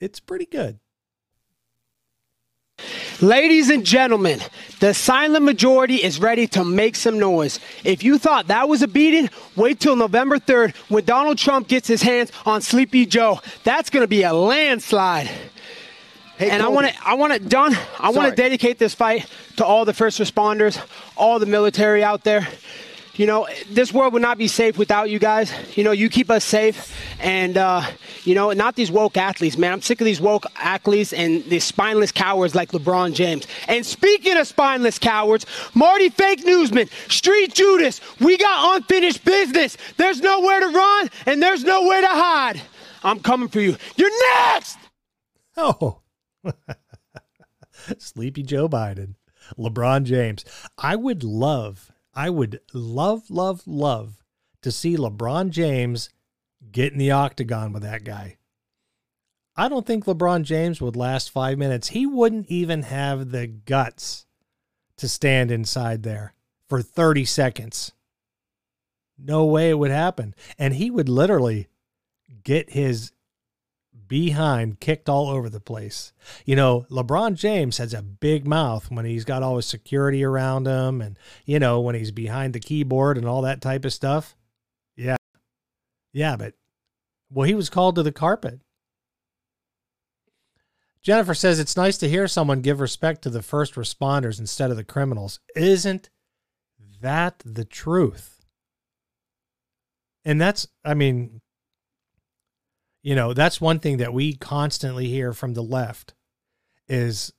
it's 0.00 0.20
pretty 0.20 0.46
good. 0.46 0.80
Ladies 3.22 3.70
and 3.70 3.84
gentlemen, 3.84 4.40
the 4.80 4.92
silent 4.92 5.42
majority 5.42 5.96
is 5.96 6.20
ready 6.20 6.46
to 6.48 6.64
make 6.64 6.96
some 6.96 7.18
noise. 7.18 7.60
If 7.82 8.04
you 8.04 8.18
thought 8.18 8.48
that 8.48 8.68
was 8.68 8.82
a 8.82 8.88
beating, 8.88 9.30
wait 9.56 9.80
till 9.80 9.96
November 9.96 10.38
3rd 10.38 10.76
when 10.90 11.04
Donald 11.06 11.38
Trump 11.38 11.66
gets 11.68 11.88
his 11.88 12.02
hands 12.02 12.30
on 12.44 12.60
Sleepy 12.60 13.06
Joe. 13.06 13.40
That's 13.64 13.88
going 13.88 14.02
to 14.02 14.08
be 14.08 14.22
a 14.22 14.34
landslide. 14.34 15.30
Hey, 16.38 16.50
and 16.50 16.62
Colby. 16.62 16.64
I 16.64 16.68
want 16.68 16.86
to, 16.88 17.08
I 17.08 17.14
want 17.14 17.32
to, 17.32 17.38
Don, 17.40 17.74
I 17.98 18.10
want 18.10 18.30
to 18.30 18.36
dedicate 18.36 18.78
this 18.78 18.94
fight 18.94 19.26
to 19.56 19.64
all 19.64 19.84
the 19.84 19.94
first 19.94 20.20
responders, 20.20 20.78
all 21.16 21.38
the 21.38 21.46
military 21.46 22.04
out 22.04 22.24
there 22.24 22.46
you 23.16 23.26
know, 23.26 23.48
this 23.70 23.92
world 23.92 24.12
would 24.12 24.22
not 24.22 24.38
be 24.38 24.48
safe 24.48 24.76
without 24.76 25.08
you 25.08 25.18
guys. 25.18 25.52
You 25.76 25.84
know, 25.84 25.92
you 25.92 26.08
keep 26.08 26.30
us 26.30 26.44
safe. 26.44 26.94
And, 27.20 27.56
uh, 27.56 27.82
you 28.24 28.34
know, 28.34 28.52
not 28.52 28.76
these 28.76 28.90
woke 28.90 29.16
athletes, 29.16 29.56
man. 29.56 29.72
I'm 29.72 29.82
sick 29.82 30.00
of 30.00 30.04
these 30.04 30.20
woke 30.20 30.44
athletes 30.56 31.12
and 31.12 31.42
these 31.44 31.64
spineless 31.64 32.12
cowards 32.12 32.54
like 32.54 32.72
LeBron 32.72 33.14
James. 33.14 33.46
And 33.68 33.84
speaking 33.86 34.36
of 34.36 34.46
spineless 34.46 34.98
cowards, 34.98 35.46
Marty 35.74 36.10
Fake 36.10 36.44
Newsman, 36.44 36.88
Street 37.08 37.54
Judas, 37.54 38.00
we 38.20 38.36
got 38.36 38.76
unfinished 38.76 39.24
business. 39.24 39.76
There's 39.96 40.20
nowhere 40.20 40.60
to 40.60 40.68
run 40.68 41.10
and 41.24 41.42
there's 41.42 41.64
nowhere 41.64 42.02
to 42.02 42.08
hide. 42.08 42.60
I'm 43.02 43.20
coming 43.20 43.48
for 43.48 43.60
you. 43.60 43.76
You're 43.96 44.10
next! 44.52 44.78
Oh. 45.56 46.00
Sleepy 47.98 48.42
Joe 48.42 48.68
Biden, 48.68 49.14
LeBron 49.58 50.04
James. 50.04 50.44
I 50.78 50.96
would 50.96 51.22
love 51.22 51.92
I 52.16 52.30
would 52.30 52.60
love, 52.72 53.30
love, 53.30 53.62
love 53.66 54.24
to 54.62 54.72
see 54.72 54.96
LeBron 54.96 55.50
James 55.50 56.08
get 56.72 56.92
in 56.92 56.98
the 56.98 57.10
octagon 57.10 57.74
with 57.74 57.82
that 57.82 58.04
guy. 58.04 58.38
I 59.54 59.68
don't 59.68 59.86
think 59.86 60.06
LeBron 60.06 60.42
James 60.42 60.80
would 60.80 60.96
last 60.96 61.30
five 61.30 61.58
minutes. 61.58 61.88
He 61.88 62.06
wouldn't 62.06 62.46
even 62.48 62.82
have 62.84 63.30
the 63.30 63.46
guts 63.46 64.24
to 64.96 65.08
stand 65.08 65.50
inside 65.50 66.02
there 66.02 66.32
for 66.70 66.80
30 66.80 67.26
seconds. 67.26 67.92
No 69.18 69.44
way 69.44 69.68
it 69.68 69.78
would 69.78 69.90
happen. 69.90 70.34
And 70.58 70.74
he 70.74 70.90
would 70.90 71.10
literally 71.10 71.68
get 72.42 72.70
his 72.70 73.12
behind 74.08 74.80
kicked 74.80 75.08
all 75.08 75.28
over 75.28 75.48
the 75.48 75.60
place. 75.60 76.12
You 76.44 76.56
know, 76.56 76.86
LeBron 76.90 77.34
James 77.34 77.78
has 77.78 77.94
a 77.94 78.02
big 78.02 78.46
mouth 78.46 78.90
when 78.90 79.04
he's 79.04 79.24
got 79.24 79.42
all 79.42 79.56
his 79.56 79.66
security 79.66 80.24
around 80.24 80.66
him 80.66 81.00
and, 81.00 81.18
you 81.44 81.58
know, 81.58 81.80
when 81.80 81.94
he's 81.94 82.10
behind 82.10 82.52
the 82.52 82.60
keyboard 82.60 83.16
and 83.16 83.26
all 83.26 83.42
that 83.42 83.60
type 83.60 83.84
of 83.84 83.92
stuff. 83.92 84.36
Yeah. 84.96 85.16
Yeah, 86.12 86.36
but, 86.36 86.54
well, 87.30 87.46
he 87.46 87.54
was 87.54 87.70
called 87.70 87.96
to 87.96 88.02
the 88.02 88.12
carpet. 88.12 88.60
Jennifer 91.02 91.34
says 91.34 91.60
it's 91.60 91.76
nice 91.76 91.98
to 91.98 92.08
hear 92.08 92.26
someone 92.26 92.62
give 92.62 92.80
respect 92.80 93.22
to 93.22 93.30
the 93.30 93.42
first 93.42 93.74
responders 93.74 94.40
instead 94.40 94.70
of 94.70 94.76
the 94.76 94.84
criminals. 94.84 95.38
Isn't 95.54 96.10
that 97.00 97.42
the 97.44 97.64
truth? 97.64 98.44
And 100.24 100.40
that's, 100.40 100.66
I 100.84 100.94
mean, 100.94 101.40
you 103.06 103.14
know, 103.14 103.32
that's 103.32 103.60
one 103.60 103.78
thing 103.78 103.98
that 103.98 104.12
we 104.12 104.34
constantly 104.34 105.06
hear 105.06 105.32
from 105.32 105.54
the 105.54 105.62
left 105.62 106.12
is 106.88 107.32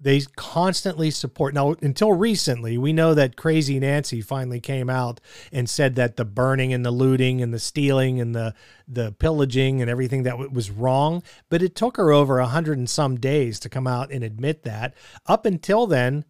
they 0.00 0.22
constantly 0.34 1.12
support. 1.12 1.54
Now, 1.54 1.76
until 1.80 2.12
recently, 2.12 2.76
we 2.76 2.92
know 2.92 3.14
that 3.14 3.36
Crazy 3.36 3.78
Nancy 3.78 4.20
finally 4.20 4.58
came 4.58 4.90
out 4.90 5.20
and 5.52 5.70
said 5.70 5.94
that 5.94 6.16
the 6.16 6.24
burning 6.24 6.72
and 6.72 6.84
the 6.84 6.90
looting 6.90 7.40
and 7.40 7.54
the 7.54 7.60
stealing 7.60 8.20
and 8.20 8.34
the 8.34 8.56
the 8.88 9.12
pillaging 9.12 9.80
and 9.80 9.88
everything 9.88 10.24
that 10.24 10.52
was 10.52 10.72
wrong. 10.72 11.22
But 11.48 11.62
it 11.62 11.76
took 11.76 11.96
her 11.96 12.10
over 12.10 12.40
a 12.40 12.48
hundred 12.48 12.78
and 12.78 12.90
some 12.90 13.20
days 13.20 13.60
to 13.60 13.68
come 13.68 13.86
out 13.86 14.10
and 14.10 14.24
admit 14.24 14.64
that. 14.64 14.94
Up 15.26 15.46
until 15.46 15.86
then, 15.86 16.24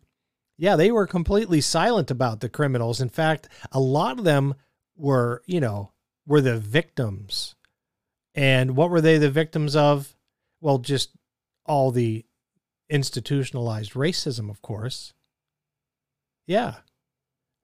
yeah, 0.59 0.77
they 0.77 0.93
were 0.93 1.07
completely 1.07 1.63
silent 1.63 2.11
about 2.11 2.41
the 2.41 2.51
criminals. 2.51 3.01
In 3.01 3.09
fact, 3.09 3.49
a 3.73 3.81
lot 3.81 4.19
of 4.19 4.27
them 4.27 4.57
were, 4.95 5.43
you 5.47 5.59
know, 5.59 5.93
were 6.27 6.43
the 6.43 6.59
victims 6.59 7.54
and 8.35 8.77
what 8.77 8.91
were 8.91 9.01
they 9.01 9.19
the 9.19 9.31
victims 9.31 9.77
of? 9.77 10.15
Well, 10.61 10.79
just 10.79 11.11
all 11.67 11.91
the 11.91 12.25
institutionalized 12.89 13.93
racism, 13.93 14.51
of 14.51 14.63
course. 14.63 15.13
Yeah. 16.47 16.77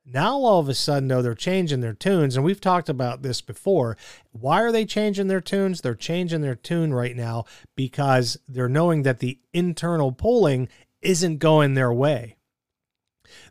Now, 0.05 0.39
all 0.39 0.59
of 0.59 0.69
a 0.69 0.75
sudden, 0.75 1.09
though, 1.09 1.23
they're 1.23 1.35
changing 1.35 1.81
their 1.81 1.93
tunes. 1.93 2.35
And 2.35 2.45
we've 2.45 2.61
talked 2.61 2.89
about 2.89 3.23
this 3.23 3.41
before. 3.41 3.97
Why 4.33 4.63
are 4.63 4.73
they 4.73 4.85
changing 4.85 5.29
their 5.29 5.41
tunes? 5.41 5.81
They're 5.81 5.95
changing 5.95 6.41
their 6.41 6.55
tune 6.55 6.93
right 6.93 7.15
now 7.15 7.45
because 7.77 8.39
they're 8.49 8.69
knowing 8.69 9.03
that 9.03 9.21
the 9.21 9.39
internal 9.53 10.11
polling 10.11 10.69
isn't 11.03 11.39
going 11.39 11.75
their 11.75 11.93
way. 11.93 12.37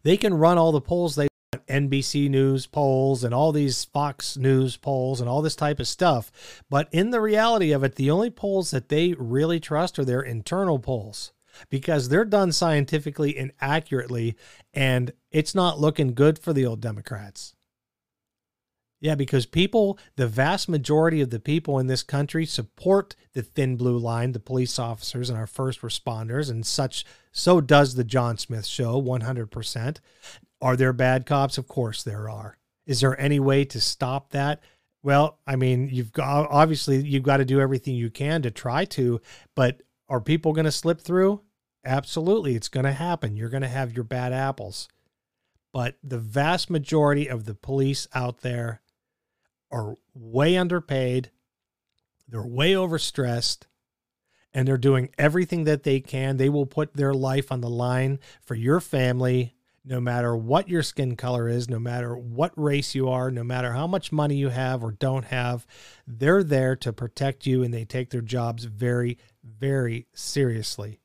They 0.03 0.17
can 0.17 0.33
run 0.33 0.57
all 0.57 0.71
the 0.71 0.81
polls 0.81 1.15
they 1.15 1.28
NBC 1.69 2.29
News 2.29 2.65
polls 2.67 3.23
and 3.23 3.33
all 3.33 3.51
these 3.51 3.85
Fox 3.85 4.35
News 4.35 4.75
polls 4.75 5.21
and 5.21 5.29
all 5.29 5.41
this 5.41 5.55
type 5.55 5.79
of 5.79 5.87
stuff. 5.87 6.61
But 6.69 6.89
in 6.91 7.11
the 7.11 7.21
reality 7.21 7.71
of 7.71 7.83
it, 7.83 7.95
the 7.95 8.11
only 8.11 8.29
polls 8.29 8.71
that 8.71 8.89
they 8.89 9.13
really 9.13 9.59
trust 9.59 9.97
are 9.99 10.05
their 10.05 10.21
internal 10.21 10.79
polls 10.79 11.31
because 11.69 12.09
they're 12.09 12.25
done 12.25 12.51
scientifically 12.51 13.37
and 13.37 13.51
accurately, 13.59 14.35
and 14.73 15.11
it's 15.31 15.55
not 15.55 15.79
looking 15.79 16.13
good 16.13 16.39
for 16.39 16.53
the 16.53 16.65
old 16.65 16.81
Democrats. 16.81 17.53
Yeah, 19.01 19.15
because 19.15 19.45
people, 19.45 19.97
the 20.17 20.27
vast 20.27 20.67
majority 20.67 21.21
of 21.21 21.29
the 21.29 21.39
people 21.39 21.79
in 21.79 21.87
this 21.87 22.03
country 22.03 22.45
support 22.45 23.15
the 23.33 23.41
thin 23.41 23.77
blue 23.77 23.97
line, 23.97 24.33
the 24.33 24.41
police 24.41 24.77
officers 24.77 25.29
and 25.29 25.39
our 25.39 25.47
first 25.47 25.81
responders, 25.81 26.49
and 26.49 26.65
such. 26.65 27.05
So 27.31 27.61
does 27.61 27.95
the 27.95 28.03
John 28.03 28.37
Smith 28.37 28.65
show 28.65 29.01
100%. 29.01 29.97
Are 30.61 30.75
there 30.75 30.93
bad 30.93 31.25
cops? 31.25 31.57
Of 31.57 31.67
course 31.67 32.03
there 32.03 32.29
are. 32.29 32.57
Is 32.85 33.01
there 33.01 33.19
any 33.19 33.39
way 33.39 33.65
to 33.65 33.79
stop 33.79 34.31
that? 34.31 34.61
Well, 35.03 35.39
I 35.47 35.55
mean, 35.55 35.89
you've 35.89 36.11
got 36.11 36.49
obviously 36.49 36.97
you've 36.97 37.23
got 37.23 37.37
to 37.37 37.45
do 37.45 37.61
everything 37.61 37.95
you 37.95 38.09
can 38.09 38.41
to 38.41 38.51
try 38.51 38.85
to, 38.85 39.21
but 39.55 39.81
are 40.09 40.19
people 40.19 40.53
going 40.53 40.65
to 40.65 40.71
slip 40.71 40.99
through? 40.99 41.41
Absolutely, 41.85 42.55
it's 42.55 42.67
going 42.67 42.85
to 42.85 42.91
happen. 42.91 43.37
You're 43.37 43.49
going 43.49 43.61
to 43.63 43.69
have 43.69 43.93
your 43.93 44.03
bad 44.03 44.33
apples. 44.33 44.89
but 45.71 45.97
the 46.03 46.17
vast 46.17 46.69
majority 46.69 47.27
of 47.29 47.45
the 47.45 47.53
police 47.53 48.07
out 48.13 48.39
there 48.41 48.81
are 49.71 49.95
way 50.13 50.57
underpaid. 50.57 51.31
They're 52.27 52.45
way 52.45 52.73
overstressed 52.73 53.65
and 54.53 54.67
they're 54.67 54.77
doing 54.77 55.09
everything 55.17 55.65
that 55.65 55.83
they 55.83 55.99
can. 55.99 56.37
They 56.37 56.49
will 56.49 56.65
put 56.65 56.95
their 56.95 57.13
life 57.13 57.51
on 57.51 57.61
the 57.61 57.69
line 57.69 58.19
for 58.41 58.55
your 58.55 58.79
family, 58.79 59.53
no 59.83 59.99
matter 59.99 60.35
what 60.35 60.69
your 60.69 60.83
skin 60.83 61.15
color 61.15 61.47
is, 61.47 61.69
no 61.69 61.79
matter 61.79 62.15
what 62.15 62.51
race 62.55 62.95
you 62.95 63.09
are, 63.09 63.31
no 63.31 63.43
matter 63.43 63.73
how 63.73 63.87
much 63.87 64.11
money 64.11 64.35
you 64.35 64.49
have 64.49 64.83
or 64.83 64.91
don't 64.91 65.25
have. 65.25 65.65
They're 66.05 66.43
there 66.43 66.75
to 66.77 66.93
protect 66.93 67.45
you 67.45 67.63
and 67.63 67.73
they 67.73 67.85
take 67.85 68.09
their 68.09 68.21
jobs 68.21 68.65
very, 68.65 69.17
very 69.43 70.07
seriously. 70.13 70.99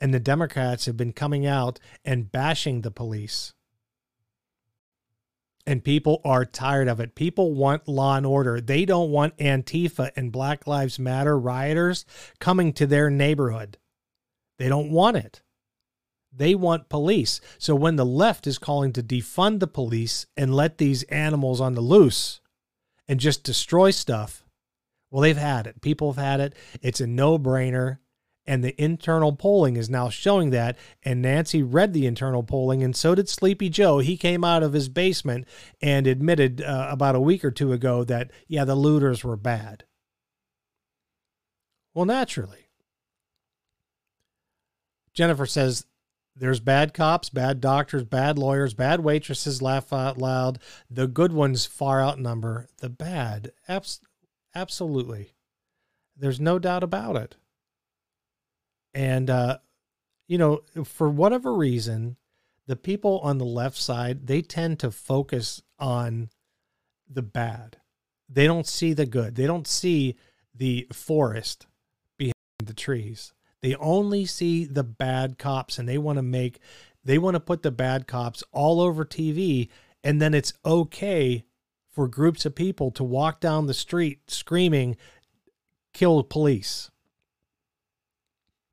And 0.00 0.12
the 0.12 0.20
Democrats 0.20 0.86
have 0.86 0.96
been 0.96 1.12
coming 1.12 1.46
out 1.46 1.78
and 2.04 2.30
bashing 2.30 2.80
the 2.80 2.90
police. 2.90 3.52
And 5.64 5.84
people 5.84 6.20
are 6.24 6.44
tired 6.44 6.88
of 6.88 6.98
it. 6.98 7.14
People 7.14 7.54
want 7.54 7.86
law 7.86 8.16
and 8.16 8.26
order. 8.26 8.60
They 8.60 8.84
don't 8.84 9.10
want 9.10 9.36
Antifa 9.38 10.10
and 10.16 10.32
Black 10.32 10.66
Lives 10.66 10.98
Matter 10.98 11.38
rioters 11.38 12.04
coming 12.40 12.72
to 12.72 12.86
their 12.86 13.10
neighborhood. 13.10 13.78
They 14.58 14.68
don't 14.68 14.90
want 14.90 15.16
it. 15.18 15.42
They 16.34 16.54
want 16.54 16.88
police. 16.88 17.40
So 17.58 17.74
when 17.74 17.96
the 17.96 18.06
left 18.06 18.46
is 18.46 18.58
calling 18.58 18.92
to 18.94 19.02
defund 19.02 19.60
the 19.60 19.66
police 19.66 20.26
and 20.36 20.54
let 20.54 20.78
these 20.78 21.02
animals 21.04 21.60
on 21.60 21.74
the 21.74 21.82
loose 21.82 22.40
and 23.06 23.20
just 23.20 23.44
destroy 23.44 23.90
stuff, 23.90 24.44
well, 25.10 25.20
they've 25.20 25.36
had 25.36 25.66
it. 25.66 25.82
People 25.82 26.12
have 26.12 26.24
had 26.24 26.40
it. 26.40 26.54
It's 26.80 27.00
a 27.00 27.06
no 27.06 27.38
brainer. 27.38 27.98
And 28.44 28.64
the 28.64 28.82
internal 28.82 29.36
polling 29.36 29.76
is 29.76 29.88
now 29.88 30.08
showing 30.08 30.50
that. 30.50 30.76
And 31.04 31.22
Nancy 31.22 31.62
read 31.62 31.92
the 31.92 32.06
internal 32.06 32.42
polling, 32.42 32.82
and 32.82 32.96
so 32.96 33.14
did 33.14 33.28
Sleepy 33.28 33.68
Joe. 33.68 33.98
He 33.98 34.16
came 34.16 34.42
out 34.42 34.64
of 34.64 34.72
his 34.72 34.88
basement 34.88 35.46
and 35.80 36.08
admitted 36.08 36.60
uh, 36.60 36.88
about 36.90 37.14
a 37.14 37.20
week 37.20 37.44
or 37.44 37.52
two 37.52 37.72
ago 37.72 38.02
that, 38.04 38.32
yeah, 38.48 38.64
the 38.64 38.74
looters 38.74 39.22
were 39.22 39.36
bad. 39.36 39.84
Well, 41.94 42.06
naturally. 42.06 42.70
Jennifer 45.14 45.46
says 45.46 45.84
there's 46.34 46.60
bad 46.60 46.94
cops, 46.94 47.28
bad 47.28 47.60
doctors, 47.60 48.04
bad 48.04 48.38
lawyers, 48.38 48.74
bad 48.74 49.00
waitresses, 49.00 49.60
laugh 49.60 49.92
out 49.92 50.18
loud. 50.18 50.58
The 50.90 51.06
good 51.06 51.32
ones 51.32 51.66
far 51.66 52.00
outnumber 52.02 52.68
the 52.78 52.88
bad. 52.88 53.52
Abs- 53.68 54.00
absolutely. 54.54 55.34
There's 56.16 56.40
no 56.40 56.58
doubt 56.58 56.82
about 56.82 57.16
it. 57.16 57.36
And, 58.94 59.28
uh, 59.28 59.58
you 60.26 60.38
know, 60.38 60.62
for 60.84 61.08
whatever 61.08 61.54
reason, 61.54 62.16
the 62.66 62.76
people 62.76 63.18
on 63.20 63.38
the 63.38 63.44
left 63.44 63.76
side, 63.76 64.26
they 64.26 64.40
tend 64.40 64.78
to 64.80 64.90
focus 64.90 65.62
on 65.78 66.30
the 67.08 67.22
bad. 67.22 67.78
They 68.28 68.46
don't 68.46 68.66
see 68.66 68.94
the 68.94 69.06
good. 69.06 69.34
They 69.34 69.46
don't 69.46 69.66
see 69.66 70.16
the 70.54 70.86
forest 70.92 71.66
behind 72.16 72.34
the 72.64 72.74
trees. 72.74 73.32
They 73.62 73.74
only 73.76 74.26
see 74.26 74.64
the 74.64 74.84
bad 74.84 75.38
cops 75.38 75.78
and 75.78 75.88
they 75.88 75.98
want 75.98 76.16
to 76.16 76.22
make, 76.22 76.58
they 77.04 77.18
want 77.18 77.34
to 77.34 77.40
put 77.40 77.62
the 77.62 77.70
bad 77.70 78.06
cops 78.06 78.42
all 78.52 78.80
over 78.80 79.04
TV. 79.04 79.68
And 80.04 80.20
then 80.20 80.34
it's 80.34 80.52
okay 80.64 81.44
for 81.90 82.08
groups 82.08 82.44
of 82.44 82.54
people 82.54 82.90
to 82.92 83.04
walk 83.04 83.40
down 83.40 83.66
the 83.66 83.74
street 83.74 84.30
screaming, 84.30 84.96
kill 85.92 86.22
police 86.24 86.90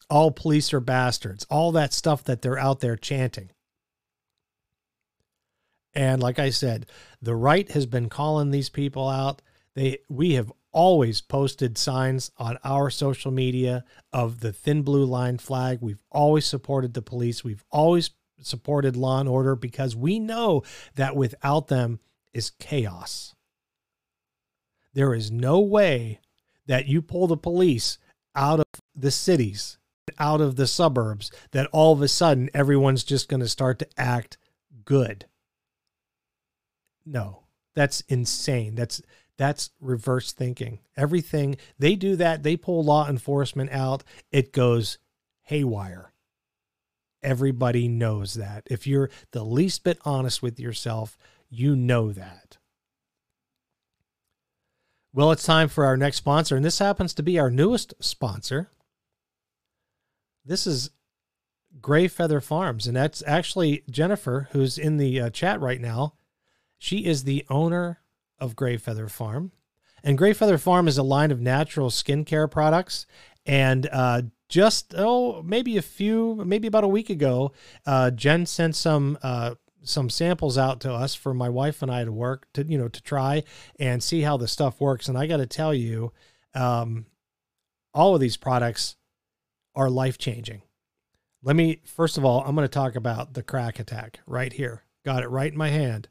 all 0.09 0.31
police 0.31 0.73
are 0.73 0.79
bastards, 0.79 1.45
all 1.49 1.71
that 1.71 1.93
stuff 1.93 2.23
that 2.23 2.41
they're 2.41 2.57
out 2.57 2.79
there 2.79 2.95
chanting. 2.95 3.51
And 5.93 6.21
like 6.21 6.39
I 6.39 6.49
said, 6.49 6.85
the 7.21 7.35
right 7.35 7.69
has 7.71 7.85
been 7.85 8.09
calling 8.09 8.51
these 8.51 8.69
people 8.69 9.07
out. 9.07 9.41
They 9.75 9.99
we 10.09 10.33
have 10.33 10.51
always 10.71 11.21
posted 11.21 11.77
signs 11.77 12.31
on 12.37 12.57
our 12.63 12.89
social 12.89 13.31
media 13.31 13.83
of 14.13 14.39
the 14.39 14.53
thin 14.53 14.81
blue 14.81 15.05
line 15.05 15.37
flag. 15.37 15.79
We've 15.81 16.03
always 16.11 16.45
supported 16.45 16.93
the 16.93 17.01
police. 17.01 17.43
We've 17.43 17.63
always 17.71 18.11
supported 18.41 18.95
law 18.95 19.19
and 19.19 19.29
order 19.29 19.55
because 19.55 19.95
we 19.95 20.19
know 20.19 20.63
that 20.95 21.15
without 21.15 21.67
them 21.67 21.99
is 22.33 22.51
chaos. 22.51 23.35
There 24.93 25.13
is 25.13 25.31
no 25.31 25.59
way 25.59 26.19
that 26.67 26.87
you 26.87 27.01
pull 27.01 27.27
the 27.27 27.37
police 27.37 27.97
out 28.35 28.59
of 28.59 28.65
the 28.95 29.11
cities 29.11 29.79
out 30.17 30.41
of 30.41 30.55
the 30.55 30.67
suburbs 30.67 31.31
that 31.51 31.69
all 31.71 31.93
of 31.93 32.01
a 32.01 32.07
sudden 32.07 32.49
everyone's 32.53 33.03
just 33.03 33.29
going 33.29 33.41
to 33.41 33.47
start 33.47 33.79
to 33.79 33.87
act 33.97 34.37
good. 34.85 35.25
No, 37.05 37.43
that's 37.75 38.01
insane. 38.01 38.75
That's 38.75 39.01
that's 39.39 39.69
reverse 39.79 40.33
thinking. 40.33 40.79
Everything 40.97 41.55
they 41.79 41.95
do 41.95 42.17
that, 42.17 42.43
they 42.43 42.57
pull 42.57 42.83
law 42.83 43.07
enforcement 43.07 43.71
out, 43.71 44.03
it 44.33 44.51
goes 44.51 44.97
haywire. 45.43 46.11
Everybody 47.23 47.87
knows 47.87 48.33
that. 48.33 48.67
If 48.69 48.85
you're 48.85 49.09
the 49.31 49.45
least 49.45 49.85
bit 49.85 49.97
honest 50.03 50.43
with 50.43 50.59
yourself, 50.59 51.17
you 51.49 51.73
know 51.73 52.11
that. 52.11 52.57
Well, 55.13 55.31
it's 55.31 55.43
time 55.43 55.69
for 55.69 55.85
our 55.85 55.95
next 55.95 56.17
sponsor, 56.17 56.57
and 56.57 56.65
this 56.65 56.79
happens 56.79 57.13
to 57.13 57.23
be 57.23 57.39
our 57.39 57.49
newest 57.49 57.93
sponsor. 58.01 58.69
This 60.43 60.67
is 60.67 60.91
Gray 61.79 62.09
Feather 62.09 62.41
Farms, 62.41 62.87
and 62.87 62.95
that's 62.95 63.23
actually 63.25 63.83
Jennifer, 63.89 64.49
who's 64.51 64.77
in 64.77 64.97
the 64.97 65.21
uh, 65.21 65.29
chat 65.29 65.61
right 65.61 65.79
now. 65.79 66.15
She 66.77 67.05
is 67.05 67.23
the 67.23 67.45
owner 67.49 68.01
of 68.39 68.55
Gray 68.55 68.77
Feather 68.77 69.07
Farm. 69.07 69.51
And 70.03 70.17
Gray 70.17 70.33
Feather 70.33 70.57
Farm 70.57 70.87
is 70.87 70.97
a 70.97 71.03
line 71.03 71.31
of 71.31 71.41
natural 71.41 71.89
skincare 71.89 72.49
products. 72.49 73.05
And 73.45 73.87
uh, 73.91 74.23
just, 74.47 74.93
oh, 74.97 75.41
maybe 75.43 75.77
a 75.77 75.81
few, 75.81 76.41
maybe 76.45 76.67
about 76.67 76.83
a 76.83 76.89
week 76.89 77.09
ago, 77.09 77.51
uh, 77.85 78.11
Jen 78.11 78.45
sent 78.45 78.75
some. 78.75 79.17
Uh, 79.21 79.55
some 79.81 80.09
samples 80.09 80.57
out 80.57 80.81
to 80.81 80.91
us 80.91 81.15
for 81.15 81.33
my 81.33 81.47
wife 81.47 81.81
and 81.81 81.89
I 81.89 82.03
to 82.03 82.11
work 82.11 82.47
to 82.51 82.65
you 82.65 82.77
know 82.77 82.89
to 82.89 83.01
try 83.01 83.43
and 83.79 84.03
see 84.03 84.23
how 84.23 84.35
the 84.35 84.45
stuff 84.45 84.81
works 84.81 85.07
and 85.07 85.17
I 85.17 85.25
got 85.25 85.37
to 85.37 85.47
tell 85.47 85.73
you 85.73 86.11
um, 86.53 87.05
all 87.93 88.13
of 88.13 88.21
these 88.21 88.37
products 88.37 88.97
are 89.75 89.89
life 89.89 90.17
changing. 90.17 90.61
Let 91.41 91.55
me, 91.55 91.81
first 91.85 92.17
of 92.17 92.25
all, 92.25 92.43
I'm 92.45 92.55
going 92.55 92.65
to 92.65 92.67
talk 92.67 92.95
about 92.95 93.33
the 93.33 93.43
crack 93.43 93.79
attack 93.79 94.19
right 94.27 94.51
here. 94.51 94.83
Got 95.05 95.23
it 95.23 95.29
right 95.29 95.51
in 95.51 95.57
my 95.57 95.69
hand. 95.69 96.09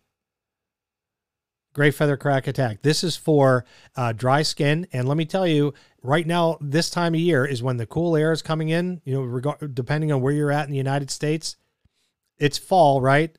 Gray 1.78 1.92
Feather 1.92 2.16
Crack 2.16 2.48
Attack. 2.48 2.82
This 2.82 3.04
is 3.04 3.16
for 3.16 3.64
uh, 3.94 4.10
dry 4.10 4.42
skin. 4.42 4.88
And 4.92 5.06
let 5.06 5.16
me 5.16 5.24
tell 5.24 5.46
you, 5.46 5.74
right 6.02 6.26
now, 6.26 6.58
this 6.60 6.90
time 6.90 7.14
of 7.14 7.20
year 7.20 7.44
is 7.44 7.62
when 7.62 7.76
the 7.76 7.86
cool 7.86 8.16
air 8.16 8.32
is 8.32 8.42
coming 8.42 8.68
in. 8.68 9.00
You 9.04 9.14
know, 9.14 9.22
reg- 9.22 9.74
depending 9.76 10.10
on 10.10 10.20
where 10.20 10.32
you're 10.32 10.50
at 10.50 10.64
in 10.64 10.72
the 10.72 10.76
United 10.76 11.08
States, 11.08 11.54
it's 12.36 12.58
fall, 12.58 13.00
right? 13.00 13.38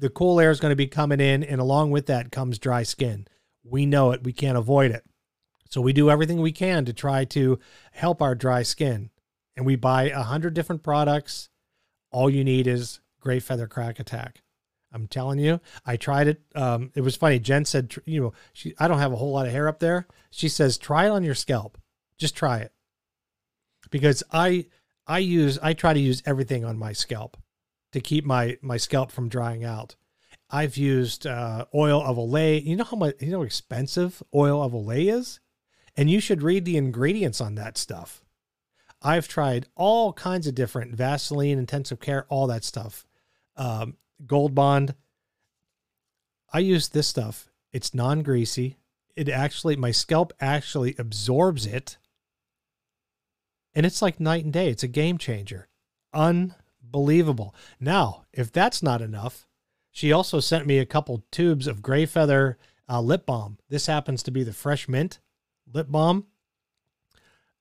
The 0.00 0.10
cool 0.10 0.40
air 0.40 0.50
is 0.50 0.58
going 0.58 0.72
to 0.72 0.76
be 0.76 0.88
coming 0.88 1.20
in. 1.20 1.44
And 1.44 1.60
along 1.60 1.92
with 1.92 2.06
that 2.06 2.32
comes 2.32 2.58
dry 2.58 2.82
skin. 2.82 3.28
We 3.62 3.86
know 3.86 4.10
it. 4.10 4.24
We 4.24 4.32
can't 4.32 4.58
avoid 4.58 4.90
it. 4.90 5.04
So 5.70 5.80
we 5.80 5.92
do 5.92 6.10
everything 6.10 6.40
we 6.40 6.50
can 6.50 6.86
to 6.86 6.92
try 6.92 7.24
to 7.26 7.60
help 7.92 8.20
our 8.20 8.34
dry 8.34 8.64
skin 8.64 9.10
and 9.56 9.64
we 9.64 9.76
buy 9.76 10.10
a 10.10 10.24
hundred 10.24 10.54
different 10.54 10.82
products. 10.82 11.50
All 12.10 12.28
you 12.28 12.42
need 12.42 12.66
is 12.66 12.98
Gray 13.20 13.38
Feather 13.38 13.68
Crack 13.68 14.00
Attack. 14.00 14.42
I'm 14.96 15.06
telling 15.06 15.38
you, 15.38 15.60
I 15.84 15.98
tried 15.98 16.26
it. 16.26 16.40
Um, 16.54 16.90
it 16.94 17.02
was 17.02 17.16
funny. 17.16 17.38
Jen 17.38 17.66
said, 17.66 17.94
you 18.06 18.20
know, 18.20 18.32
she, 18.54 18.74
I 18.78 18.88
don't 18.88 18.98
have 18.98 19.12
a 19.12 19.16
whole 19.16 19.32
lot 19.32 19.46
of 19.46 19.52
hair 19.52 19.68
up 19.68 19.78
there. 19.78 20.06
She 20.30 20.48
says, 20.48 20.78
try 20.78 21.04
it 21.04 21.10
on 21.10 21.22
your 21.22 21.34
scalp. 21.34 21.76
Just 22.16 22.34
try 22.34 22.60
it. 22.60 22.72
Because 23.90 24.22
I, 24.32 24.66
I 25.06 25.18
use, 25.18 25.58
I 25.62 25.74
try 25.74 25.92
to 25.92 26.00
use 26.00 26.22
everything 26.24 26.64
on 26.64 26.78
my 26.78 26.94
scalp 26.94 27.36
to 27.92 28.00
keep 28.00 28.24
my, 28.24 28.56
my 28.62 28.78
scalp 28.78 29.12
from 29.12 29.28
drying 29.28 29.64
out. 29.64 29.96
I've 30.48 30.78
used 30.78 31.26
uh, 31.26 31.66
oil 31.74 32.02
of 32.02 32.16
Olay. 32.16 32.64
You 32.64 32.76
know 32.76 32.84
how 32.84 32.96
much, 32.96 33.16
you 33.20 33.32
know, 33.32 33.40
how 33.40 33.44
expensive 33.44 34.22
oil 34.34 34.62
of 34.62 34.72
Olay 34.72 35.12
is? 35.12 35.40
And 35.94 36.08
you 36.08 36.20
should 36.20 36.42
read 36.42 36.64
the 36.64 36.78
ingredients 36.78 37.40
on 37.42 37.54
that 37.56 37.76
stuff. 37.76 38.24
I've 39.02 39.28
tried 39.28 39.66
all 39.74 40.14
kinds 40.14 40.46
of 40.46 40.54
different 40.54 40.94
Vaseline, 40.94 41.58
intensive 41.58 42.00
care, 42.00 42.24
all 42.30 42.46
that 42.46 42.64
stuff. 42.64 43.06
Um, 43.56 43.98
Gold 44.24 44.54
Bond. 44.54 44.94
I 46.52 46.60
use 46.60 46.88
this 46.88 47.08
stuff. 47.08 47.50
It's 47.72 47.94
non 47.94 48.22
greasy. 48.22 48.78
It 49.14 49.28
actually, 49.28 49.76
my 49.76 49.90
scalp 49.90 50.32
actually 50.40 50.94
absorbs 50.98 51.66
it. 51.66 51.96
And 53.74 53.84
it's 53.84 54.00
like 54.00 54.20
night 54.20 54.44
and 54.44 54.52
day. 54.52 54.70
It's 54.70 54.82
a 54.82 54.88
game 54.88 55.18
changer. 55.18 55.68
Unbelievable. 56.14 57.54
Now, 57.78 58.24
if 58.32 58.52
that's 58.52 58.82
not 58.82 59.02
enough, 59.02 59.46
she 59.90 60.12
also 60.12 60.40
sent 60.40 60.66
me 60.66 60.78
a 60.78 60.86
couple 60.86 61.24
tubes 61.30 61.66
of 61.66 61.82
gray 61.82 62.06
feather 62.06 62.58
uh, 62.88 63.00
lip 63.00 63.26
balm. 63.26 63.58
This 63.68 63.86
happens 63.86 64.22
to 64.22 64.30
be 64.30 64.44
the 64.44 64.52
fresh 64.52 64.88
mint 64.88 65.18
lip 65.72 65.88
balm. 65.90 66.26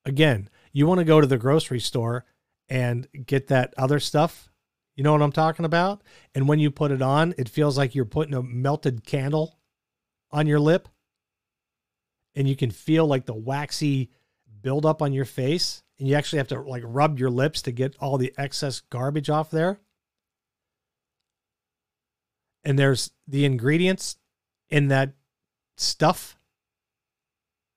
Again, 0.06 0.50
you 0.72 0.86
want 0.86 1.00
to 1.00 1.06
go 1.06 1.20
to 1.20 1.28
the 1.28 1.38
grocery 1.38 1.80
store 1.80 2.26
and 2.70 3.08
get 3.26 3.48
that 3.48 3.74
other 3.78 4.00
stuff, 4.00 4.52
You 4.96 5.04
know 5.04 5.12
what 5.12 5.22
I'm 5.22 5.32
talking 5.32 5.66
about? 5.66 6.02
And 6.34 6.48
when 6.48 6.60
you 6.60 6.72
put 6.72 6.92
it 6.92 7.02
on, 7.02 7.34
it 7.38 7.50
feels 7.50 7.78
like 7.78 7.96
you're 7.96 8.06
putting 8.06 8.34
a 8.34 8.42
melted 8.42 9.06
candle 9.06 9.60
on 10.32 10.48
your 10.48 10.60
lip. 10.60 10.88
And 12.34 12.48
you 12.48 12.56
can 12.56 12.72
feel 12.72 13.06
like 13.06 13.26
the 13.26 13.34
waxy 13.34 14.10
buildup 14.62 15.02
on 15.02 15.14
your 15.14 15.26
face. 15.26 15.84
And 16.00 16.08
you 16.08 16.16
actually 16.16 16.38
have 16.40 16.48
to 16.50 16.62
like 16.62 16.84
rub 16.86 17.20
your 17.20 17.30
lips 17.30 17.62
to 17.64 17.72
get 17.72 17.96
all 18.00 18.18
the 18.18 18.34
excess 18.38 18.82
garbage 18.82 19.30
off 19.30 19.52
there. 19.52 19.80
And 22.64 22.80
there's 22.80 23.12
the 23.28 23.46
ingredients 23.46 24.18
in 24.70 24.88
that 24.88 25.14
stuff 25.78 26.38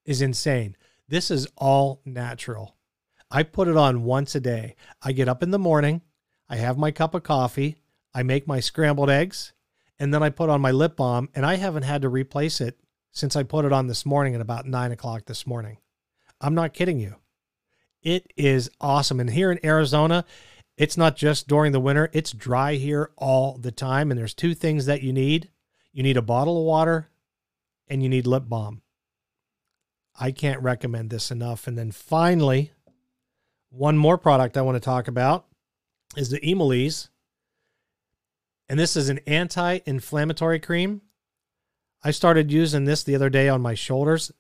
is 0.04 0.22
insane. 0.22 0.76
This 1.08 1.30
is 1.30 1.46
all 1.56 2.00
natural. 2.04 2.76
I 3.30 3.42
put 3.42 3.68
it 3.68 3.76
on 3.76 4.04
once 4.04 4.34
a 4.34 4.40
day. 4.40 4.74
I 5.02 5.12
get 5.12 5.28
up 5.28 5.42
in 5.42 5.50
the 5.50 5.58
morning, 5.58 6.00
I 6.48 6.56
have 6.56 6.78
my 6.78 6.90
cup 6.90 7.14
of 7.14 7.22
coffee, 7.22 7.76
I 8.14 8.22
make 8.22 8.46
my 8.46 8.60
scrambled 8.60 9.10
eggs, 9.10 9.52
and 9.98 10.12
then 10.14 10.22
I 10.22 10.30
put 10.30 10.50
on 10.50 10.60
my 10.60 10.70
lip 10.70 10.96
balm, 10.96 11.28
and 11.34 11.44
I 11.44 11.56
haven't 11.56 11.82
had 11.82 12.02
to 12.02 12.08
replace 12.08 12.60
it 12.60 12.78
since 13.12 13.36
I 13.36 13.42
put 13.42 13.64
it 13.64 13.72
on 13.72 13.86
this 13.86 14.06
morning 14.06 14.34
at 14.34 14.40
about 14.40 14.66
nine 14.66 14.92
o'clock 14.92 15.26
this 15.26 15.46
morning. 15.46 15.78
I'm 16.40 16.54
not 16.54 16.72
kidding 16.72 16.98
you. 16.98 17.16
It 18.02 18.32
is 18.36 18.70
awesome. 18.80 19.20
And 19.20 19.30
here 19.30 19.50
in 19.50 19.64
Arizona, 19.64 20.24
it's 20.76 20.96
not 20.96 21.16
just 21.16 21.48
during 21.48 21.72
the 21.72 21.80
winter, 21.80 22.08
it's 22.12 22.30
dry 22.30 22.74
here 22.74 23.10
all 23.16 23.58
the 23.58 23.72
time. 23.72 24.10
And 24.10 24.18
there's 24.18 24.34
two 24.34 24.54
things 24.54 24.86
that 24.86 25.02
you 25.02 25.12
need 25.12 25.50
you 25.92 26.04
need 26.04 26.16
a 26.16 26.22
bottle 26.22 26.58
of 26.58 26.64
water 26.64 27.08
and 27.88 28.04
you 28.04 28.08
need 28.08 28.24
lip 28.24 28.44
balm. 28.46 28.82
I 30.14 30.30
can't 30.30 30.62
recommend 30.62 31.10
this 31.10 31.32
enough. 31.32 31.66
And 31.66 31.76
then 31.76 31.90
finally, 31.90 32.70
one 33.70 33.98
more 33.98 34.16
product 34.16 34.56
I 34.56 34.62
want 34.62 34.76
to 34.76 34.80
talk 34.80 35.08
about 35.08 35.47
is 36.16 36.30
the 36.30 36.40
Emolese. 36.40 37.08
And 38.68 38.78
this 38.78 38.96
is 38.96 39.08
an 39.08 39.20
anti 39.26 39.80
inflammatory 39.86 40.58
cream. 40.58 41.02
I 42.02 42.10
started 42.10 42.52
using 42.52 42.84
this 42.84 43.02
the 43.02 43.14
other 43.14 43.30
day 43.30 43.48
on 43.48 43.60
my 43.60 43.74
shoulders. 43.74 44.30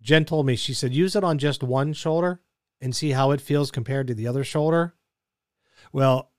Jen 0.00 0.24
told 0.24 0.46
me, 0.46 0.56
she 0.56 0.74
said, 0.74 0.92
use 0.92 1.16
it 1.16 1.24
on 1.24 1.38
just 1.38 1.62
one 1.62 1.92
shoulder 1.92 2.40
and 2.80 2.94
see 2.94 3.10
how 3.10 3.30
it 3.30 3.40
feels 3.40 3.70
compared 3.70 4.06
to 4.06 4.14
the 4.14 4.26
other 4.26 4.44
shoulder. 4.44 4.94
Well, 5.92 6.30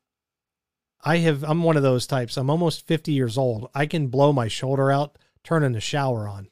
I 1.04 1.18
have, 1.18 1.44
I'm 1.44 1.64
one 1.64 1.78
of 1.78 1.84
those 1.84 2.08
types. 2.08 2.38
I'm 2.38 2.50
almost 2.50 2.88
50 2.88 3.12
years 3.12 3.38
old. 3.38 3.70
I 3.74 3.86
can 3.86 4.08
blow 4.08 4.32
my 4.32 4.48
shoulder 4.48 4.92
out 4.92 5.18
turning 5.44 5.72
the 5.72 5.82
shower 5.82 6.28
on. 6.28 6.50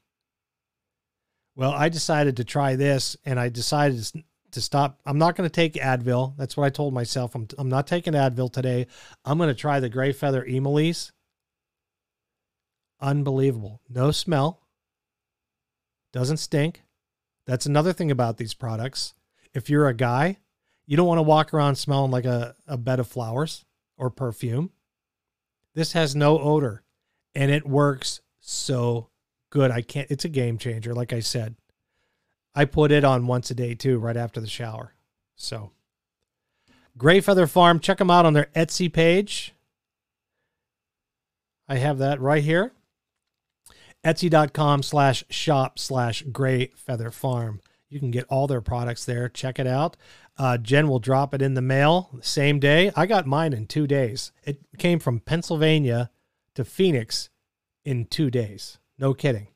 Well, 1.56 1.72
I 1.72 1.90
decided 1.90 2.38
to 2.38 2.44
try 2.44 2.76
this 2.76 3.18
and 3.26 3.40
I 3.40 3.50
decided 3.50 4.06
to 4.52 4.62
stop. 4.62 5.00
I'm 5.06 5.18
not 5.18 5.36
going 5.36 5.50
to 5.50 5.54
take 5.54 5.74
Advil. 5.74 6.36
That's 6.38 6.56
what 6.56 6.66
I 6.66 6.70
told 6.70 6.94
myself. 6.94 7.36
I'm, 7.36 7.48
I'm 7.58 7.70
not 7.70 7.88
taking 7.88 8.14
Advil 8.14 8.52
today. 8.52 8.88
I'm 9.26 9.38
going 9.38 9.50
to 9.50 9.56
try 9.56 9.80
the 9.80 9.90
Gray 9.90 10.12
Feather 10.12 10.44
Emolese. 10.44 11.12
Unbelievable. 13.00 13.82
No 13.90 14.12
smell. 14.12 14.62
Doesn't 16.14 16.38
stink. 16.38 16.84
That's 17.46 17.66
another 17.66 17.94
thing 17.94 18.12
about 18.12 18.38
these 18.38 18.54
products. 18.54 19.14
If 19.54 19.70
you're 19.70 19.88
a 19.88 19.94
guy, 19.94 20.38
you 20.86 20.98
don't 20.98 21.08
want 21.08 21.20
to 21.20 21.24
walk 21.24 21.54
around 21.54 21.76
smelling 21.76 22.12
like 22.12 22.26
a, 22.26 22.56
a 22.68 22.78
bed 22.78 23.00
of 23.00 23.08
flowers 23.08 23.66
or 23.98 24.10
perfume. 24.10 24.72
This 25.76 25.94
has 25.94 26.16
no 26.16 26.40
odor 26.40 26.84
and 27.36 27.52
it 27.52 27.68
works 27.68 28.22
so 28.40 29.10
good. 29.50 29.70
I 29.70 29.82
can't, 29.82 30.10
it's 30.10 30.26
a 30.26 30.30
game 30.30 30.58
changer, 30.58 30.94
like 30.94 31.14
I 31.14 31.20
said. 31.20 31.56
I 32.58 32.66
put 32.66 32.92
it 32.92 33.04
on 33.04 33.28
once 33.28 33.52
a 33.52 33.54
day 33.54 33.76
too, 33.76 34.00
right 34.00 34.18
after 34.18 34.42
the 34.42 34.48
shower. 34.48 34.96
So, 35.36 35.74
Gray 36.98 37.20
Feather 37.22 37.46
Farm, 37.46 37.80
check 37.80 38.00
them 38.00 38.10
out 38.10 38.26
on 38.26 38.34
their 38.34 38.50
Etsy 38.56 38.92
page. 38.92 39.54
I 41.68 41.76
have 41.76 42.00
that 42.00 42.20
right 42.20 42.44
here. 42.44 42.72
Etsy.com 44.04 44.82
slash 44.82 45.24
shop 45.30 45.78
slash 45.78 46.24
Gray 46.32 46.72
Feather 46.76 47.12
Farm. 47.12 47.62
You 47.90 48.00
can 48.00 48.10
get 48.10 48.26
all 48.28 48.48
their 48.48 48.62
products 48.62 49.06
there. 49.06 49.30
Check 49.30 49.60
it 49.60 49.68
out. 49.68 49.96
Uh, 50.36 50.58
Jen 50.58 50.88
will 50.88 50.98
drop 50.98 51.36
it 51.36 51.44
in 51.44 51.54
the 51.54 51.62
mail 51.62 52.10
the 52.12 52.24
same 52.24 52.60
day. 52.60 52.92
I 52.96 53.06
got 53.06 53.28
mine 53.28 53.54
in 53.54 53.68
two 53.68 53.86
days. 53.86 54.32
It 54.44 54.62
came 54.80 54.98
from 54.98 55.20
Pennsylvania 55.20 56.10
to 56.56 56.66
Phoenix 56.66 57.30
in 57.86 58.06
two 58.06 58.32
days. 58.32 58.80
No 58.98 59.14
kidding. 59.14 59.50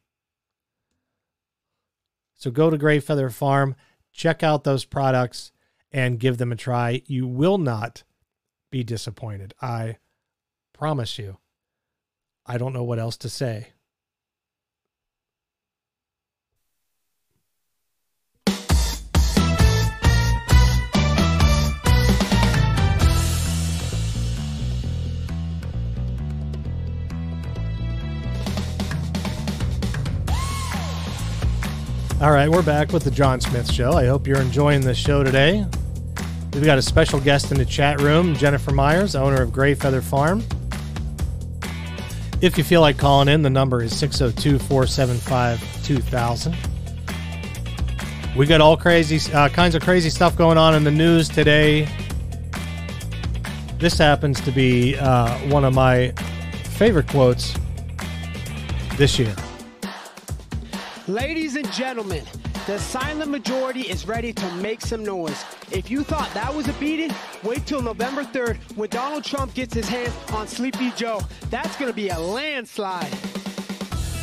So 2.41 2.49
go 2.49 2.71
to 2.71 2.77
Gray 2.77 2.99
Feather 2.99 3.29
Farm, 3.29 3.75
check 4.11 4.41
out 4.41 4.63
those 4.63 4.83
products, 4.83 5.51
and 5.91 6.19
give 6.19 6.39
them 6.39 6.51
a 6.51 6.55
try. 6.55 7.03
You 7.05 7.27
will 7.27 7.59
not 7.59 8.03
be 8.71 8.83
disappointed. 8.83 9.53
I 9.61 9.97
promise 10.73 11.19
you. 11.19 11.37
I 12.47 12.57
don't 12.57 12.73
know 12.73 12.81
what 12.83 12.97
else 12.97 13.15
to 13.17 13.29
say. 13.29 13.73
All 32.22 32.32
right, 32.32 32.47
we're 32.47 32.61
back 32.61 32.91
with 32.91 33.03
the 33.03 33.09
John 33.09 33.41
Smith 33.41 33.74
Show. 33.74 33.93
I 33.93 34.05
hope 34.05 34.28
you're 34.28 34.39
enjoying 34.39 34.82
the 34.82 34.93
show 34.93 35.24
today. 35.24 35.65
We've 36.53 36.63
got 36.63 36.78
a 36.78 36.82
special 36.84 37.19
guest 37.19 37.51
in 37.51 37.57
the 37.57 37.65
chat 37.65 37.99
room, 37.99 38.36
Jennifer 38.36 38.69
Myers, 38.69 39.15
owner 39.15 39.41
of 39.41 39.51
Gray 39.51 39.74
Feather 39.74 40.03
Farm. 40.03 40.43
If 42.39 42.59
you 42.59 42.63
feel 42.63 42.80
like 42.80 42.99
calling 42.99 43.28
in, 43.28 43.41
the 43.41 43.49
number 43.49 43.82
is 43.82 43.97
602 43.97 44.59
475 44.59 45.84
2000. 45.84 46.55
We 48.38 48.45
got 48.45 48.61
all 48.61 48.78
crazy 48.78 49.34
uh, 49.34 49.49
kinds 49.49 49.74
of 49.74 49.82
crazy 49.82 50.11
stuff 50.11 50.38
going 50.38 50.59
on 50.59 50.76
in 50.76 50.84
the 50.84 50.91
news 50.91 51.28
today. 51.28 51.89
This 53.80 53.97
happens 53.97 54.39
to 54.41 54.51
be 54.51 54.95
uh, 54.95 55.39
one 55.49 55.65
of 55.65 55.74
my 55.74 56.11
favorite 56.76 57.07
quotes 57.07 57.55
this 58.97 59.17
year. 59.17 59.36
Ladies 61.08 61.56
and 61.56 61.70
gentlemen, 61.72 62.24
the 62.68 62.78
silent 62.78 63.32
majority 63.32 63.82
is 63.82 64.08
ready 64.08 64.32
to 64.34 64.52
make 64.58 64.82
some 64.82 65.04
noise. 65.04 65.43
If 65.72 65.89
you 65.89 66.04
thought 66.04 66.32
that 66.36 66.54
was 66.54 66.68
a 66.68 66.74
beating, 66.74 67.12
wait 67.41 67.66
till 67.66 67.82
November 67.82 68.24
3rd 68.24 68.58
when 68.78 68.88
Donald 68.89 69.24
Trump 69.24 69.56
gets 69.56 69.74
his 69.74 69.89
hands 69.89 70.14
on 70.32 70.47
Sleepy 70.47 70.91
Joe. 70.91 71.22
That's 71.49 71.76
going 71.78 71.89
to 71.89 71.95
be 71.95 72.10
a 72.10 72.20
landslide. 72.20 73.12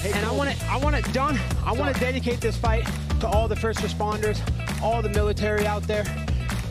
Hey, 0.02 0.12
and 0.14 0.24
I 0.24 0.30
want 0.30 0.56
to, 0.56 0.66
I 0.66 0.76
want 0.76 1.04
to, 1.04 1.12
Don, 1.12 1.36
I 1.64 1.72
want 1.72 1.92
to 1.92 2.00
dedicate 2.00 2.40
this 2.40 2.56
fight 2.56 2.86
to 3.18 3.26
all 3.26 3.48
the 3.48 3.56
first 3.56 3.80
responders, 3.80 4.40
all 4.80 5.02
the 5.02 5.08
military 5.08 5.66
out 5.66 5.82
there. 5.82 6.04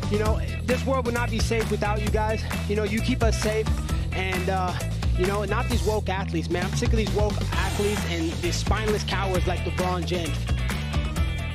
You 0.09 0.19
know, 0.19 0.39
this 0.63 0.85
world 0.85 1.05
would 1.05 1.15
not 1.15 1.29
be 1.29 1.39
safe 1.39 1.69
without 1.69 2.01
you 2.01 2.09
guys. 2.11 2.41
You 2.69 2.77
know, 2.77 2.85
you 2.85 3.01
keep 3.01 3.23
us 3.23 3.37
safe, 3.41 3.67
and 4.13 4.49
uh, 4.49 4.73
you 5.17 5.25
know, 5.25 5.43
not 5.45 5.67
these 5.69 5.83
woke 5.83 6.09
athletes, 6.09 6.49
man. 6.49 6.65
I'm 6.65 6.75
sick 6.75 6.89
of 6.89 6.97
these 6.97 7.11
woke 7.13 7.39
athletes 7.53 8.01
and 8.09 8.31
these 8.33 8.55
spineless 8.55 9.03
cowards 9.03 9.47
like 9.47 9.59
LeBron 9.59 10.05
James. 10.05 10.37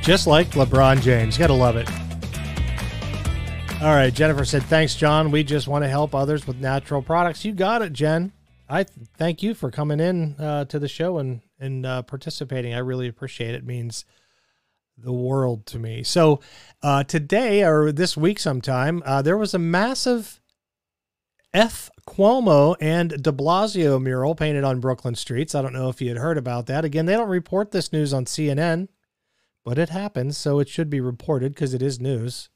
Just 0.03 0.27
like 0.27 0.51
LeBron 0.51 1.01
James. 1.01 1.39
Gotta 1.39 1.53
love 1.53 1.77
it. 1.77 1.89
All 3.83 3.95
right, 3.95 4.13
Jennifer 4.13 4.45
said, 4.45 4.63
Thanks, 4.65 4.95
John. 4.95 5.31
We 5.31 5.43
just 5.43 5.67
want 5.67 5.85
to 5.85 5.89
help 5.89 6.15
others 6.15 6.47
with 6.47 6.61
natural 6.61 7.03
products. 7.03 7.45
You 7.45 7.53
got 7.53 7.83
it, 7.83 7.93
Jen. 7.93 8.33
I 8.69 8.85
th- 8.85 9.09
thank 9.17 9.43
you 9.43 9.55
for 9.55 9.71
coming 9.71 10.01
in 10.01 10.37
uh, 10.39 10.65
to 10.67 10.79
the 10.79 10.89
show 10.89 11.19
and, 11.19 11.41
and 11.59 11.85
uh, 11.85 12.03
participating. 12.03 12.75
I 12.75 12.79
really 12.79 13.09
appreciate 13.09 13.55
it. 13.55 13.59
it. 13.59 13.67
means 13.67 14.05
the 14.97 15.13
world 15.13 15.67
to 15.67 15.79
me. 15.79 16.03
So, 16.03 16.41
uh, 16.83 17.05
today 17.05 17.65
or 17.65 17.93
this 17.93 18.17
week 18.17 18.39
sometime, 18.39 19.03
uh, 19.05 19.23
there 19.23 19.37
was 19.37 19.53
a 19.55 19.59
massive 19.59 20.41
F. 21.53 21.91
Cuomo 22.07 22.77
and 22.81 23.11
de 23.23 23.33
Blasio 23.33 24.03
mural 24.03 24.35
painted 24.35 24.65
on 24.65 24.81
Brooklyn 24.81 25.15
streets. 25.15 25.55
I 25.55 25.63
don't 25.63 25.73
know 25.73 25.89
if 25.89 26.01
you 26.01 26.09
had 26.09 26.19
heard 26.19 26.39
about 26.39 26.67
that. 26.67 26.85
Again, 26.85 27.07
they 27.07 27.15
don't 27.15 27.29
report 27.29 27.71
this 27.71 27.93
news 27.93 28.13
on 28.13 28.25
CNN, 28.25 28.89
but 29.65 29.79
it 29.79 29.91
happens, 29.91 30.37
so 30.37 30.59
it 30.59 30.69
should 30.69 30.91
be 30.91 31.01
reported 31.01 31.55
because 31.55 31.75
it 31.75 31.83
is 31.83 32.01
news. 32.01 32.49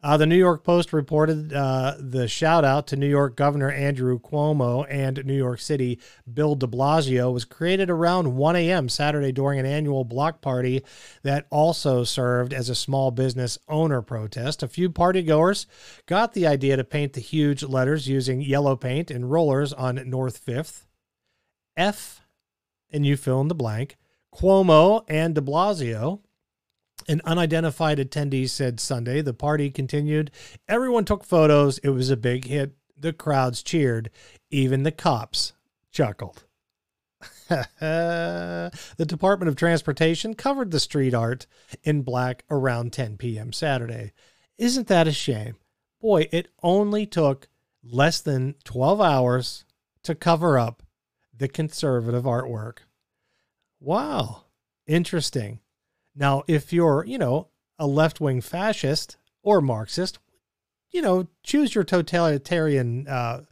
Uh, 0.00 0.16
the 0.16 0.26
New 0.26 0.36
York 0.36 0.62
Post 0.62 0.92
reported 0.92 1.52
uh, 1.52 1.96
the 1.98 2.28
shout 2.28 2.64
out 2.64 2.86
to 2.86 2.96
New 2.96 3.08
York 3.08 3.34
Governor 3.34 3.68
Andrew 3.68 4.20
Cuomo 4.20 4.86
and 4.88 5.24
New 5.24 5.36
York 5.36 5.58
City 5.58 5.98
Bill 6.32 6.54
de 6.54 6.68
Blasio 6.68 7.32
was 7.32 7.44
created 7.44 7.90
around 7.90 8.36
1 8.36 8.54
a.m. 8.54 8.88
Saturday 8.88 9.32
during 9.32 9.58
an 9.58 9.66
annual 9.66 10.04
block 10.04 10.40
party 10.40 10.84
that 11.24 11.48
also 11.50 12.04
served 12.04 12.54
as 12.54 12.68
a 12.68 12.76
small 12.76 13.10
business 13.10 13.58
owner 13.68 14.00
protest. 14.00 14.62
A 14.62 14.68
few 14.68 14.88
partygoers 14.88 15.66
got 16.06 16.32
the 16.32 16.46
idea 16.46 16.76
to 16.76 16.84
paint 16.84 17.14
the 17.14 17.20
huge 17.20 17.64
letters 17.64 18.06
using 18.06 18.40
yellow 18.40 18.76
paint 18.76 19.10
and 19.10 19.32
rollers 19.32 19.72
on 19.72 20.08
North 20.08 20.44
5th. 20.46 20.84
F, 21.76 22.22
and 22.92 23.04
you 23.04 23.16
fill 23.16 23.40
in 23.40 23.48
the 23.48 23.54
blank, 23.54 23.96
Cuomo 24.32 25.04
and 25.08 25.34
de 25.34 25.40
Blasio 25.40 26.20
an 27.08 27.22
unidentified 27.24 27.98
attendee 27.98 28.48
said 28.48 28.78
Sunday 28.78 29.22
the 29.22 29.34
party 29.34 29.70
continued. 29.70 30.30
Everyone 30.68 31.04
took 31.04 31.24
photos. 31.24 31.78
It 31.78 31.90
was 31.90 32.10
a 32.10 32.16
big 32.16 32.44
hit. 32.44 32.74
The 32.96 33.12
crowds 33.12 33.62
cheered. 33.62 34.10
Even 34.50 34.82
the 34.82 34.92
cops 34.92 35.54
chuckled. 35.90 36.44
the 37.48 38.70
Department 38.98 39.48
of 39.48 39.56
Transportation 39.56 40.34
covered 40.34 40.70
the 40.70 40.80
street 40.80 41.14
art 41.14 41.46
in 41.82 42.02
black 42.02 42.44
around 42.50 42.92
10 42.92 43.16
p.m. 43.16 43.52
Saturday. 43.52 44.12
Isn't 44.58 44.88
that 44.88 45.08
a 45.08 45.12
shame? 45.12 45.56
Boy, 46.00 46.28
it 46.30 46.48
only 46.62 47.06
took 47.06 47.48
less 47.82 48.20
than 48.20 48.54
12 48.64 49.00
hours 49.00 49.64
to 50.04 50.14
cover 50.14 50.58
up 50.58 50.82
the 51.36 51.48
conservative 51.48 52.24
artwork. 52.24 52.78
Wow, 53.80 54.44
interesting. 54.86 55.60
Now, 56.18 56.42
if 56.48 56.72
you're, 56.72 57.04
you 57.06 57.16
know, 57.16 57.48
a 57.78 57.86
left 57.86 58.20
wing 58.20 58.40
fascist 58.40 59.16
or 59.42 59.60
Marxist, 59.60 60.18
you 60.90 61.00
know, 61.00 61.28
choose 61.44 61.74
your 61.74 61.84
totalitarian 61.84 63.06
uh, 63.06 63.42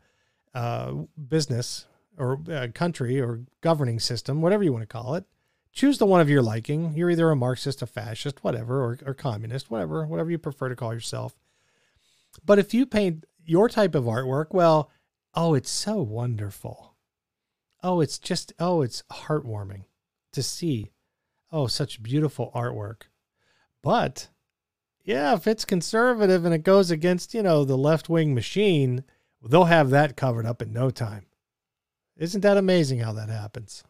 uh, 0.52 0.92
business 1.28 1.86
or 2.18 2.40
uh, 2.50 2.66
country 2.74 3.20
or 3.20 3.42
governing 3.60 4.00
system, 4.00 4.42
whatever 4.42 4.64
you 4.64 4.72
want 4.72 4.82
to 4.82 4.86
call 4.86 5.14
it. 5.14 5.24
Choose 5.72 5.98
the 5.98 6.06
one 6.06 6.20
of 6.20 6.30
your 6.30 6.42
liking. 6.42 6.94
You're 6.96 7.10
either 7.10 7.30
a 7.30 7.36
Marxist, 7.36 7.82
a 7.82 7.86
fascist, 7.86 8.42
whatever, 8.42 8.82
or, 8.82 8.98
or 9.04 9.14
communist, 9.14 9.70
whatever, 9.70 10.06
whatever 10.06 10.30
you 10.30 10.38
prefer 10.38 10.68
to 10.68 10.76
call 10.76 10.94
yourself. 10.94 11.36
But 12.44 12.58
if 12.58 12.74
you 12.74 12.86
paint 12.86 13.26
your 13.44 13.68
type 13.68 13.94
of 13.94 14.04
artwork, 14.04 14.46
well, 14.50 14.90
oh, 15.34 15.54
it's 15.54 15.70
so 15.70 16.02
wonderful. 16.02 16.94
Oh, 17.82 18.00
it's 18.00 18.18
just, 18.18 18.54
oh, 18.58 18.82
it's 18.82 19.04
heartwarming 19.12 19.84
to 20.32 20.42
see. 20.42 20.90
Oh, 21.56 21.68
such 21.68 22.02
beautiful 22.02 22.52
artwork. 22.54 23.04
But 23.82 24.28
yeah, 25.02 25.32
if 25.32 25.46
it's 25.46 25.64
conservative 25.64 26.44
and 26.44 26.54
it 26.54 26.64
goes 26.64 26.90
against, 26.90 27.32
you 27.32 27.42
know, 27.42 27.64
the 27.64 27.78
left 27.78 28.10
wing 28.10 28.34
machine, 28.34 29.04
they'll 29.42 29.64
have 29.64 29.88
that 29.88 30.18
covered 30.18 30.44
up 30.44 30.60
in 30.60 30.74
no 30.74 30.90
time. 30.90 31.24
Isn't 32.14 32.42
that 32.42 32.58
amazing 32.58 32.98
how 32.98 33.14
that 33.14 33.30
happens? 33.30 33.84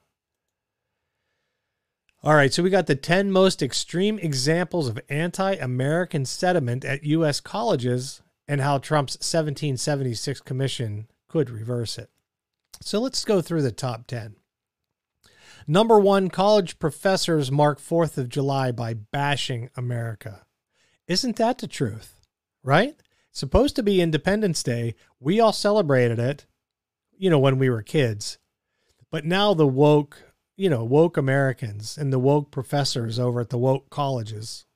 All 2.22 2.36
right, 2.36 2.52
so 2.52 2.62
we 2.62 2.70
got 2.70 2.86
the 2.86 2.94
10 2.94 3.32
most 3.32 3.60
extreme 3.64 4.20
examples 4.20 4.86
of 4.86 5.00
anti 5.08 5.54
American 5.54 6.24
sentiment 6.24 6.84
at 6.84 7.02
U.S. 7.02 7.40
colleges 7.40 8.22
and 8.46 8.60
how 8.60 8.78
Trump's 8.78 9.16
1776 9.16 10.40
commission 10.42 11.08
could 11.26 11.50
reverse 11.50 11.98
it. 11.98 12.10
So 12.80 13.00
let's 13.00 13.24
go 13.24 13.40
through 13.40 13.62
the 13.62 13.72
top 13.72 14.06
10. 14.06 14.36
Number 15.66 15.98
one, 15.98 16.28
college 16.28 16.78
professors 16.78 17.50
mark 17.50 17.80
4th 17.80 18.18
of 18.18 18.28
July 18.28 18.70
by 18.72 18.94
bashing 18.94 19.70
America. 19.76 20.46
Isn't 21.08 21.36
that 21.36 21.58
the 21.58 21.66
truth? 21.66 22.20
Right? 22.62 22.96
It's 23.30 23.40
supposed 23.40 23.76
to 23.76 23.82
be 23.82 24.00
Independence 24.00 24.62
Day. 24.62 24.94
We 25.20 25.40
all 25.40 25.52
celebrated 25.52 26.18
it 26.18 26.46
you 27.18 27.30
know, 27.30 27.38
when 27.38 27.58
we 27.58 27.70
were 27.70 27.82
kids. 27.82 28.38
But 29.10 29.24
now 29.24 29.54
the 29.54 29.66
woke, 29.66 30.22
you 30.56 30.68
know, 30.68 30.84
woke 30.84 31.16
Americans 31.16 31.96
and 31.96 32.12
the 32.12 32.18
woke 32.18 32.50
professors 32.50 33.18
over 33.18 33.40
at 33.40 33.50
the 33.50 33.58
woke 33.58 33.90
colleges. 33.90 34.66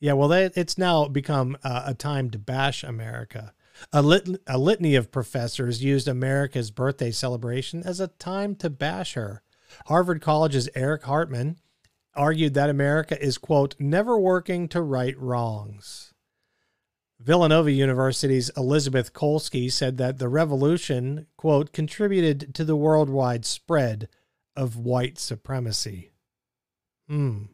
Yeah, 0.00 0.12
well, 0.12 0.28
they, 0.28 0.50
it's 0.54 0.76
now 0.76 1.08
become 1.08 1.56
uh, 1.64 1.84
a 1.86 1.94
time 1.94 2.30
to 2.30 2.38
bash 2.38 2.84
America. 2.84 3.54
A, 3.92 4.02
lit- 4.02 4.42
a 4.46 4.58
litany 4.58 4.94
of 4.94 5.12
professors 5.12 5.82
used 5.82 6.08
America's 6.08 6.70
birthday 6.70 7.10
celebration 7.10 7.82
as 7.82 8.00
a 8.00 8.08
time 8.08 8.54
to 8.56 8.70
bash 8.70 9.14
her. 9.14 9.42
Harvard 9.86 10.20
College's 10.20 10.68
Eric 10.74 11.04
Hartman 11.04 11.58
argued 12.14 12.54
that 12.54 12.70
America 12.70 13.20
is, 13.22 13.38
quote, 13.38 13.74
never 13.78 14.18
working 14.18 14.68
to 14.68 14.80
right 14.80 15.16
wrongs. 15.18 16.14
Villanova 17.20 17.72
University's 17.72 18.50
Elizabeth 18.56 19.12
Kolsky 19.12 19.70
said 19.70 19.96
that 19.98 20.18
the 20.18 20.28
revolution, 20.28 21.26
quote, 21.36 21.72
contributed 21.72 22.54
to 22.54 22.64
the 22.64 22.76
worldwide 22.76 23.44
spread 23.44 24.08
of 24.54 24.76
white 24.76 25.18
supremacy. 25.18 26.12
Hmm. 27.08 27.44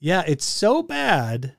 Yeah, 0.00 0.22
it's 0.26 0.44
so 0.44 0.82
bad 0.82 1.56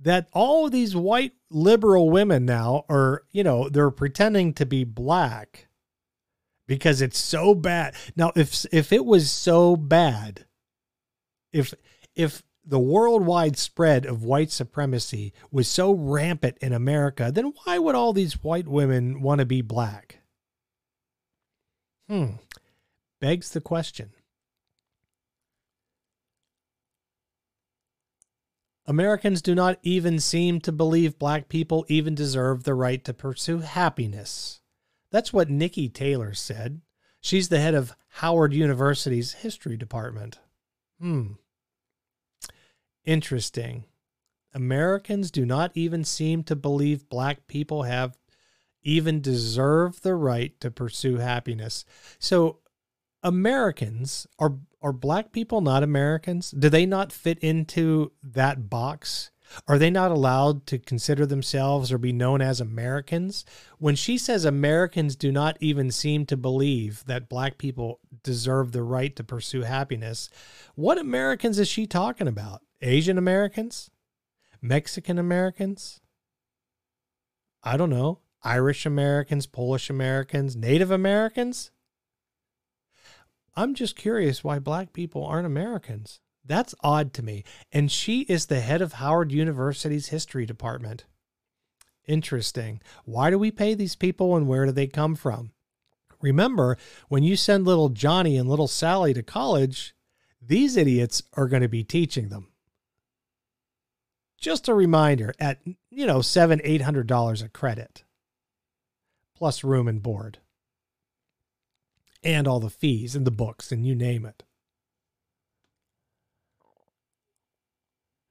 that 0.00 0.28
all 0.32 0.68
these 0.68 0.96
white 0.96 1.32
liberal 1.50 2.10
women 2.10 2.44
now 2.44 2.84
are, 2.88 3.24
you 3.30 3.44
know, 3.44 3.68
they're 3.68 3.90
pretending 3.90 4.52
to 4.54 4.66
be 4.66 4.84
black 4.84 5.65
because 6.66 7.00
it's 7.00 7.18
so 7.18 7.54
bad. 7.54 7.94
Now, 8.16 8.32
if 8.36 8.64
if 8.72 8.92
it 8.92 9.04
was 9.04 9.30
so 9.30 9.76
bad, 9.76 10.46
if 11.52 11.74
if 12.14 12.42
the 12.64 12.80
worldwide 12.80 13.56
spread 13.56 14.04
of 14.04 14.24
white 14.24 14.50
supremacy 14.50 15.32
was 15.52 15.68
so 15.68 15.92
rampant 15.92 16.58
in 16.60 16.72
America, 16.72 17.30
then 17.32 17.52
why 17.64 17.78
would 17.78 17.94
all 17.94 18.12
these 18.12 18.42
white 18.42 18.66
women 18.66 19.22
want 19.22 19.38
to 19.38 19.46
be 19.46 19.62
black? 19.62 20.18
Hmm. 22.08 22.32
Begs 23.20 23.50
the 23.50 23.60
question. 23.60 24.10
Americans 28.88 29.42
do 29.42 29.54
not 29.54 29.78
even 29.82 30.20
seem 30.20 30.60
to 30.60 30.70
believe 30.70 31.18
black 31.18 31.48
people 31.48 31.84
even 31.88 32.14
deserve 32.14 32.62
the 32.62 32.74
right 32.74 33.04
to 33.04 33.12
pursue 33.12 33.58
happiness. 33.58 34.60
That's 35.10 35.32
what 35.32 35.50
Nikki 35.50 35.88
Taylor 35.88 36.34
said. 36.34 36.80
She's 37.20 37.48
the 37.48 37.60
head 37.60 37.74
of 37.74 37.94
Howard 38.08 38.52
University's 38.52 39.34
history 39.34 39.76
department. 39.76 40.38
Hmm. 41.00 41.32
Interesting. 43.04 43.84
Americans 44.54 45.30
do 45.30 45.44
not 45.44 45.70
even 45.74 46.04
seem 46.04 46.42
to 46.44 46.56
believe 46.56 47.08
black 47.08 47.46
people 47.46 47.82
have 47.82 48.16
even 48.82 49.20
deserve 49.20 50.00
the 50.02 50.14
right 50.14 50.58
to 50.60 50.70
pursue 50.70 51.16
happiness. 51.16 51.84
So 52.18 52.60
Americans 53.22 54.26
are 54.38 54.54
are 54.80 54.92
black 54.92 55.32
people 55.32 55.60
not 55.60 55.82
Americans? 55.82 56.52
Do 56.52 56.68
they 56.68 56.86
not 56.86 57.12
fit 57.12 57.38
into 57.40 58.12
that 58.22 58.70
box? 58.70 59.30
Are 59.68 59.78
they 59.78 59.90
not 59.90 60.10
allowed 60.10 60.66
to 60.66 60.78
consider 60.78 61.26
themselves 61.26 61.92
or 61.92 61.98
be 61.98 62.12
known 62.12 62.40
as 62.40 62.60
Americans? 62.60 63.44
When 63.78 63.94
she 63.94 64.18
says 64.18 64.44
Americans 64.44 65.16
do 65.16 65.32
not 65.32 65.56
even 65.60 65.90
seem 65.90 66.26
to 66.26 66.36
believe 66.36 67.04
that 67.06 67.28
black 67.28 67.58
people 67.58 68.00
deserve 68.22 68.72
the 68.72 68.82
right 68.82 69.14
to 69.16 69.24
pursue 69.24 69.62
happiness, 69.62 70.28
what 70.74 70.98
Americans 70.98 71.58
is 71.58 71.68
she 71.68 71.86
talking 71.86 72.28
about? 72.28 72.62
Asian 72.82 73.18
Americans, 73.18 73.90
Mexican 74.60 75.18
Americans, 75.18 76.00
I 77.62 77.76
don't 77.76 77.90
know, 77.90 78.20
Irish 78.42 78.86
Americans, 78.86 79.46
Polish 79.46 79.90
Americans, 79.90 80.54
Native 80.54 80.90
Americans. 80.90 81.70
I'm 83.56 83.74
just 83.74 83.96
curious 83.96 84.44
why 84.44 84.58
black 84.58 84.92
people 84.92 85.24
aren't 85.24 85.46
Americans. 85.46 86.20
That's 86.46 86.74
odd 86.82 87.12
to 87.14 87.22
me. 87.22 87.44
And 87.72 87.90
she 87.90 88.20
is 88.22 88.46
the 88.46 88.60
head 88.60 88.80
of 88.80 88.94
Howard 88.94 89.32
University's 89.32 90.08
history 90.08 90.46
department. 90.46 91.04
Interesting. 92.06 92.80
Why 93.04 93.30
do 93.30 93.38
we 93.38 93.50
pay 93.50 93.74
these 93.74 93.96
people 93.96 94.36
and 94.36 94.46
where 94.46 94.66
do 94.66 94.72
they 94.72 94.86
come 94.86 95.16
from? 95.16 95.52
Remember, 96.20 96.78
when 97.08 97.22
you 97.24 97.36
send 97.36 97.66
little 97.66 97.88
Johnny 97.88 98.36
and 98.36 98.48
little 98.48 98.68
Sally 98.68 99.12
to 99.14 99.22
college, 99.22 99.94
these 100.40 100.76
idiots 100.76 101.22
are 101.34 101.48
going 101.48 101.62
to 101.62 101.68
be 101.68 101.84
teaching 101.84 102.28
them 102.28 102.48
just 104.38 104.68
a 104.68 104.74
reminder 104.74 105.34
at 105.38 105.58
you 105.90 106.06
know 106.06 106.20
seven 106.20 106.60
eight 106.64 106.82
hundred 106.82 107.06
dollars 107.06 107.42
a 107.42 107.48
credit 107.48 108.04
plus 109.34 109.64
room 109.64 109.88
and 109.88 110.02
board 110.02 110.38
and 112.22 112.46
all 112.46 112.60
the 112.60 112.70
fees 112.70 113.16
and 113.16 113.26
the 113.26 113.30
books 113.30 113.72
and 113.72 113.86
you 113.86 113.94
name 113.94 114.24
it 114.24 114.44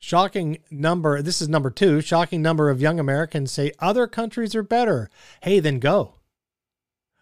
shocking 0.05 0.59
number 0.69 1.19
this 1.23 1.41
is 1.41 1.49
number 1.49 1.71
two 1.71 1.99
shocking 1.99 2.39
number 2.39 2.69
of 2.69 2.79
young 2.79 2.99
americans 2.99 3.51
say 3.51 3.71
other 3.79 4.05
countries 4.05 4.53
are 4.53 4.61
better 4.61 5.09
hey 5.41 5.59
then 5.59 5.79
go 5.79 6.13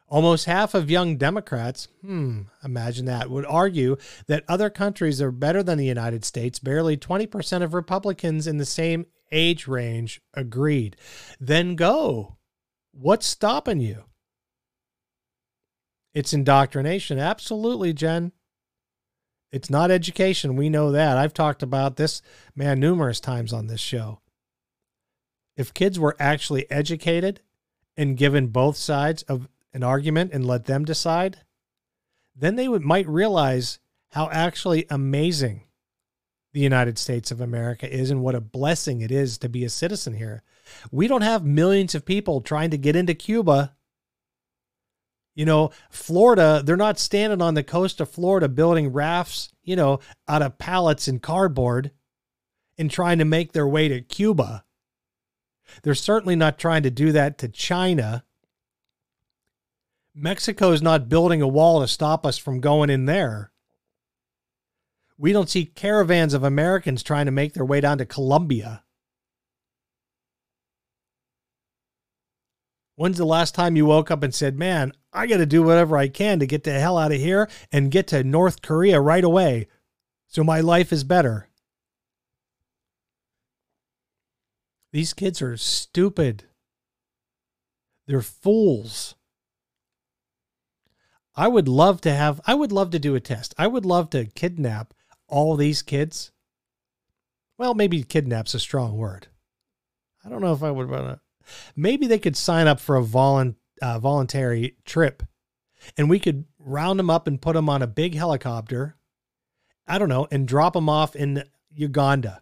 Almost 0.09 0.45
half 0.45 0.75
of 0.75 0.91
young 0.91 1.17
Democrats, 1.17 1.87
hmm, 2.01 2.41
imagine 2.63 3.05
that, 3.05 3.31
would 3.31 3.47
argue 3.47 3.97
that 4.27 4.43
other 4.47 4.69
countries 4.69 5.19
are 5.19 5.31
better 5.31 5.63
than 5.63 5.79
the 5.79 5.87
United 5.87 6.23
States. 6.23 6.59
Barely 6.59 6.95
20% 6.95 7.63
of 7.63 7.73
Republicans 7.73 8.45
in 8.45 8.57
the 8.57 8.65
same 8.65 9.07
age 9.31 9.67
range 9.67 10.21
agreed. 10.35 10.97
Then 11.39 11.75
go. 11.75 12.37
What's 12.91 13.25
stopping 13.25 13.79
you? 13.79 14.03
It's 16.13 16.31
indoctrination. 16.31 17.17
Absolutely, 17.17 17.91
Jen. 17.91 18.33
It's 19.53 19.69
not 19.69 19.91
education. 19.91 20.55
We 20.55 20.67
know 20.67 20.91
that. 20.91 21.17
I've 21.17 21.33
talked 21.33 21.61
about 21.61 21.95
this, 21.95 22.23
man, 22.55 22.79
numerous 22.79 23.19
times 23.19 23.53
on 23.53 23.67
this 23.67 23.79
show. 23.79 24.19
If 25.55 25.75
kids 25.75 25.99
were 25.99 26.15
actually 26.19 26.69
educated 26.71 27.39
and 27.95 28.17
given 28.17 28.47
both 28.47 28.75
sides 28.75 29.21
of 29.23 29.47
an 29.71 29.83
argument 29.83 30.31
and 30.33 30.47
let 30.47 30.65
them 30.65 30.85
decide, 30.85 31.37
then 32.35 32.55
they 32.55 32.67
would 32.67 32.81
might 32.81 33.07
realize 33.07 33.77
how 34.13 34.27
actually 34.31 34.87
amazing 34.89 35.63
the 36.53 36.59
United 36.59 36.97
States 36.97 37.29
of 37.29 37.39
America 37.39 37.91
is 37.91 38.09
and 38.09 38.23
what 38.23 38.33
a 38.33 38.41
blessing 38.41 39.01
it 39.01 39.11
is 39.11 39.37
to 39.37 39.49
be 39.49 39.63
a 39.63 39.69
citizen 39.69 40.15
here. 40.15 40.41
We 40.91 41.07
don't 41.07 41.21
have 41.21 41.45
millions 41.45 41.93
of 41.93 42.05
people 42.05 42.41
trying 42.41 42.71
to 42.71 42.77
get 42.77 42.95
into 42.95 43.13
Cuba. 43.13 43.75
You 45.35 45.45
know, 45.45 45.71
Florida, 45.89 46.61
they're 46.63 46.77
not 46.77 46.99
standing 46.99 47.41
on 47.41 47.55
the 47.55 47.63
coast 47.63 47.99
of 47.99 48.09
Florida 48.09 48.47
building 48.47 48.93
rafts, 48.93 49.51
you 49.63 49.75
know, 49.75 49.99
out 50.27 50.41
of 50.43 50.59
pallets 50.59 51.07
and 51.07 51.21
cardboard 51.21 51.91
and 52.77 52.89
trying 52.89 53.17
to 53.17 53.25
make 53.25 53.51
their 53.51 53.67
way 53.67 53.87
to 53.87 54.01
Cuba. 54.01 54.63
They're 55.81 55.95
certainly 55.95 56.35
not 56.35 56.59
trying 56.59 56.83
to 56.83 56.91
do 56.91 57.11
that 57.13 57.37
to 57.39 57.47
China. 57.47 58.25
Mexico 60.13 60.71
is 60.71 60.81
not 60.81 61.09
building 61.09 61.41
a 61.41 61.47
wall 61.47 61.81
to 61.81 61.87
stop 61.87 62.25
us 62.25 62.37
from 62.37 62.59
going 62.59 62.91
in 62.91 63.05
there. 63.05 63.51
We 65.17 65.31
don't 65.31 65.49
see 65.49 65.65
caravans 65.65 66.35
of 66.35 66.43
Americans 66.43 67.01
trying 67.01 67.25
to 67.25 67.31
make 67.31 67.53
their 67.53 67.65
way 67.65 67.81
down 67.81 67.97
to 67.99 68.05
Colombia. 68.05 68.83
When's 72.95 73.17
the 73.17 73.25
last 73.25 73.55
time 73.55 73.75
you 73.75 73.85
woke 73.85 74.11
up 74.11 74.21
and 74.23 74.33
said, 74.33 74.57
Man, 74.57 74.93
I 75.11 75.25
got 75.27 75.37
to 75.37 75.45
do 75.45 75.63
whatever 75.63 75.97
I 75.97 76.07
can 76.07 76.39
to 76.39 76.45
get 76.45 76.63
the 76.63 76.79
hell 76.79 76.97
out 76.97 77.11
of 77.11 77.19
here 77.19 77.49
and 77.71 77.91
get 77.91 78.07
to 78.07 78.23
North 78.23 78.61
Korea 78.61 79.01
right 79.01 79.23
away 79.23 79.67
so 80.27 80.43
my 80.43 80.61
life 80.61 80.91
is 80.91 81.03
better? 81.03 81.49
These 84.91 85.13
kids 85.13 85.41
are 85.41 85.57
stupid. 85.57 86.45
They're 88.07 88.21
fools. 88.21 89.15
I 91.35 91.47
would 91.47 91.67
love 91.67 92.01
to 92.01 92.13
have, 92.13 92.41
I 92.45 92.53
would 92.53 92.71
love 92.71 92.91
to 92.91 92.99
do 92.99 93.15
a 93.15 93.19
test. 93.19 93.55
I 93.57 93.65
would 93.65 93.85
love 93.85 94.11
to 94.11 94.25
kidnap 94.25 94.93
all 95.27 95.55
these 95.55 95.81
kids. 95.81 96.31
Well, 97.57 97.73
maybe 97.73 98.03
kidnap's 98.03 98.53
a 98.53 98.59
strong 98.59 98.97
word. 98.97 99.27
I 100.23 100.29
don't 100.29 100.41
know 100.41 100.53
if 100.53 100.61
I 100.61 100.71
would 100.71 100.89
want 100.89 101.07
to. 101.07 101.22
Maybe 101.75 102.07
they 102.07 102.19
could 102.19 102.37
sign 102.37 102.67
up 102.67 102.79
for 102.79 102.97
a 102.97 103.03
volun, 103.03 103.55
uh, 103.81 103.99
voluntary 103.99 104.77
trip 104.85 105.23
and 105.97 106.09
we 106.09 106.19
could 106.19 106.45
round 106.59 106.99
them 106.99 107.09
up 107.09 107.27
and 107.27 107.41
put 107.41 107.53
them 107.53 107.69
on 107.69 107.81
a 107.81 107.87
big 107.87 108.15
helicopter. 108.15 108.95
I 109.87 109.97
don't 109.97 110.09
know, 110.09 110.27
and 110.31 110.47
drop 110.47 110.73
them 110.73 110.87
off 110.87 111.15
in 111.15 111.43
Uganda. 111.73 112.41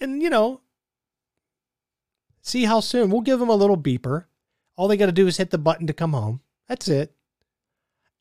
And, 0.00 0.22
you 0.22 0.30
know, 0.30 0.60
see 2.40 2.64
how 2.64 2.80
soon. 2.80 3.10
We'll 3.10 3.22
give 3.22 3.40
them 3.40 3.48
a 3.48 3.56
little 3.56 3.76
beeper. 3.76 4.26
All 4.76 4.88
they 4.88 4.96
got 4.96 5.06
to 5.06 5.12
do 5.12 5.26
is 5.26 5.36
hit 5.36 5.50
the 5.50 5.58
button 5.58 5.86
to 5.86 5.92
come 5.92 6.12
home. 6.12 6.40
That's 6.68 6.88
it. 6.88 7.14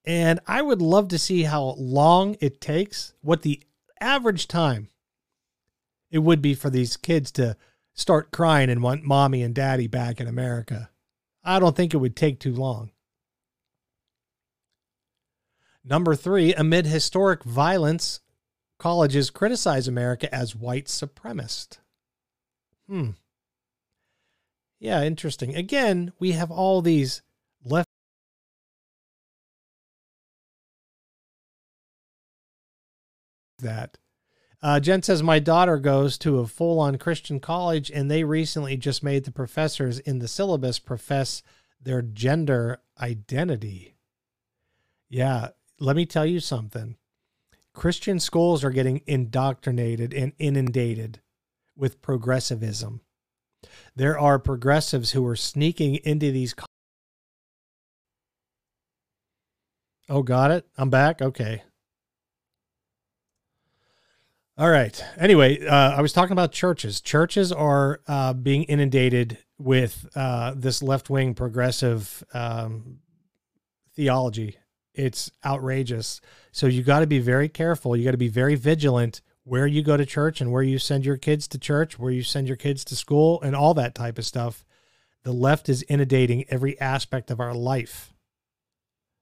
And 0.05 0.39
I 0.47 0.61
would 0.61 0.81
love 0.81 1.07
to 1.09 1.19
see 1.19 1.43
how 1.43 1.75
long 1.77 2.35
it 2.41 2.59
takes, 2.59 3.13
what 3.21 3.41
the 3.41 3.61
average 4.01 4.47
time 4.47 4.89
it 6.11 6.19
would 6.19 6.41
be 6.41 6.53
for 6.53 6.69
these 6.69 6.97
kids 6.97 7.31
to 7.33 7.55
start 7.93 8.31
crying 8.31 8.69
and 8.69 8.81
want 8.81 9.03
mommy 9.03 9.43
and 9.43 9.53
daddy 9.53 9.87
back 9.87 10.19
in 10.19 10.27
America. 10.27 10.89
I 11.43 11.59
don't 11.59 11.75
think 11.75 11.93
it 11.93 11.97
would 11.97 12.15
take 12.15 12.39
too 12.39 12.53
long. 12.53 12.91
Number 15.83 16.15
three, 16.15 16.53
amid 16.53 16.85
historic 16.85 17.43
violence, 17.43 18.21
colleges 18.79 19.29
criticize 19.29 19.87
America 19.87 20.33
as 20.33 20.55
white 20.55 20.85
supremacist. 20.85 21.79
Hmm. 22.87 23.11
Yeah, 24.79 25.03
interesting. 25.03 25.55
Again, 25.55 26.13
we 26.19 26.31
have 26.31 26.51
all 26.51 26.81
these 26.81 27.21
left 27.63 27.87
that. 33.59 33.97
Uh, 34.63 34.79
Jen 34.79 35.03
says, 35.03 35.21
My 35.21 35.39
daughter 35.39 35.77
goes 35.77 36.17
to 36.19 36.39
a 36.39 36.47
full 36.47 36.79
on 36.79 36.97
Christian 36.97 37.41
college, 37.41 37.91
and 37.91 38.09
they 38.09 38.23
recently 38.23 38.77
just 38.77 39.03
made 39.03 39.25
the 39.25 39.31
professors 39.31 39.99
in 39.99 40.19
the 40.19 40.27
syllabus 40.27 40.79
profess 40.79 41.43
their 41.81 42.01
gender 42.01 42.79
identity. 42.97 43.97
Yeah, 45.09 45.49
let 45.81 45.97
me 45.97 46.05
tell 46.05 46.25
you 46.25 46.39
something. 46.39 46.95
Christian 47.73 48.21
schools 48.21 48.63
are 48.63 48.69
getting 48.69 49.01
indoctrinated 49.05 50.13
and 50.13 50.31
inundated 50.39 51.19
with 51.75 52.01
progressivism. 52.01 53.01
There 53.97 54.17
are 54.17 54.39
progressives 54.39 55.11
who 55.11 55.25
are 55.27 55.35
sneaking 55.35 55.95
into 55.95 56.31
these. 56.31 56.55
Oh, 60.07 60.23
got 60.23 60.51
it. 60.51 60.65
I'm 60.77 60.89
back. 60.89 61.21
Okay. 61.21 61.63
All 64.55 64.69
right. 64.69 65.03
Anyway, 65.17 65.65
uh, 65.65 65.97
I 65.97 66.01
was 66.01 66.13
talking 66.13 66.33
about 66.33 66.51
churches. 66.51 67.01
Churches 67.01 67.51
are 67.51 68.01
uh, 68.07 68.33
being 68.33 68.63
inundated 68.65 69.39
with 69.57 70.07
uh, 70.15 70.53
this 70.55 70.83
left 70.83 71.09
wing 71.09 71.33
progressive 71.33 72.23
um, 72.35 72.99
theology. 73.95 74.57
It's 74.93 75.31
outrageous. 75.43 76.21
So 76.51 76.67
you 76.67 76.83
got 76.83 76.99
to 76.99 77.07
be 77.07 77.17
very 77.17 77.49
careful. 77.49 77.95
You 77.95 78.03
got 78.03 78.11
to 78.11 78.17
be 78.17 78.27
very 78.27 78.53
vigilant 78.53 79.21
where 79.43 79.65
you 79.65 79.81
go 79.81 79.97
to 79.97 80.05
church 80.05 80.39
and 80.39 80.51
where 80.51 80.61
you 80.61 80.77
send 80.77 81.03
your 81.03 81.17
kids 81.17 81.47
to 81.47 81.57
church, 81.57 81.97
where 81.97 82.11
you 82.11 82.21
send 82.21 82.47
your 82.47 82.57
kids 82.57 82.85
to 82.85 82.95
school, 82.95 83.41
and 83.41 83.55
all 83.55 83.73
that 83.73 83.95
type 83.95 84.19
of 84.19 84.25
stuff. 84.25 84.63
The 85.23 85.33
left 85.33 85.67
is 85.67 85.81
inundating 85.83 86.45
every 86.49 86.79
aspect 86.79 87.31
of 87.31 87.39
our 87.39 87.55
life. 87.55 88.13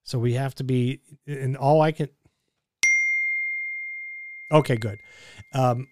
So 0.03 0.19
we 0.19 0.33
have 0.33 0.55
to 0.55 0.65
be, 0.65 0.99
and 1.25 1.55
all 1.55 1.81
I 1.81 1.93
can, 1.93 2.09
Okay, 4.51 4.75
good. 4.75 4.99
Um, 5.53 5.87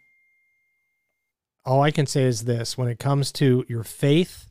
all 1.65 1.81
I 1.81 1.91
can 1.91 2.05
say 2.05 2.23
is 2.23 2.43
this 2.43 2.77
when 2.77 2.89
it 2.89 2.99
comes 2.99 3.31
to 3.33 3.65
your 3.67 3.83
faith, 3.83 4.49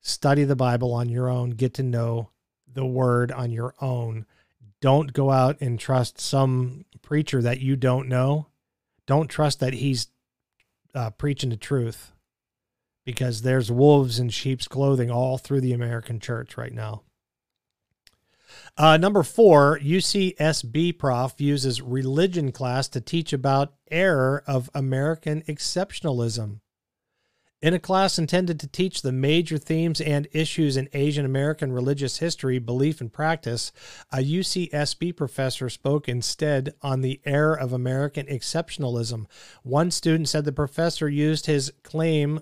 study 0.00 0.44
the 0.44 0.56
Bible 0.56 0.92
on 0.92 1.08
your 1.08 1.28
own, 1.28 1.50
get 1.50 1.74
to 1.74 1.82
know 1.82 2.30
the 2.72 2.84
word 2.84 3.30
on 3.30 3.50
your 3.50 3.74
own. 3.80 4.26
Don't 4.80 5.12
go 5.12 5.30
out 5.30 5.60
and 5.60 5.78
trust 5.78 6.20
some 6.20 6.84
preacher 7.02 7.40
that 7.40 7.60
you 7.60 7.76
don't 7.76 8.08
know. 8.08 8.48
Don't 9.06 9.28
trust 9.28 9.60
that 9.60 9.74
he's 9.74 10.08
uh, 10.94 11.10
preaching 11.10 11.50
the 11.50 11.56
truth 11.56 12.12
because 13.04 13.42
there's 13.42 13.70
wolves 13.70 14.18
in 14.18 14.30
sheep's 14.30 14.66
clothing 14.66 15.10
all 15.10 15.38
through 15.38 15.60
the 15.60 15.72
American 15.72 16.20
church 16.20 16.56
right 16.56 16.72
now. 16.72 17.02
Uh, 18.76 18.96
number 18.96 19.22
four, 19.22 19.78
UCSB 19.78 20.98
prof 20.98 21.40
uses 21.40 21.80
religion 21.80 22.50
class 22.50 22.88
to 22.88 23.00
teach 23.00 23.32
about 23.32 23.74
error 23.88 24.42
of 24.48 24.68
American 24.74 25.42
exceptionalism. 25.42 26.58
In 27.62 27.72
a 27.72 27.78
class 27.78 28.18
intended 28.18 28.60
to 28.60 28.66
teach 28.66 29.00
the 29.00 29.12
major 29.12 29.56
themes 29.56 29.98
and 30.00 30.28
issues 30.32 30.76
in 30.76 30.90
Asian 30.92 31.24
American 31.24 31.72
religious 31.72 32.18
history, 32.18 32.58
belief, 32.58 33.00
and 33.00 33.10
practice, 33.10 33.72
a 34.12 34.18
UCSB 34.18 35.16
professor 35.16 35.70
spoke 35.70 36.06
instead 36.06 36.74
on 36.82 37.00
the 37.00 37.22
error 37.24 37.58
of 37.58 37.72
American 37.72 38.26
exceptionalism. 38.26 39.24
One 39.62 39.90
student 39.90 40.28
said 40.28 40.44
the 40.44 40.52
professor 40.52 41.08
used 41.08 41.46
his 41.46 41.72
claim 41.82 42.40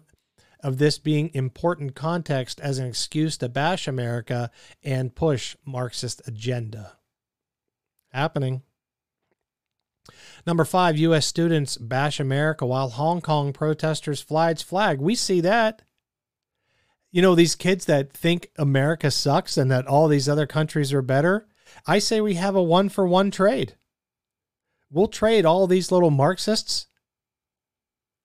of 0.62 0.78
this 0.78 0.98
being 0.98 1.30
important 1.34 1.94
context 1.94 2.60
as 2.60 2.78
an 2.78 2.86
excuse 2.86 3.36
to 3.38 3.48
bash 3.48 3.88
America 3.88 4.50
and 4.82 5.14
push 5.14 5.56
Marxist 5.64 6.22
agenda. 6.26 6.96
Happening. 8.10 8.62
Number 10.46 10.64
five, 10.64 10.98
U.S. 10.98 11.26
students 11.26 11.76
bash 11.76 12.18
America 12.20 12.66
while 12.66 12.90
Hong 12.90 13.20
Kong 13.20 13.52
protesters 13.52 14.20
fly 14.20 14.50
its 14.50 14.62
flag. 14.62 15.00
We 15.00 15.14
see 15.14 15.40
that. 15.40 15.82
You 17.10 17.22
know, 17.22 17.34
these 17.34 17.54
kids 17.54 17.84
that 17.84 18.12
think 18.12 18.48
America 18.56 19.10
sucks 19.10 19.56
and 19.56 19.70
that 19.70 19.86
all 19.86 20.08
these 20.08 20.28
other 20.28 20.46
countries 20.46 20.92
are 20.92 21.02
better. 21.02 21.46
I 21.86 21.98
say 21.98 22.20
we 22.20 22.34
have 22.34 22.56
a 22.56 22.62
one 22.62 22.88
for 22.88 23.06
one 23.06 23.30
trade. 23.30 23.76
We'll 24.90 25.08
trade 25.08 25.44
all 25.44 25.66
these 25.66 25.92
little 25.92 26.10
Marxists 26.10 26.86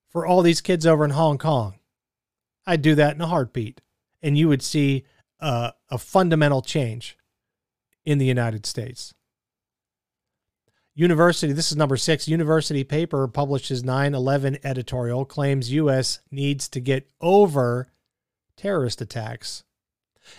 for 0.09 0.25
all 0.25 0.41
these 0.41 0.61
kids 0.61 0.85
over 0.85 1.05
in 1.05 1.11
Hong 1.11 1.37
Kong. 1.37 1.75
I'd 2.67 2.81
do 2.81 2.93
that 2.95 3.15
in 3.15 3.21
a 3.21 3.27
heartbeat. 3.27 3.81
And 4.21 4.37
you 4.37 4.49
would 4.49 4.61
see 4.61 5.05
uh, 5.39 5.71
a 5.89 5.97
fundamental 5.97 6.61
change 6.61 7.17
in 8.05 8.17
the 8.17 8.25
United 8.25 8.65
States. 8.65 9.13
University, 10.93 11.53
this 11.53 11.71
is 11.71 11.77
number 11.77 11.95
six. 11.95 12.27
University 12.27 12.83
paper 12.83 13.27
publishes 13.27 13.83
9 13.83 14.15
11 14.15 14.57
editorial 14.63 15.25
claims 15.25 15.71
U.S. 15.71 16.19
needs 16.31 16.67
to 16.69 16.79
get 16.79 17.09
over 17.21 17.87
terrorist 18.55 18.99
attacks. 18.99 19.63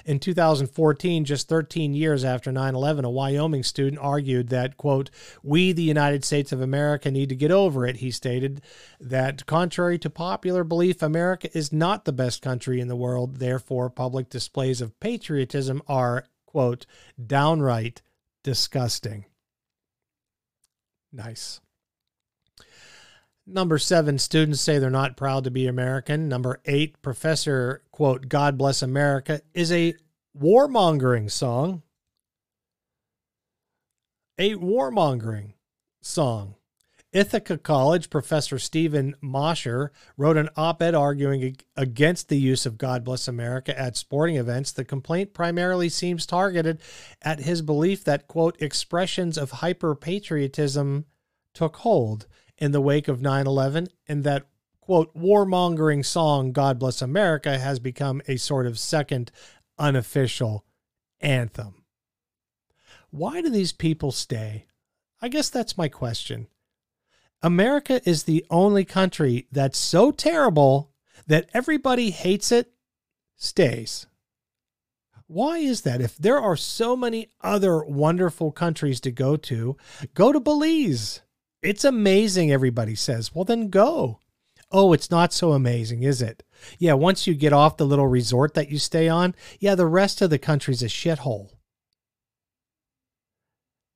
In 0.05 0.19
2014, 0.19 1.25
just 1.25 1.49
13 1.49 1.95
years 1.95 2.25
after 2.25 2.53
9 2.53 2.75
11, 2.75 3.05
a 3.05 3.11
Wyoming 3.11 3.63
student 3.63 4.01
argued 4.01 4.49
that, 4.49 4.77
quote, 4.77 5.11
we, 5.43 5.73
the 5.73 5.83
United 5.83 6.25
States 6.25 6.53
of 6.53 6.61
America, 6.61 7.11
need 7.11 7.29
to 7.29 7.37
get 7.37 7.51
over 7.51 7.87
it. 7.87 7.97
He 7.97 8.11
stated 8.11 8.63
that, 9.01 9.47
contrary 9.47 9.99
to 9.99 10.11
popular 10.11 10.65
belief, 10.65 11.03
America 11.03 11.49
is 11.57 11.73
not 11.73 12.05
the 12.05 12.13
best 12.13 12.43
country 12.43 12.81
in 12.81 12.89
the 12.89 12.97
world. 12.97 13.37
Therefore, 13.37 13.91
public 13.91 14.29
displays 14.31 14.81
of 14.81 14.99
patriotism 15.01 15.83
are, 15.89 16.25
quote, 16.47 16.87
downright 17.25 18.03
disgusting. 18.43 19.25
Nice. 21.13 21.61
Number 23.51 23.79
seven, 23.79 24.19
students 24.19 24.61
say 24.61 24.79
they're 24.79 24.91
not 24.91 25.17
proud 25.17 25.45
to 25.45 25.51
be 25.51 25.67
American. 25.67 26.29
Number 26.29 26.61
eight, 26.67 27.01
Professor, 27.01 27.83
quote, 27.91 28.29
God 28.29 28.59
bless 28.59 28.83
America, 28.83 29.41
is 29.55 29.73
a 29.73 29.95
warmongering 30.39 31.31
song. 31.31 31.83
A 34.37 34.55
warmongering 34.55 35.55
song. 36.03 36.57
Ithaca 37.11 37.57
College 37.57 38.11
professor 38.11 38.59
Stephen 38.59 39.15
Mosher 39.23 39.93
wrote 40.19 40.37
an 40.37 40.51
op 40.55 40.83
ed 40.83 40.95
arguing 40.95 41.57
against 41.75 42.29
the 42.29 42.37
use 42.37 42.67
of 42.67 42.77
God 42.77 43.03
Bless 43.03 43.27
America 43.27 43.77
at 43.79 43.97
sporting 43.97 44.37
events. 44.37 44.73
The 44.73 44.85
complaint 44.85 45.33
primarily 45.33 45.89
seems 45.89 46.27
targeted 46.27 46.83
at 47.23 47.41
his 47.41 47.63
belief 47.63 48.05
that, 48.05 48.29
quote, 48.29 48.61
expressions 48.61 49.39
of 49.39 49.53
hyper 49.53 49.95
patriotism 49.95 51.07
took 51.55 51.77
hold 51.77 52.27
in 52.59 52.73
the 52.73 52.81
wake 52.81 53.09
of 53.09 53.23
9 53.23 53.47
11 53.47 53.89
and 54.07 54.25
that, 54.25 54.47
quote, 54.81 55.15
warmongering 55.15 56.05
song 56.05 56.53
God 56.53 56.79
Bless 56.79 57.01
America 57.01 57.59
has 57.59 57.79
become 57.79 58.21
a 58.29 58.37
sort 58.37 58.67
of 58.67 58.79
second 58.79 59.31
unofficial 59.79 60.65
anthem. 61.21 61.85
Why 63.11 63.41
do 63.41 63.49
these 63.49 63.73
people 63.73 64.13
stay? 64.13 64.67
I 65.21 65.29
guess 65.29 65.49
that's 65.49 65.79
my 65.79 65.89
question. 65.89 66.49
America 67.43 68.01
is 68.09 68.25
the 68.25 68.45
only 68.51 68.85
country 68.85 69.47
that's 69.53 69.79
so 69.79 70.11
terrible 70.11 70.93
that 71.27 71.49
everybody 71.55 72.11
hates 72.11 72.51
it, 72.51 72.73
stays. 73.37 74.07
Why 75.27 75.59
is 75.59 75.83
that? 75.83 76.01
If 76.01 76.17
there 76.17 76.41
are 76.41 76.57
so 76.57 76.97
many 76.97 77.31
other 77.43 77.85
wonderful 77.85 78.51
countries 78.51 79.01
to 79.03 79.13
go 79.13 79.37
to, 79.37 79.77
go 80.15 80.33
to 80.33 80.41
Belize. 80.41 81.21
It's 81.63 81.85
amazing, 81.85 82.53
everybody 82.53 82.95
says. 82.95 83.35
Well, 83.35 83.45
then 83.45 83.69
go. 83.69 84.21
Oh, 84.71 84.93
it's 84.93 85.11
not 85.11 85.33
so 85.33 85.53
amazing, 85.53 86.03
is 86.03 86.21
it? 86.21 86.43
Yeah, 86.79 86.93
once 86.93 87.27
you 87.27 87.35
get 87.35 87.53
off 87.53 87.79
the 87.79 87.87
little 87.87 88.07
resort 88.07 88.55
that 88.55 88.71
you 88.71 88.79
stay 88.79 89.09
on, 89.09 89.35
yeah, 89.59 89.75
the 89.75 89.87
rest 89.87 90.21
of 90.21 90.31
the 90.31 90.39
country's 90.39 90.83
a 90.83 90.87
shithole. 90.87 91.51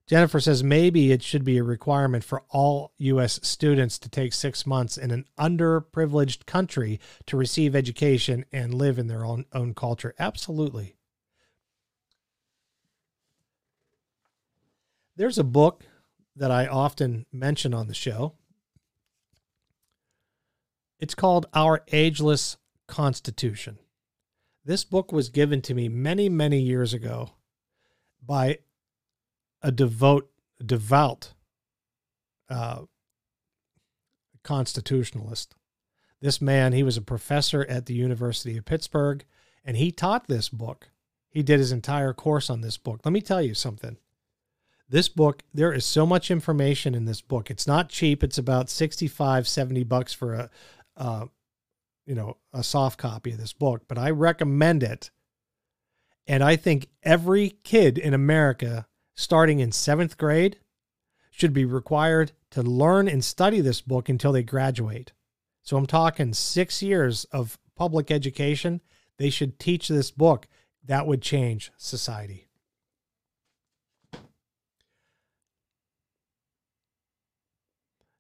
Jennifer 0.09 0.41
says 0.41 0.65
maybe 0.65 1.13
it 1.13 1.23
should 1.23 1.45
be 1.45 1.59
a 1.59 1.63
requirement 1.63 2.25
for 2.25 2.43
all 2.51 2.93
U.S. 2.99 3.39
students 3.43 3.99
to 3.99 4.09
take 4.09 4.33
six 4.33 4.67
months 4.67 4.99
in 4.99 5.11
an 5.11 5.27
underprivileged 5.39 6.45
country 6.47 6.99
to 7.27 7.37
receive 7.37 7.77
education 7.77 8.45
and 8.53 8.75
live 8.75 8.99
in 8.99 9.07
their 9.07 9.25
own, 9.25 9.45
own 9.53 9.75
culture. 9.75 10.15
Absolutely. 10.19 10.97
There's 15.17 15.39
a 15.39 15.45
book 15.45 15.85
that 16.37 16.51
I 16.51 16.67
often 16.67 17.27
mention 17.33 17.75
on 17.75 17.89
the 17.89 17.95
show. 17.95 18.35
It's 20.99 21.15
called 21.15 21.47
Our 21.53 21.83
Ageless 21.89 22.57
Constitution. 22.87 23.79
This 24.65 24.85
book 24.85 25.11
was 25.13 25.29
given 25.29 25.61
to 25.63 25.75
me 25.75 25.89
many, 25.89 26.29
many 26.29 26.61
years 26.61 26.95
ago 26.95 27.31
by 28.25 28.59
a 29.61 29.73
devout, 29.73 30.29
devout 30.65 31.35
uh, 32.49 32.83
constitutionalist. 34.45 35.57
This 36.21 36.41
man, 36.41 36.73
he 36.73 36.85
was 36.85 36.97
a 36.97 37.03
professor 37.03 37.67
at 37.69 37.87
the 37.87 37.95
University 37.95 38.57
of 38.57 38.65
Pittsburgh, 38.65 39.25
and 39.65 39.77
he 39.77 39.91
taught 39.91 40.29
this 40.29 40.49
book. 40.49 40.91
He 41.29 41.43
did 41.43 41.59
his 41.59 41.73
entire 41.73 42.13
course 42.13 42.49
on 42.49 42.61
this 42.61 42.77
book. 42.77 43.01
Let 43.05 43.13
me 43.13 43.21
tell 43.21 43.43
you 43.43 43.55
something. 43.55 43.97
This 44.93 45.09
book, 45.09 45.43
there 45.55 45.73
is 45.73 45.87
so 45.87 46.05
much 46.05 46.31
information 46.31 46.95
in 46.95 47.07
this 47.07 47.23
book. 47.23 47.51
It's 47.51 47.67
not 47.67 47.89
cheap. 47.89 48.23
It's 48.23 48.37
about 48.37 48.69
65, 48.69 49.49
70 49.49 49.85
bucks 49.85 50.13
for 50.13 50.35
a, 50.35 50.51
uh, 50.99 51.25
you 52.05 52.15
know, 52.15 52.37
a 52.53 52.63
soft 52.63 52.99
copy 52.99 53.33
of 53.33 53.39
this 53.39 53.55
book, 53.55 53.85
but 53.89 53.97
I 53.97 54.11
recommend 54.11 54.83
it. 54.83 55.11
And 56.27 56.45
I 56.45 56.57
think 56.57 56.89
every 57.03 57.57
kid 57.65 57.97
in 57.97 58.13
America 58.13 58.87
starting 59.15 59.61
in 59.61 59.73
seventh 59.73 60.19
grade 60.19 60.59
should 61.31 61.55
be 61.55 61.65
required 61.65 62.33
to 62.51 62.63
learn 62.63 63.09
and 63.09 63.25
study 63.25 63.63
this 63.63 63.81
book 63.81 64.11
until 64.11 64.33
they 64.33 64.43
graduate. 64.43 65.15
So 65.63 65.79
I'm 65.79 65.87
talking 65.87 66.35
six 66.35 66.83
years 66.83 67.25
of 67.33 67.59
public 67.77 68.11
education. 68.11 68.83
They 69.17 69.31
should 69.31 69.59
teach 69.59 69.89
this 69.89 70.11
book. 70.11 70.49
That 70.85 71.07
would 71.07 71.23
change 71.23 71.73
society. 71.79 72.51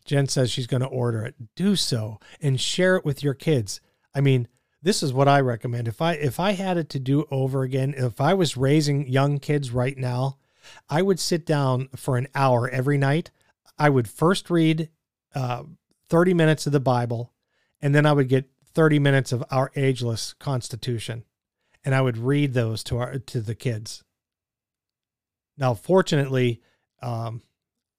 Jen 0.04 0.26
says 0.28 0.50
she's 0.50 0.66
going 0.66 0.82
to 0.82 0.88
order 0.88 1.24
it. 1.24 1.34
Do 1.54 1.76
so 1.76 2.18
and 2.40 2.60
share 2.60 2.96
it 2.96 3.04
with 3.04 3.22
your 3.22 3.34
kids. 3.34 3.80
I 4.14 4.20
mean, 4.20 4.48
this 4.82 5.02
is 5.02 5.12
what 5.12 5.28
I 5.28 5.40
recommend. 5.40 5.86
If 5.88 6.02
I 6.02 6.14
if 6.14 6.40
I 6.40 6.52
had 6.52 6.76
it 6.76 6.88
to 6.90 6.98
do 6.98 7.26
over 7.30 7.62
again, 7.62 7.94
if 7.96 8.20
I 8.20 8.34
was 8.34 8.56
raising 8.56 9.06
young 9.06 9.38
kids 9.38 9.70
right 9.70 9.96
now, 9.96 10.38
I 10.88 11.02
would 11.02 11.20
sit 11.20 11.46
down 11.46 11.88
for 11.96 12.16
an 12.16 12.28
hour 12.34 12.68
every 12.68 12.98
night. 12.98 13.30
I 13.78 13.88
would 13.88 14.08
first 14.08 14.50
read 14.50 14.88
uh, 15.34 15.64
30 16.08 16.34
minutes 16.34 16.66
of 16.66 16.72
the 16.72 16.80
Bible, 16.80 17.32
and 17.80 17.94
then 17.94 18.06
I 18.06 18.12
would 18.12 18.28
get 18.28 18.50
30 18.74 18.98
minutes 18.98 19.32
of 19.32 19.44
our 19.50 19.70
ageless 19.76 20.34
Constitution, 20.34 21.24
and 21.84 21.94
I 21.94 22.00
would 22.00 22.18
read 22.18 22.52
those 22.52 22.82
to 22.84 22.98
our 22.98 23.18
to 23.18 23.40
the 23.40 23.54
kids. 23.54 24.02
Now, 25.56 25.74
fortunately, 25.74 26.60
um, 27.02 27.42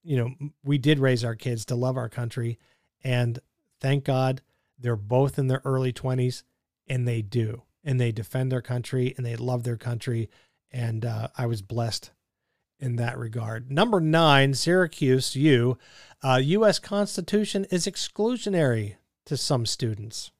you 0.04 0.18
know, 0.18 0.49
we 0.64 0.78
did 0.78 0.99
raise 0.99 1.24
our 1.24 1.36
kids 1.36 1.66
to 1.66 1.76
love 1.76 1.97
our 1.97 2.10
country, 2.10 2.60
and 3.04 3.39
thank 3.80 4.04
God 4.04 4.41
they're 4.78 4.95
both 4.95 5.39
in 5.39 5.47
their 5.47 5.62
early 5.66 5.93
20s, 5.93 6.43
and 6.88 7.08
they 7.08 7.22
do, 7.22 7.64
and 7.84 7.99
they 7.99 8.12
defend 8.12 8.51
their 8.51 8.62
country, 8.62 9.14
and 9.16 9.26
they 9.26 9.36
love 9.36 9.64
their 9.64 9.78
country, 9.78 10.30
and 10.72 11.06
uh, 11.06 11.30
I 11.38 11.45
was 11.45 11.62
blessed 11.62 12.12
in 12.80 12.97
that 12.97 13.18
regard. 13.18 13.71
Number 13.71 14.01
nine, 14.01 14.54
Syracuse 14.54 15.36
U. 15.36 15.78
Uh, 16.21 16.39
U.S. 16.43 16.80
Constitution 16.80 17.66
is 17.71 17.86
exclusionary 17.86 18.96
to 19.25 19.38
some 19.38 19.66
students. 19.66 20.32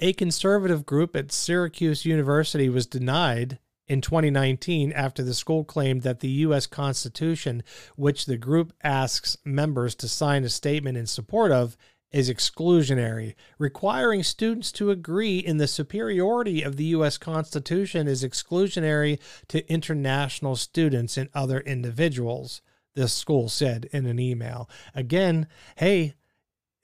A 0.00 0.12
conservative 0.14 0.86
group 0.86 1.14
at 1.14 1.32
Syracuse 1.32 2.06
University 2.06 2.68
was 2.68 2.86
denied 2.86 3.58
in 3.88 4.00
2019 4.00 4.92
after 4.92 5.22
the 5.22 5.34
school 5.34 5.64
claimed 5.64 6.02
that 6.02 6.20
the 6.20 6.28
U.S. 6.28 6.66
Constitution, 6.66 7.62
which 7.96 8.26
the 8.26 8.36
group 8.36 8.72
asks 8.84 9.36
members 9.44 9.94
to 9.96 10.08
sign 10.08 10.44
a 10.44 10.48
statement 10.48 10.96
in 10.96 11.06
support 11.06 11.50
of, 11.50 11.76
is 12.10 12.30
exclusionary. 12.30 13.34
Requiring 13.58 14.22
students 14.22 14.72
to 14.72 14.90
agree 14.90 15.38
in 15.38 15.58
the 15.58 15.66
superiority 15.66 16.62
of 16.62 16.76
the 16.76 16.84
U.S. 16.84 17.18
Constitution 17.18 18.08
is 18.08 18.24
exclusionary 18.24 19.18
to 19.48 19.70
international 19.70 20.56
students 20.56 21.16
and 21.16 21.28
other 21.34 21.60
individuals, 21.60 22.62
the 22.94 23.08
school 23.08 23.48
said 23.48 23.88
in 23.92 24.06
an 24.06 24.18
email. 24.18 24.70
Again, 24.94 25.46
hey, 25.76 26.14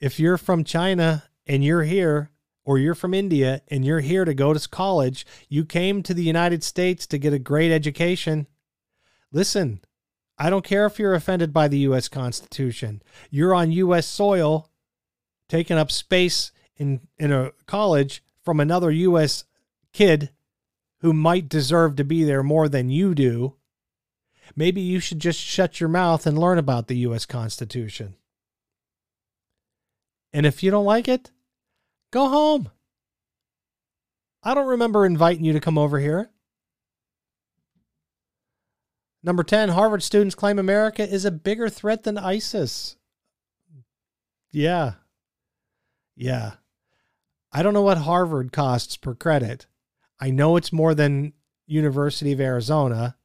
if 0.01 0.21
you're 0.21 0.39
from 0.39 0.65
China 0.65 1.25
and 1.47 1.65
you're 1.65 1.85
here, 1.85 2.31
or 2.65 2.79
you're 2.79 2.95
from 2.95 3.15
India 3.15 3.63
and 3.69 3.85
you're 3.85 4.01
here 4.01 4.25
to 4.25 4.35
go 4.35 4.55
to 4.55 4.69
college, 4.69 5.27
you 5.49 5.65
came 5.65 6.03
to 6.03 6.15
the 6.15 6.23
United 6.23 6.63
States 6.63 7.07
to 7.07 7.19
get 7.19 7.33
a 7.33 7.39
great 7.39 7.73
education. 7.73 8.47
Listen, 9.33 9.81
I 10.39 10.51
don't 10.51 10.65
care 10.65 10.87
if 10.87 10.99
you're 10.99 11.15
offended 11.15 11.53
by 11.53 11.69
the 11.69 11.79
U.S. 11.79 12.09
Constitution. 12.09 13.03
You're 13.31 13.55
on 13.55 13.73
U.S. 13.73 14.07
soil 14.07 14.71
taking 15.49 15.77
up 15.77 15.91
space 15.91 16.53
in 16.77 17.01
in 17.19 17.33
a 17.33 17.53
college 17.67 18.23
from 18.43 18.61
another 18.61 18.91
US 18.91 19.45
kid 19.93 20.31
who 21.01 21.13
might 21.13 21.49
deserve 21.49 21.97
to 21.97 22.05
be 22.05 22.25
there 22.25 22.43
more 22.43 22.69
than 22.69 22.91
you 22.91 23.15
do, 23.15 23.57
maybe 24.57 24.81
you 24.81 25.01
should 25.01 25.19
just 25.19 25.39
shut 25.39 25.81
your 25.81 25.89
mouth 25.89 26.27
and 26.27 26.39
learn 26.39 26.59
about 26.59 26.89
the 26.89 26.97
US 26.99 27.27
Constitution. 27.27 28.17
And 30.33 30.47
if 30.47 30.63
you 30.63 30.71
don't 30.71 30.85
like 30.85 31.07
it, 31.07 31.31
go 32.15 32.29
home. 32.29 32.71
I 34.43 34.55
don't 34.55 34.69
remember 34.69 35.05
inviting 35.05 35.45
you 35.45 35.53
to 35.53 35.61
come 35.61 35.77
over 35.77 35.99
here. 35.99 36.31
Number 39.23 39.43
10, 39.43 39.71
Harvard 39.71 40.03
students 40.03 40.35
claim 40.35 40.59
America 40.59 41.03
is 41.03 41.25
a 41.25 41.31
bigger 41.33 41.69
threat 41.69 42.05
than 42.05 42.17
ISIS. 42.17 42.97
Yeah, 44.53 44.93
yeah. 46.15 46.53
I 47.51 47.63
don't 47.63 47.75
know 47.75 47.83
what 47.83 47.99
Harvard 47.99 48.53
costs 48.53 48.97
per 48.97 49.15
credit. 49.15 49.67
I 50.21 50.31
know 50.31 50.57
it's 50.57 50.73
more 50.73 50.95
than 50.95 51.33
University 51.67 52.33
of 52.33 52.41
Arizona. 52.41 53.17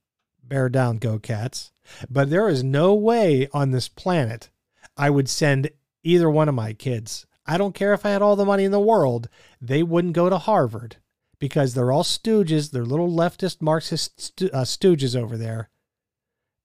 Bear 0.43 0.69
down, 0.69 0.97
go 0.97 1.19
cats. 1.19 1.71
But 2.09 2.31
there 2.31 2.49
is 2.49 2.63
no 2.63 2.95
way 2.95 3.47
on 3.53 3.69
this 3.69 3.87
planet 3.87 4.49
I 4.97 5.11
would 5.11 5.29
send 5.29 5.69
either 6.03 6.29
one 6.29 6.49
of 6.49 6.55
my 6.55 6.73
kids. 6.73 7.27
I 7.49 7.57
don't 7.57 7.73
care 7.73 7.93
if 7.93 8.05
I 8.05 8.11
had 8.11 8.21
all 8.21 8.35
the 8.35 8.45
money 8.45 8.63
in 8.63 8.71
the 8.71 8.79
world, 8.79 9.27
they 9.59 9.81
wouldn't 9.81 10.13
go 10.13 10.29
to 10.29 10.37
Harvard 10.37 10.97
because 11.39 11.73
they're 11.73 11.91
all 11.91 12.03
stooges. 12.03 12.69
They're 12.69 12.85
little 12.85 13.09
leftist 13.09 13.59
Marxist 13.59 14.43
uh, 14.43 14.61
stooges 14.61 15.19
over 15.19 15.35
there. 15.35 15.71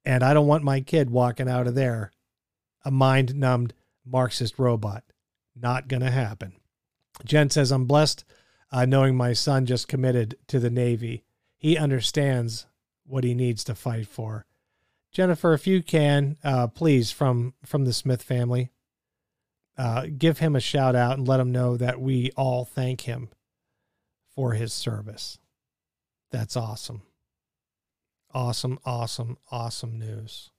And 0.05 0.23
I 0.23 0.35
don't 0.35 0.47
want 0.47 0.62
my 0.62 0.81
kid 0.81 1.09
walking 1.09 1.48
out 1.48 1.66
of 1.66 1.74
there 1.74 2.12
a 2.85 2.90
mind 2.90 3.35
numbed 3.35 3.73
Marxist 4.05 4.59
robot. 4.59 5.05
Not 5.56 5.89
going 5.89 6.02
to 6.02 6.11
happen. 6.11 6.52
Jen 7.24 7.48
says, 7.48 7.73
I'm 7.73 7.86
blessed 7.86 8.27
uh, 8.70 8.85
knowing 8.85 9.16
my 9.16 9.32
son 9.32 9.65
just 9.65 9.89
committed 9.89 10.36
to 10.48 10.61
the 10.61 10.69
Navy. 10.69 11.24
He 11.56 11.78
understands 11.78 12.66
what 13.06 13.24
he 13.24 13.35
needs 13.35 13.65
to 13.65 13.74
fight 13.74 14.06
for. 14.06 14.44
Jennifer, 15.12 15.55
if 15.55 15.66
you 15.66 15.82
can, 15.82 16.36
uh, 16.44 16.66
please, 16.66 17.11
from 17.11 17.55
from 17.65 17.86
the 17.86 17.93
Smith 17.94 18.23
family, 18.23 18.70
uh, 19.77 20.07
give 20.17 20.39
him 20.39 20.55
a 20.55 20.61
shout 20.61 20.95
out 20.95 21.19
and 21.19 21.27
let 21.27 21.41
him 21.41 21.53
know 21.53 21.77
that 21.77 22.01
we 22.01 22.31
all 22.37 22.65
thank 22.65 23.03
him 23.03 23.29
for 24.35 24.53
his 24.53 24.73
service. 24.73 25.39
That's 26.31 26.57
awesome. 26.57 27.03
Awesome, 28.33 28.79
awesome, 28.85 29.39
awesome 29.51 29.99
news. 29.99 30.51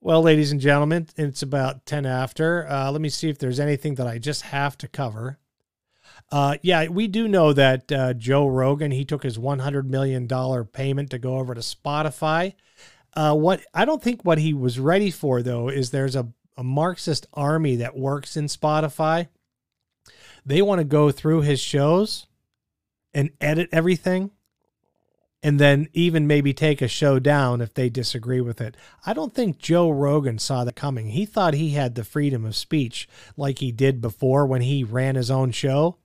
Well, 0.00 0.22
ladies 0.22 0.52
and 0.52 0.60
gentlemen, 0.60 1.08
it's 1.16 1.42
about 1.42 1.86
10 1.86 2.04
after. 2.04 2.68
Uh, 2.68 2.90
let 2.90 3.00
me 3.00 3.08
see 3.08 3.30
if 3.30 3.38
there's 3.38 3.60
anything 3.60 3.94
that 3.94 4.06
I 4.06 4.18
just 4.18 4.42
have 4.42 4.76
to 4.78 4.88
cover. 4.88 5.38
Uh, 6.30 6.56
yeah, 6.62 6.88
we 6.88 7.06
do 7.06 7.28
know 7.28 7.52
that 7.52 7.90
uh, 7.90 8.12
Joe 8.12 8.46
Rogan, 8.46 8.90
he 8.90 9.04
took 9.04 9.22
his 9.22 9.38
$100 9.38 9.86
million 9.86 10.28
payment 10.66 11.10
to 11.10 11.18
go 11.18 11.38
over 11.38 11.54
to 11.54 11.60
Spotify. 11.60 12.54
Uh, 13.16 13.34
what 13.34 13.62
I 13.72 13.84
don't 13.84 14.02
think 14.02 14.24
what 14.24 14.38
he 14.38 14.52
was 14.52 14.78
ready 14.78 15.10
for, 15.10 15.42
though, 15.42 15.68
is 15.68 15.90
there's 15.90 16.16
a, 16.16 16.28
a 16.56 16.64
Marxist 16.64 17.26
army 17.34 17.76
that 17.76 17.96
works 17.96 18.36
in 18.36 18.46
Spotify. 18.46 19.28
They 20.46 20.62
want 20.62 20.80
to 20.80 20.84
go 20.84 21.10
through 21.10 21.42
his 21.42 21.60
shows 21.60 22.26
and 23.12 23.30
edit 23.40 23.68
everything 23.72 24.30
and 25.44 25.60
then 25.60 25.88
even 25.92 26.26
maybe 26.26 26.54
take 26.54 26.80
a 26.80 26.88
show 26.88 27.18
down 27.18 27.60
if 27.60 27.74
they 27.74 27.90
disagree 27.90 28.40
with 28.40 28.62
it. 28.62 28.76
I 29.04 29.12
don't 29.12 29.34
think 29.34 29.58
Joe 29.58 29.90
Rogan 29.90 30.38
saw 30.38 30.64
that 30.64 30.74
coming. 30.74 31.10
He 31.10 31.26
thought 31.26 31.52
he 31.52 31.70
had 31.70 31.94
the 31.94 32.02
freedom 32.02 32.46
of 32.46 32.56
speech 32.56 33.06
like 33.36 33.58
he 33.58 33.70
did 33.70 34.00
before 34.00 34.46
when 34.46 34.62
he 34.62 34.82
ran 34.82 35.16
his 35.16 35.30
own 35.30 35.50
show. 35.50 35.98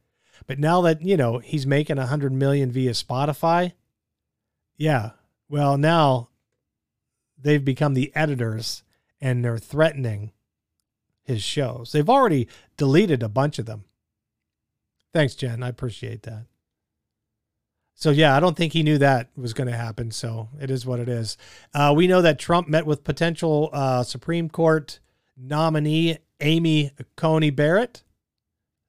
But 0.46 0.60
now 0.60 0.82
that, 0.82 1.02
you 1.02 1.16
know, 1.16 1.38
he's 1.38 1.66
making 1.66 1.98
a 1.98 2.02
100 2.02 2.34
million 2.34 2.70
via 2.70 2.92
Spotify, 2.92 3.72
yeah. 4.76 5.12
Well, 5.48 5.78
now 5.78 6.30
they've 7.42 7.64
become 7.64 7.94
the 7.94 8.12
editors 8.14 8.84
and 9.22 9.44
they're 9.44 9.58
threatening 9.58 10.34
his 11.30 11.42
shows. 11.42 11.92
They've 11.92 12.10
already 12.10 12.50
deleted 12.76 13.24
a 13.24 13.30
bunch 13.30 13.60
of 13.60 13.66
them. 13.66 13.86
Thanks, 15.14 15.36
Jen. 15.36 15.64
I 15.64 15.70
appreciate 15.70 16.24
that. 16.24 16.46
So 17.96 18.12
yeah, 18.12 18.36
I 18.36 18.40
don't 18.40 18.56
think 18.58 18.74
he 18.74 18.84
knew 18.84 18.98
that 18.98 19.30
was 19.36 19.54
going 19.54 19.70
to 19.70 19.76
happen. 19.76 20.12
So 20.12 20.50
it 20.60 20.72
is 20.72 20.86
what 20.86 21.00
it 21.00 21.10
is. 21.10 21.38
Uh, 21.74 21.94
we 21.96 22.08
know 22.08 22.22
that 22.22 22.40
Trump 22.40 22.68
met 22.68 22.86
with 22.86 23.04
potential 23.04 23.70
uh, 23.74 24.04
Supreme 24.04 24.50
Court 24.50 25.00
nominee 25.38 26.18
Amy 26.42 26.92
Coney 27.16 27.50
Barrett. 27.50 28.04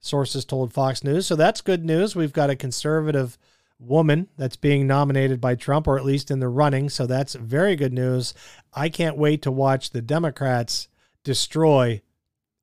Sources 0.01 0.45
told 0.45 0.73
Fox 0.73 1.05
News. 1.05 1.27
So 1.27 1.37
that's 1.37 1.61
good 1.61 1.85
news. 1.85 2.17
We've 2.17 2.33
got 2.33 2.51
a 2.51 2.57
conservative 2.57 3.37
woman 3.79 4.29
that's 4.37 4.57
being 4.57 4.87
nominated 4.87 5.41
by 5.41 5.57
Trump, 5.57 5.89
or 5.89 5.99
at 5.99 6.05
least 6.05 6.31
in 6.31 6.39
the 6.39 6.49
running. 6.49 6.89
So 6.89 7.07
that's 7.07 7.35
very 7.35 7.77
good 7.77 7.93
news. 7.93 8.33
I 8.73 8.89
can't 8.89 9.17
wait 9.17 9.43
to 9.43 9.51
watch 9.51 9.91
the 9.91 10.03
Democrats 10.03 10.89
destroy, 11.25 12.01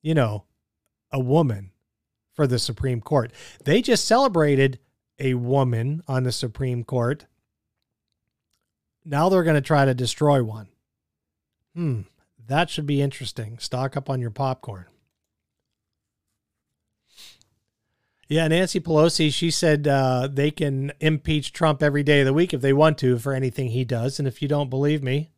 you 0.08 0.14
know, 0.14 0.42
a 1.12 1.20
woman 1.20 1.70
for 2.32 2.46
the 2.46 2.58
Supreme 2.58 3.02
Court. 3.02 3.30
They 3.64 3.82
just 3.82 4.06
celebrated 4.06 4.78
a 5.18 5.34
woman 5.34 6.02
on 6.08 6.22
the 6.22 6.32
Supreme 6.32 6.82
Court. 6.82 7.26
Now 9.04 9.28
they're 9.28 9.42
going 9.42 9.54
to 9.54 9.60
try 9.60 9.84
to 9.84 9.92
destroy 9.92 10.42
one. 10.42 10.68
Hmm, 11.74 12.00
that 12.46 12.70
should 12.70 12.86
be 12.86 13.02
interesting. 13.02 13.58
Stock 13.58 13.98
up 13.98 14.08
on 14.08 14.18
your 14.18 14.30
popcorn. 14.30 14.86
Yeah, 18.28 18.48
Nancy 18.48 18.80
Pelosi, 18.80 19.30
she 19.30 19.50
said 19.50 19.86
uh, 19.86 20.26
they 20.32 20.50
can 20.50 20.90
impeach 21.00 21.52
Trump 21.52 21.82
every 21.82 22.02
day 22.02 22.20
of 22.20 22.26
the 22.26 22.32
week 22.32 22.54
if 22.54 22.62
they 22.62 22.72
want 22.72 22.96
to 22.98 23.18
for 23.18 23.34
anything 23.34 23.68
he 23.68 23.84
does. 23.84 24.18
And 24.18 24.26
if 24.26 24.40
you 24.40 24.48
don't 24.48 24.70
believe 24.70 25.02
me, 25.02 25.32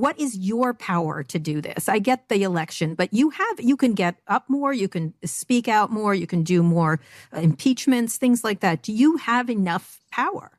what 0.00 0.18
is 0.18 0.36
your 0.36 0.74
power 0.74 1.22
to 1.22 1.38
do 1.38 1.60
this? 1.60 1.88
I 1.88 1.98
get 1.98 2.28
the 2.28 2.42
election, 2.42 2.94
but 2.94 3.12
you 3.12 3.30
have 3.30 3.60
you 3.60 3.76
can 3.76 3.94
get 3.94 4.16
up 4.26 4.48
more, 4.48 4.72
you 4.72 4.88
can 4.88 5.14
speak 5.24 5.68
out 5.68 5.90
more, 5.90 6.14
you 6.14 6.26
can 6.26 6.42
do 6.42 6.62
more 6.62 7.00
uh, 7.34 7.40
impeachments, 7.40 8.16
things 8.16 8.44
like 8.44 8.60
that. 8.60 8.82
Do 8.82 8.92
you 8.92 9.16
have 9.16 9.50
enough 9.50 10.00
power? 10.10 10.52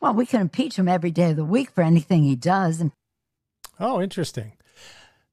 Well, 0.00 0.14
we 0.14 0.26
can 0.26 0.40
impeach 0.40 0.76
him 0.76 0.88
every 0.88 1.10
day 1.10 1.30
of 1.30 1.36
the 1.36 1.44
week 1.44 1.70
for 1.70 1.82
anything 1.82 2.24
he 2.24 2.36
does. 2.36 2.82
Oh, 3.80 4.00
interesting. 4.00 4.52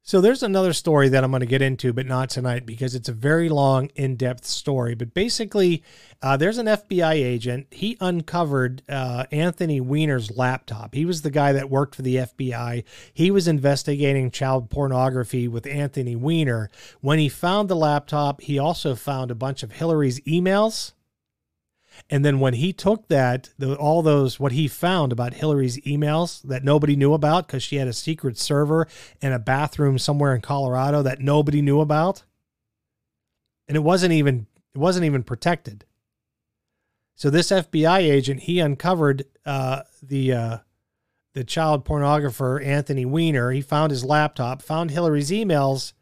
So 0.04 0.20
there's 0.20 0.42
another 0.42 0.74
story 0.74 1.10
that 1.10 1.24
I'm 1.24 1.30
going 1.30 1.42
to 1.42 1.46
get 1.46 1.62
into, 1.62 1.94
but 1.94 2.08
not 2.08 2.32
tonight 2.32 2.66
because 2.66 2.96
it's 2.96 3.08
a 3.08 3.14
very 3.14 3.50
long, 3.50 3.92
in 3.96 4.16
depth 4.16 4.46
story. 4.46 4.96
But 4.96 5.14
basically, 5.14 5.84
uh, 6.24 6.38
there's 6.38 6.58
an 6.58 6.66
FBI 6.66 7.14
agent. 7.14 7.68
He 7.70 7.98
uncovered 8.02 8.82
uh, 8.90 9.26
Anthony 9.32 9.80
Weiner's 9.80 10.36
laptop. 10.36 10.96
He 10.96 11.06
was 11.06 11.22
the 11.22 11.30
guy 11.30 11.54
that 11.54 11.70
worked 11.70 11.94
for 11.94 12.02
the 12.02 12.16
FBI. 12.16 12.84
He 13.14 13.30
was 13.30 13.48
investigating 13.48 14.32
child 14.32 14.72
pornography 14.72 15.48
with 15.48 15.68
Anthony 15.68 16.16
Weiner. 16.16 16.72
When 17.02 17.20
he 17.20 17.30
found 17.30 17.70
the 17.70 17.76
laptop, 17.76 18.42
he 18.42 18.58
also 18.58 18.96
found 18.96 19.30
a 19.30 19.36
bunch 19.36 19.62
of 19.62 19.74
Hillary's 19.74 20.20
emails 20.22 20.94
and 22.10 22.26
then 22.26 22.40
when 22.40 22.56
he 22.56 22.74
took 22.74 23.08
that, 23.08 23.50
the, 23.58 23.76
all 23.76 24.02
those, 24.02 24.40
what 24.40 24.52
he 24.52 24.68
found 24.68 25.12
about 25.12 25.36
Hillary's 25.36 25.78
emails 25.82 26.42
that 26.44 26.64
nobody 26.64 26.96
knew 26.96 27.14
about 27.14 27.48
because 27.48 27.64
she 27.64 27.78
had 27.78 27.88
a 27.88 27.94
secret 27.94 28.38
server 28.38 28.88
in 29.22 29.32
a 29.32 29.40
bathroom 29.40 29.98
somewhere 29.98 30.36
in 30.36 30.42
Colorado 30.42 31.02
that 31.04 31.20
nobody 31.22 31.62
knew 31.62 31.80
about. 31.80 32.24
And 33.68 33.78
it 33.78 33.82
wasn't 33.82 34.14
even, 34.14 34.48
it 34.74 34.78
wasn't 34.78 35.06
even 35.06 35.24
protected. 35.24 35.86
So 37.16 37.30
this 37.30 37.52
FBI 37.52 38.00
agent, 38.00 38.42
he 38.42 38.60
uncovered 38.60 39.26
uh, 39.46 39.84
the, 40.02 40.34
uh, 40.34 40.58
the 41.34 41.44
child 41.44 41.86
pornographer 41.86 42.66
Anthony 42.66 43.06
Weiner. 43.06 43.52
He 43.52 43.62
found 43.62 43.92
his 43.92 44.04
laptop, 44.04 44.62
found 44.62 44.92
Hillary's 44.92 45.32
emails. 45.32 45.94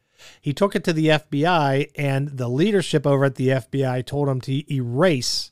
He 0.41 0.53
took 0.53 0.75
it 0.75 0.83
to 0.85 0.93
the 0.93 1.07
FBI, 1.07 1.91
and 1.95 2.29
the 2.37 2.49
leadership 2.49 3.05
over 3.05 3.25
at 3.25 3.35
the 3.35 3.49
FBI 3.49 4.05
told 4.05 4.27
him 4.27 4.41
to 4.41 4.73
erase 4.73 5.51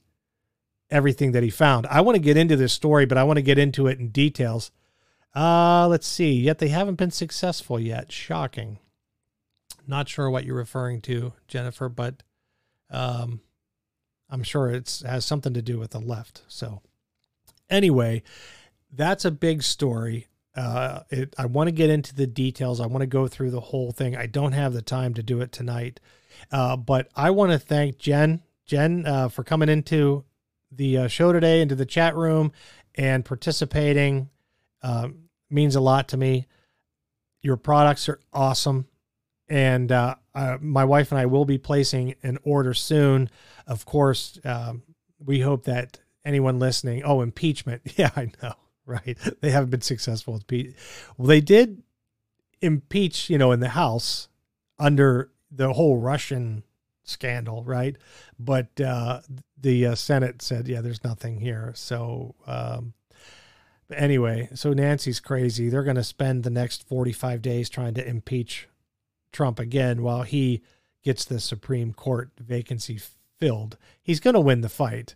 everything 0.89 1.31
that 1.33 1.43
he 1.43 1.49
found. 1.49 1.85
I 1.87 2.01
want 2.01 2.15
to 2.15 2.21
get 2.21 2.37
into 2.37 2.55
this 2.55 2.73
story, 2.73 3.05
but 3.05 3.17
I 3.17 3.23
want 3.23 3.37
to 3.37 3.43
get 3.43 3.57
into 3.57 3.87
it 3.87 3.99
in 3.99 4.09
details. 4.09 4.71
Uh, 5.35 5.87
let's 5.87 6.07
see. 6.07 6.33
Yet 6.33 6.59
they 6.59 6.69
haven't 6.69 6.95
been 6.95 7.11
successful 7.11 7.79
yet. 7.79 8.11
Shocking. 8.11 8.79
Not 9.85 10.09
sure 10.09 10.29
what 10.29 10.45
you're 10.45 10.55
referring 10.55 11.01
to, 11.01 11.33
Jennifer, 11.47 11.89
but 11.89 12.23
um, 12.89 13.41
I'm 14.29 14.43
sure 14.43 14.69
it 14.69 15.01
has 15.05 15.25
something 15.25 15.53
to 15.53 15.61
do 15.61 15.79
with 15.79 15.91
the 15.91 15.99
left. 15.99 16.43
So, 16.47 16.81
anyway, 17.69 18.23
that's 18.91 19.25
a 19.25 19.31
big 19.31 19.63
story. 19.63 20.27
Uh, 20.55 21.01
it, 21.09 21.35
I 21.37 21.45
want 21.45 21.67
to 21.67 21.71
get 21.71 21.89
into 21.89 22.15
the 22.15 22.27
details. 22.27 22.81
I 22.81 22.87
want 22.87 23.01
to 23.01 23.07
go 23.07 23.27
through 23.27 23.51
the 23.51 23.61
whole 23.61 23.91
thing. 23.91 24.17
I 24.17 24.25
don't 24.25 24.53
have 24.53 24.73
the 24.73 24.81
time 24.81 25.13
to 25.13 25.23
do 25.23 25.39
it 25.41 25.51
tonight, 25.51 25.99
uh, 26.51 26.75
but 26.75 27.09
I 27.15 27.29
want 27.29 27.51
to 27.51 27.59
thank 27.59 27.99
Jen, 27.99 28.41
Jen, 28.65 29.05
uh, 29.05 29.29
for 29.29 29.43
coming 29.43 29.69
into 29.69 30.25
the 30.71 30.97
uh, 30.97 31.07
show 31.07 31.31
today, 31.31 31.61
into 31.61 31.75
the 31.75 31.85
chat 31.85 32.15
room, 32.15 32.51
and 32.95 33.23
participating. 33.23 34.29
Uh, 34.81 35.09
means 35.49 35.75
a 35.75 35.81
lot 35.81 36.09
to 36.09 36.17
me. 36.17 36.47
Your 37.41 37.57
products 37.57 38.09
are 38.09 38.19
awesome. 38.33 38.87
And 39.49 39.91
uh, 39.91 40.15
my 40.59 40.83
wife 40.83 41.11
and 41.11 41.19
I 41.19 41.25
will 41.25 41.45
be 41.45 41.57
placing 41.57 42.15
an 42.21 42.37
order 42.43 42.73
soon. 42.73 43.29
Of 43.65 43.85
course, 43.85 44.39
um, 44.43 44.83
we 45.19 45.39
hope 45.39 45.63
that 45.65 45.99
anyone 46.25 46.59
listening, 46.59 47.03
oh, 47.03 47.21
impeachment. 47.21 47.81
Yeah, 47.97 48.11
I 48.15 48.31
know, 48.43 48.53
right? 48.85 49.17
They 49.41 49.51
haven't 49.51 49.69
been 49.69 49.81
successful 49.81 50.33
with 50.33 50.47
Pete. 50.47 50.75
Well, 51.17 51.27
they 51.27 51.41
did 51.41 51.81
impeach, 52.61 53.29
you 53.29 53.37
know, 53.37 53.51
in 53.51 53.61
the 53.61 53.69
House 53.69 54.27
under 54.77 55.31
the 55.49 55.73
whole 55.73 55.97
Russian 55.97 56.63
scandal, 57.09 57.63
right? 57.63 57.95
But 58.39 58.79
uh, 58.79 59.21
the 59.59 59.87
uh, 59.87 59.95
Senate 59.95 60.41
said, 60.41 60.67
yeah, 60.67 60.81
there's 60.81 61.03
nothing 61.03 61.39
here. 61.39 61.71
So, 61.75 62.35
um, 62.45 62.93
anyway, 63.93 64.49
so 64.53 64.73
Nancy's 64.73 65.19
crazy. 65.19 65.69
They're 65.69 65.83
going 65.83 65.95
to 65.95 66.03
spend 66.03 66.43
the 66.43 66.49
next 66.49 66.87
45 66.87 67.41
days 67.41 67.69
trying 67.69 67.93
to 67.95 68.07
impeach 68.07 68.67
Trump 69.31 69.59
again 69.59 70.01
while 70.01 70.23
he 70.23 70.61
gets 71.03 71.25
the 71.25 71.39
Supreme 71.39 71.93
Court 71.93 72.31
vacancy 72.39 72.99
filled. 73.39 73.77
He's 74.01 74.19
going 74.19 74.33
to 74.33 74.39
win 74.39 74.61
the 74.61 74.69
fight. 74.69 75.15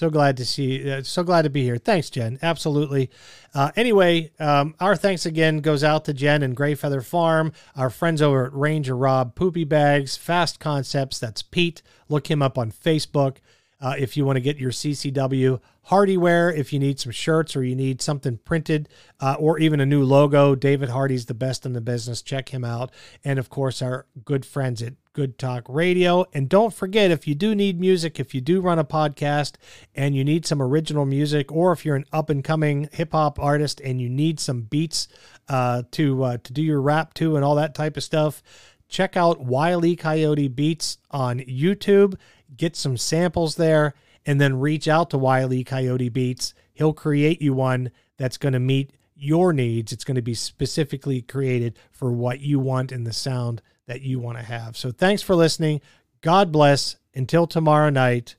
So 0.00 0.08
glad 0.08 0.38
to 0.38 0.46
see, 0.46 0.90
uh, 0.90 1.02
so 1.02 1.22
glad 1.22 1.42
to 1.42 1.50
be 1.50 1.62
here. 1.62 1.76
Thanks, 1.76 2.08
Jen. 2.08 2.38
Absolutely. 2.40 3.10
Uh, 3.52 3.70
anyway, 3.76 4.30
um, 4.40 4.74
our 4.80 4.96
thanks 4.96 5.26
again 5.26 5.58
goes 5.58 5.84
out 5.84 6.06
to 6.06 6.14
Jen 6.14 6.42
and 6.42 6.56
Gray 6.56 6.74
Feather 6.74 7.02
Farm, 7.02 7.52
our 7.76 7.90
friends 7.90 8.22
over 8.22 8.46
at 8.46 8.54
Ranger 8.54 8.96
Rob 8.96 9.34
Poopy 9.34 9.64
Bags, 9.64 10.16
Fast 10.16 10.58
Concepts. 10.58 11.18
That's 11.18 11.42
Pete. 11.42 11.82
Look 12.08 12.30
him 12.30 12.40
up 12.40 12.56
on 12.56 12.72
Facebook. 12.72 13.40
Uh, 13.78 13.94
if 13.98 14.16
you 14.16 14.24
want 14.24 14.36
to 14.36 14.40
get 14.40 14.56
your 14.56 14.70
CCW 14.70 15.60
Hardyware 15.90 16.56
if 16.56 16.72
you 16.72 16.78
need 16.78 17.00
some 17.00 17.12
shirts 17.12 17.56
or 17.56 17.64
you 17.64 17.74
need 17.74 18.00
something 18.00 18.38
printed 18.38 18.88
uh, 19.20 19.36
or 19.38 19.58
even 19.58 19.80
a 19.80 19.86
new 19.86 20.04
logo. 20.04 20.54
David 20.54 20.90
Hardy's 20.90 21.26
the 21.26 21.34
best 21.34 21.66
in 21.66 21.72
the 21.72 21.80
business. 21.80 22.22
Check 22.22 22.50
him 22.50 22.64
out. 22.64 22.90
And 23.24 23.38
of 23.38 23.50
course, 23.50 23.82
our 23.82 24.06
good 24.24 24.46
friends 24.46 24.82
at 24.82 24.94
Good 25.12 25.38
Talk 25.38 25.64
Radio. 25.68 26.24
And 26.32 26.48
don't 26.48 26.72
forget, 26.72 27.10
if 27.10 27.26
you 27.26 27.34
do 27.34 27.54
need 27.54 27.80
music, 27.80 28.20
if 28.20 28.34
you 28.34 28.40
do 28.40 28.60
run 28.60 28.78
a 28.78 28.84
podcast 28.84 29.54
and 29.94 30.14
you 30.14 30.24
need 30.24 30.46
some 30.46 30.62
original 30.62 31.04
music, 31.04 31.50
or 31.50 31.72
if 31.72 31.84
you're 31.84 31.96
an 31.96 32.04
up 32.12 32.30
and 32.30 32.44
coming 32.44 32.88
hip 32.92 33.12
hop 33.12 33.38
artist 33.40 33.80
and 33.80 34.00
you 34.00 34.08
need 34.08 34.38
some 34.38 34.62
beats 34.62 35.08
uh, 35.48 35.82
to 35.90 36.22
uh, 36.22 36.36
to 36.44 36.52
do 36.52 36.62
your 36.62 36.80
rap 36.80 37.12
to 37.14 37.34
and 37.34 37.44
all 37.44 37.56
that 37.56 37.74
type 37.74 37.96
of 37.96 38.04
stuff, 38.04 38.42
check 38.88 39.16
out 39.16 39.40
Wiley 39.40 39.96
Coyote 39.96 40.48
Beats 40.48 40.98
on 41.10 41.40
YouTube. 41.40 42.14
Get 42.56 42.76
some 42.76 42.96
samples 42.96 43.56
there, 43.56 43.94
and 44.26 44.40
then 44.40 44.60
reach 44.60 44.88
out 44.88 45.10
to 45.10 45.18
Wiley 45.18 45.64
Coyote 45.64 46.08
Beats. 46.08 46.54
He'll 46.72 46.92
create 46.92 47.40
you 47.40 47.54
one 47.54 47.90
that's 48.16 48.36
going 48.36 48.52
to 48.52 48.60
meet 48.60 48.92
your 49.14 49.52
needs. 49.52 49.92
It's 49.92 50.04
going 50.04 50.16
to 50.16 50.22
be 50.22 50.34
specifically 50.34 51.22
created 51.22 51.78
for 51.90 52.12
what 52.12 52.40
you 52.40 52.58
want 52.58 52.92
and 52.92 53.06
the 53.06 53.12
sound 53.12 53.62
that 53.86 54.02
you 54.02 54.18
want 54.18 54.38
to 54.38 54.44
have. 54.44 54.76
So 54.76 54.90
thanks 54.90 55.22
for 55.22 55.34
listening. 55.34 55.80
God 56.20 56.52
bless. 56.52 56.96
Until 57.14 57.46
tomorrow 57.46 57.90
night, 57.90 58.36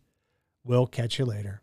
we'll 0.64 0.88
catch 0.88 1.20
you 1.20 1.26
later. 1.26 1.61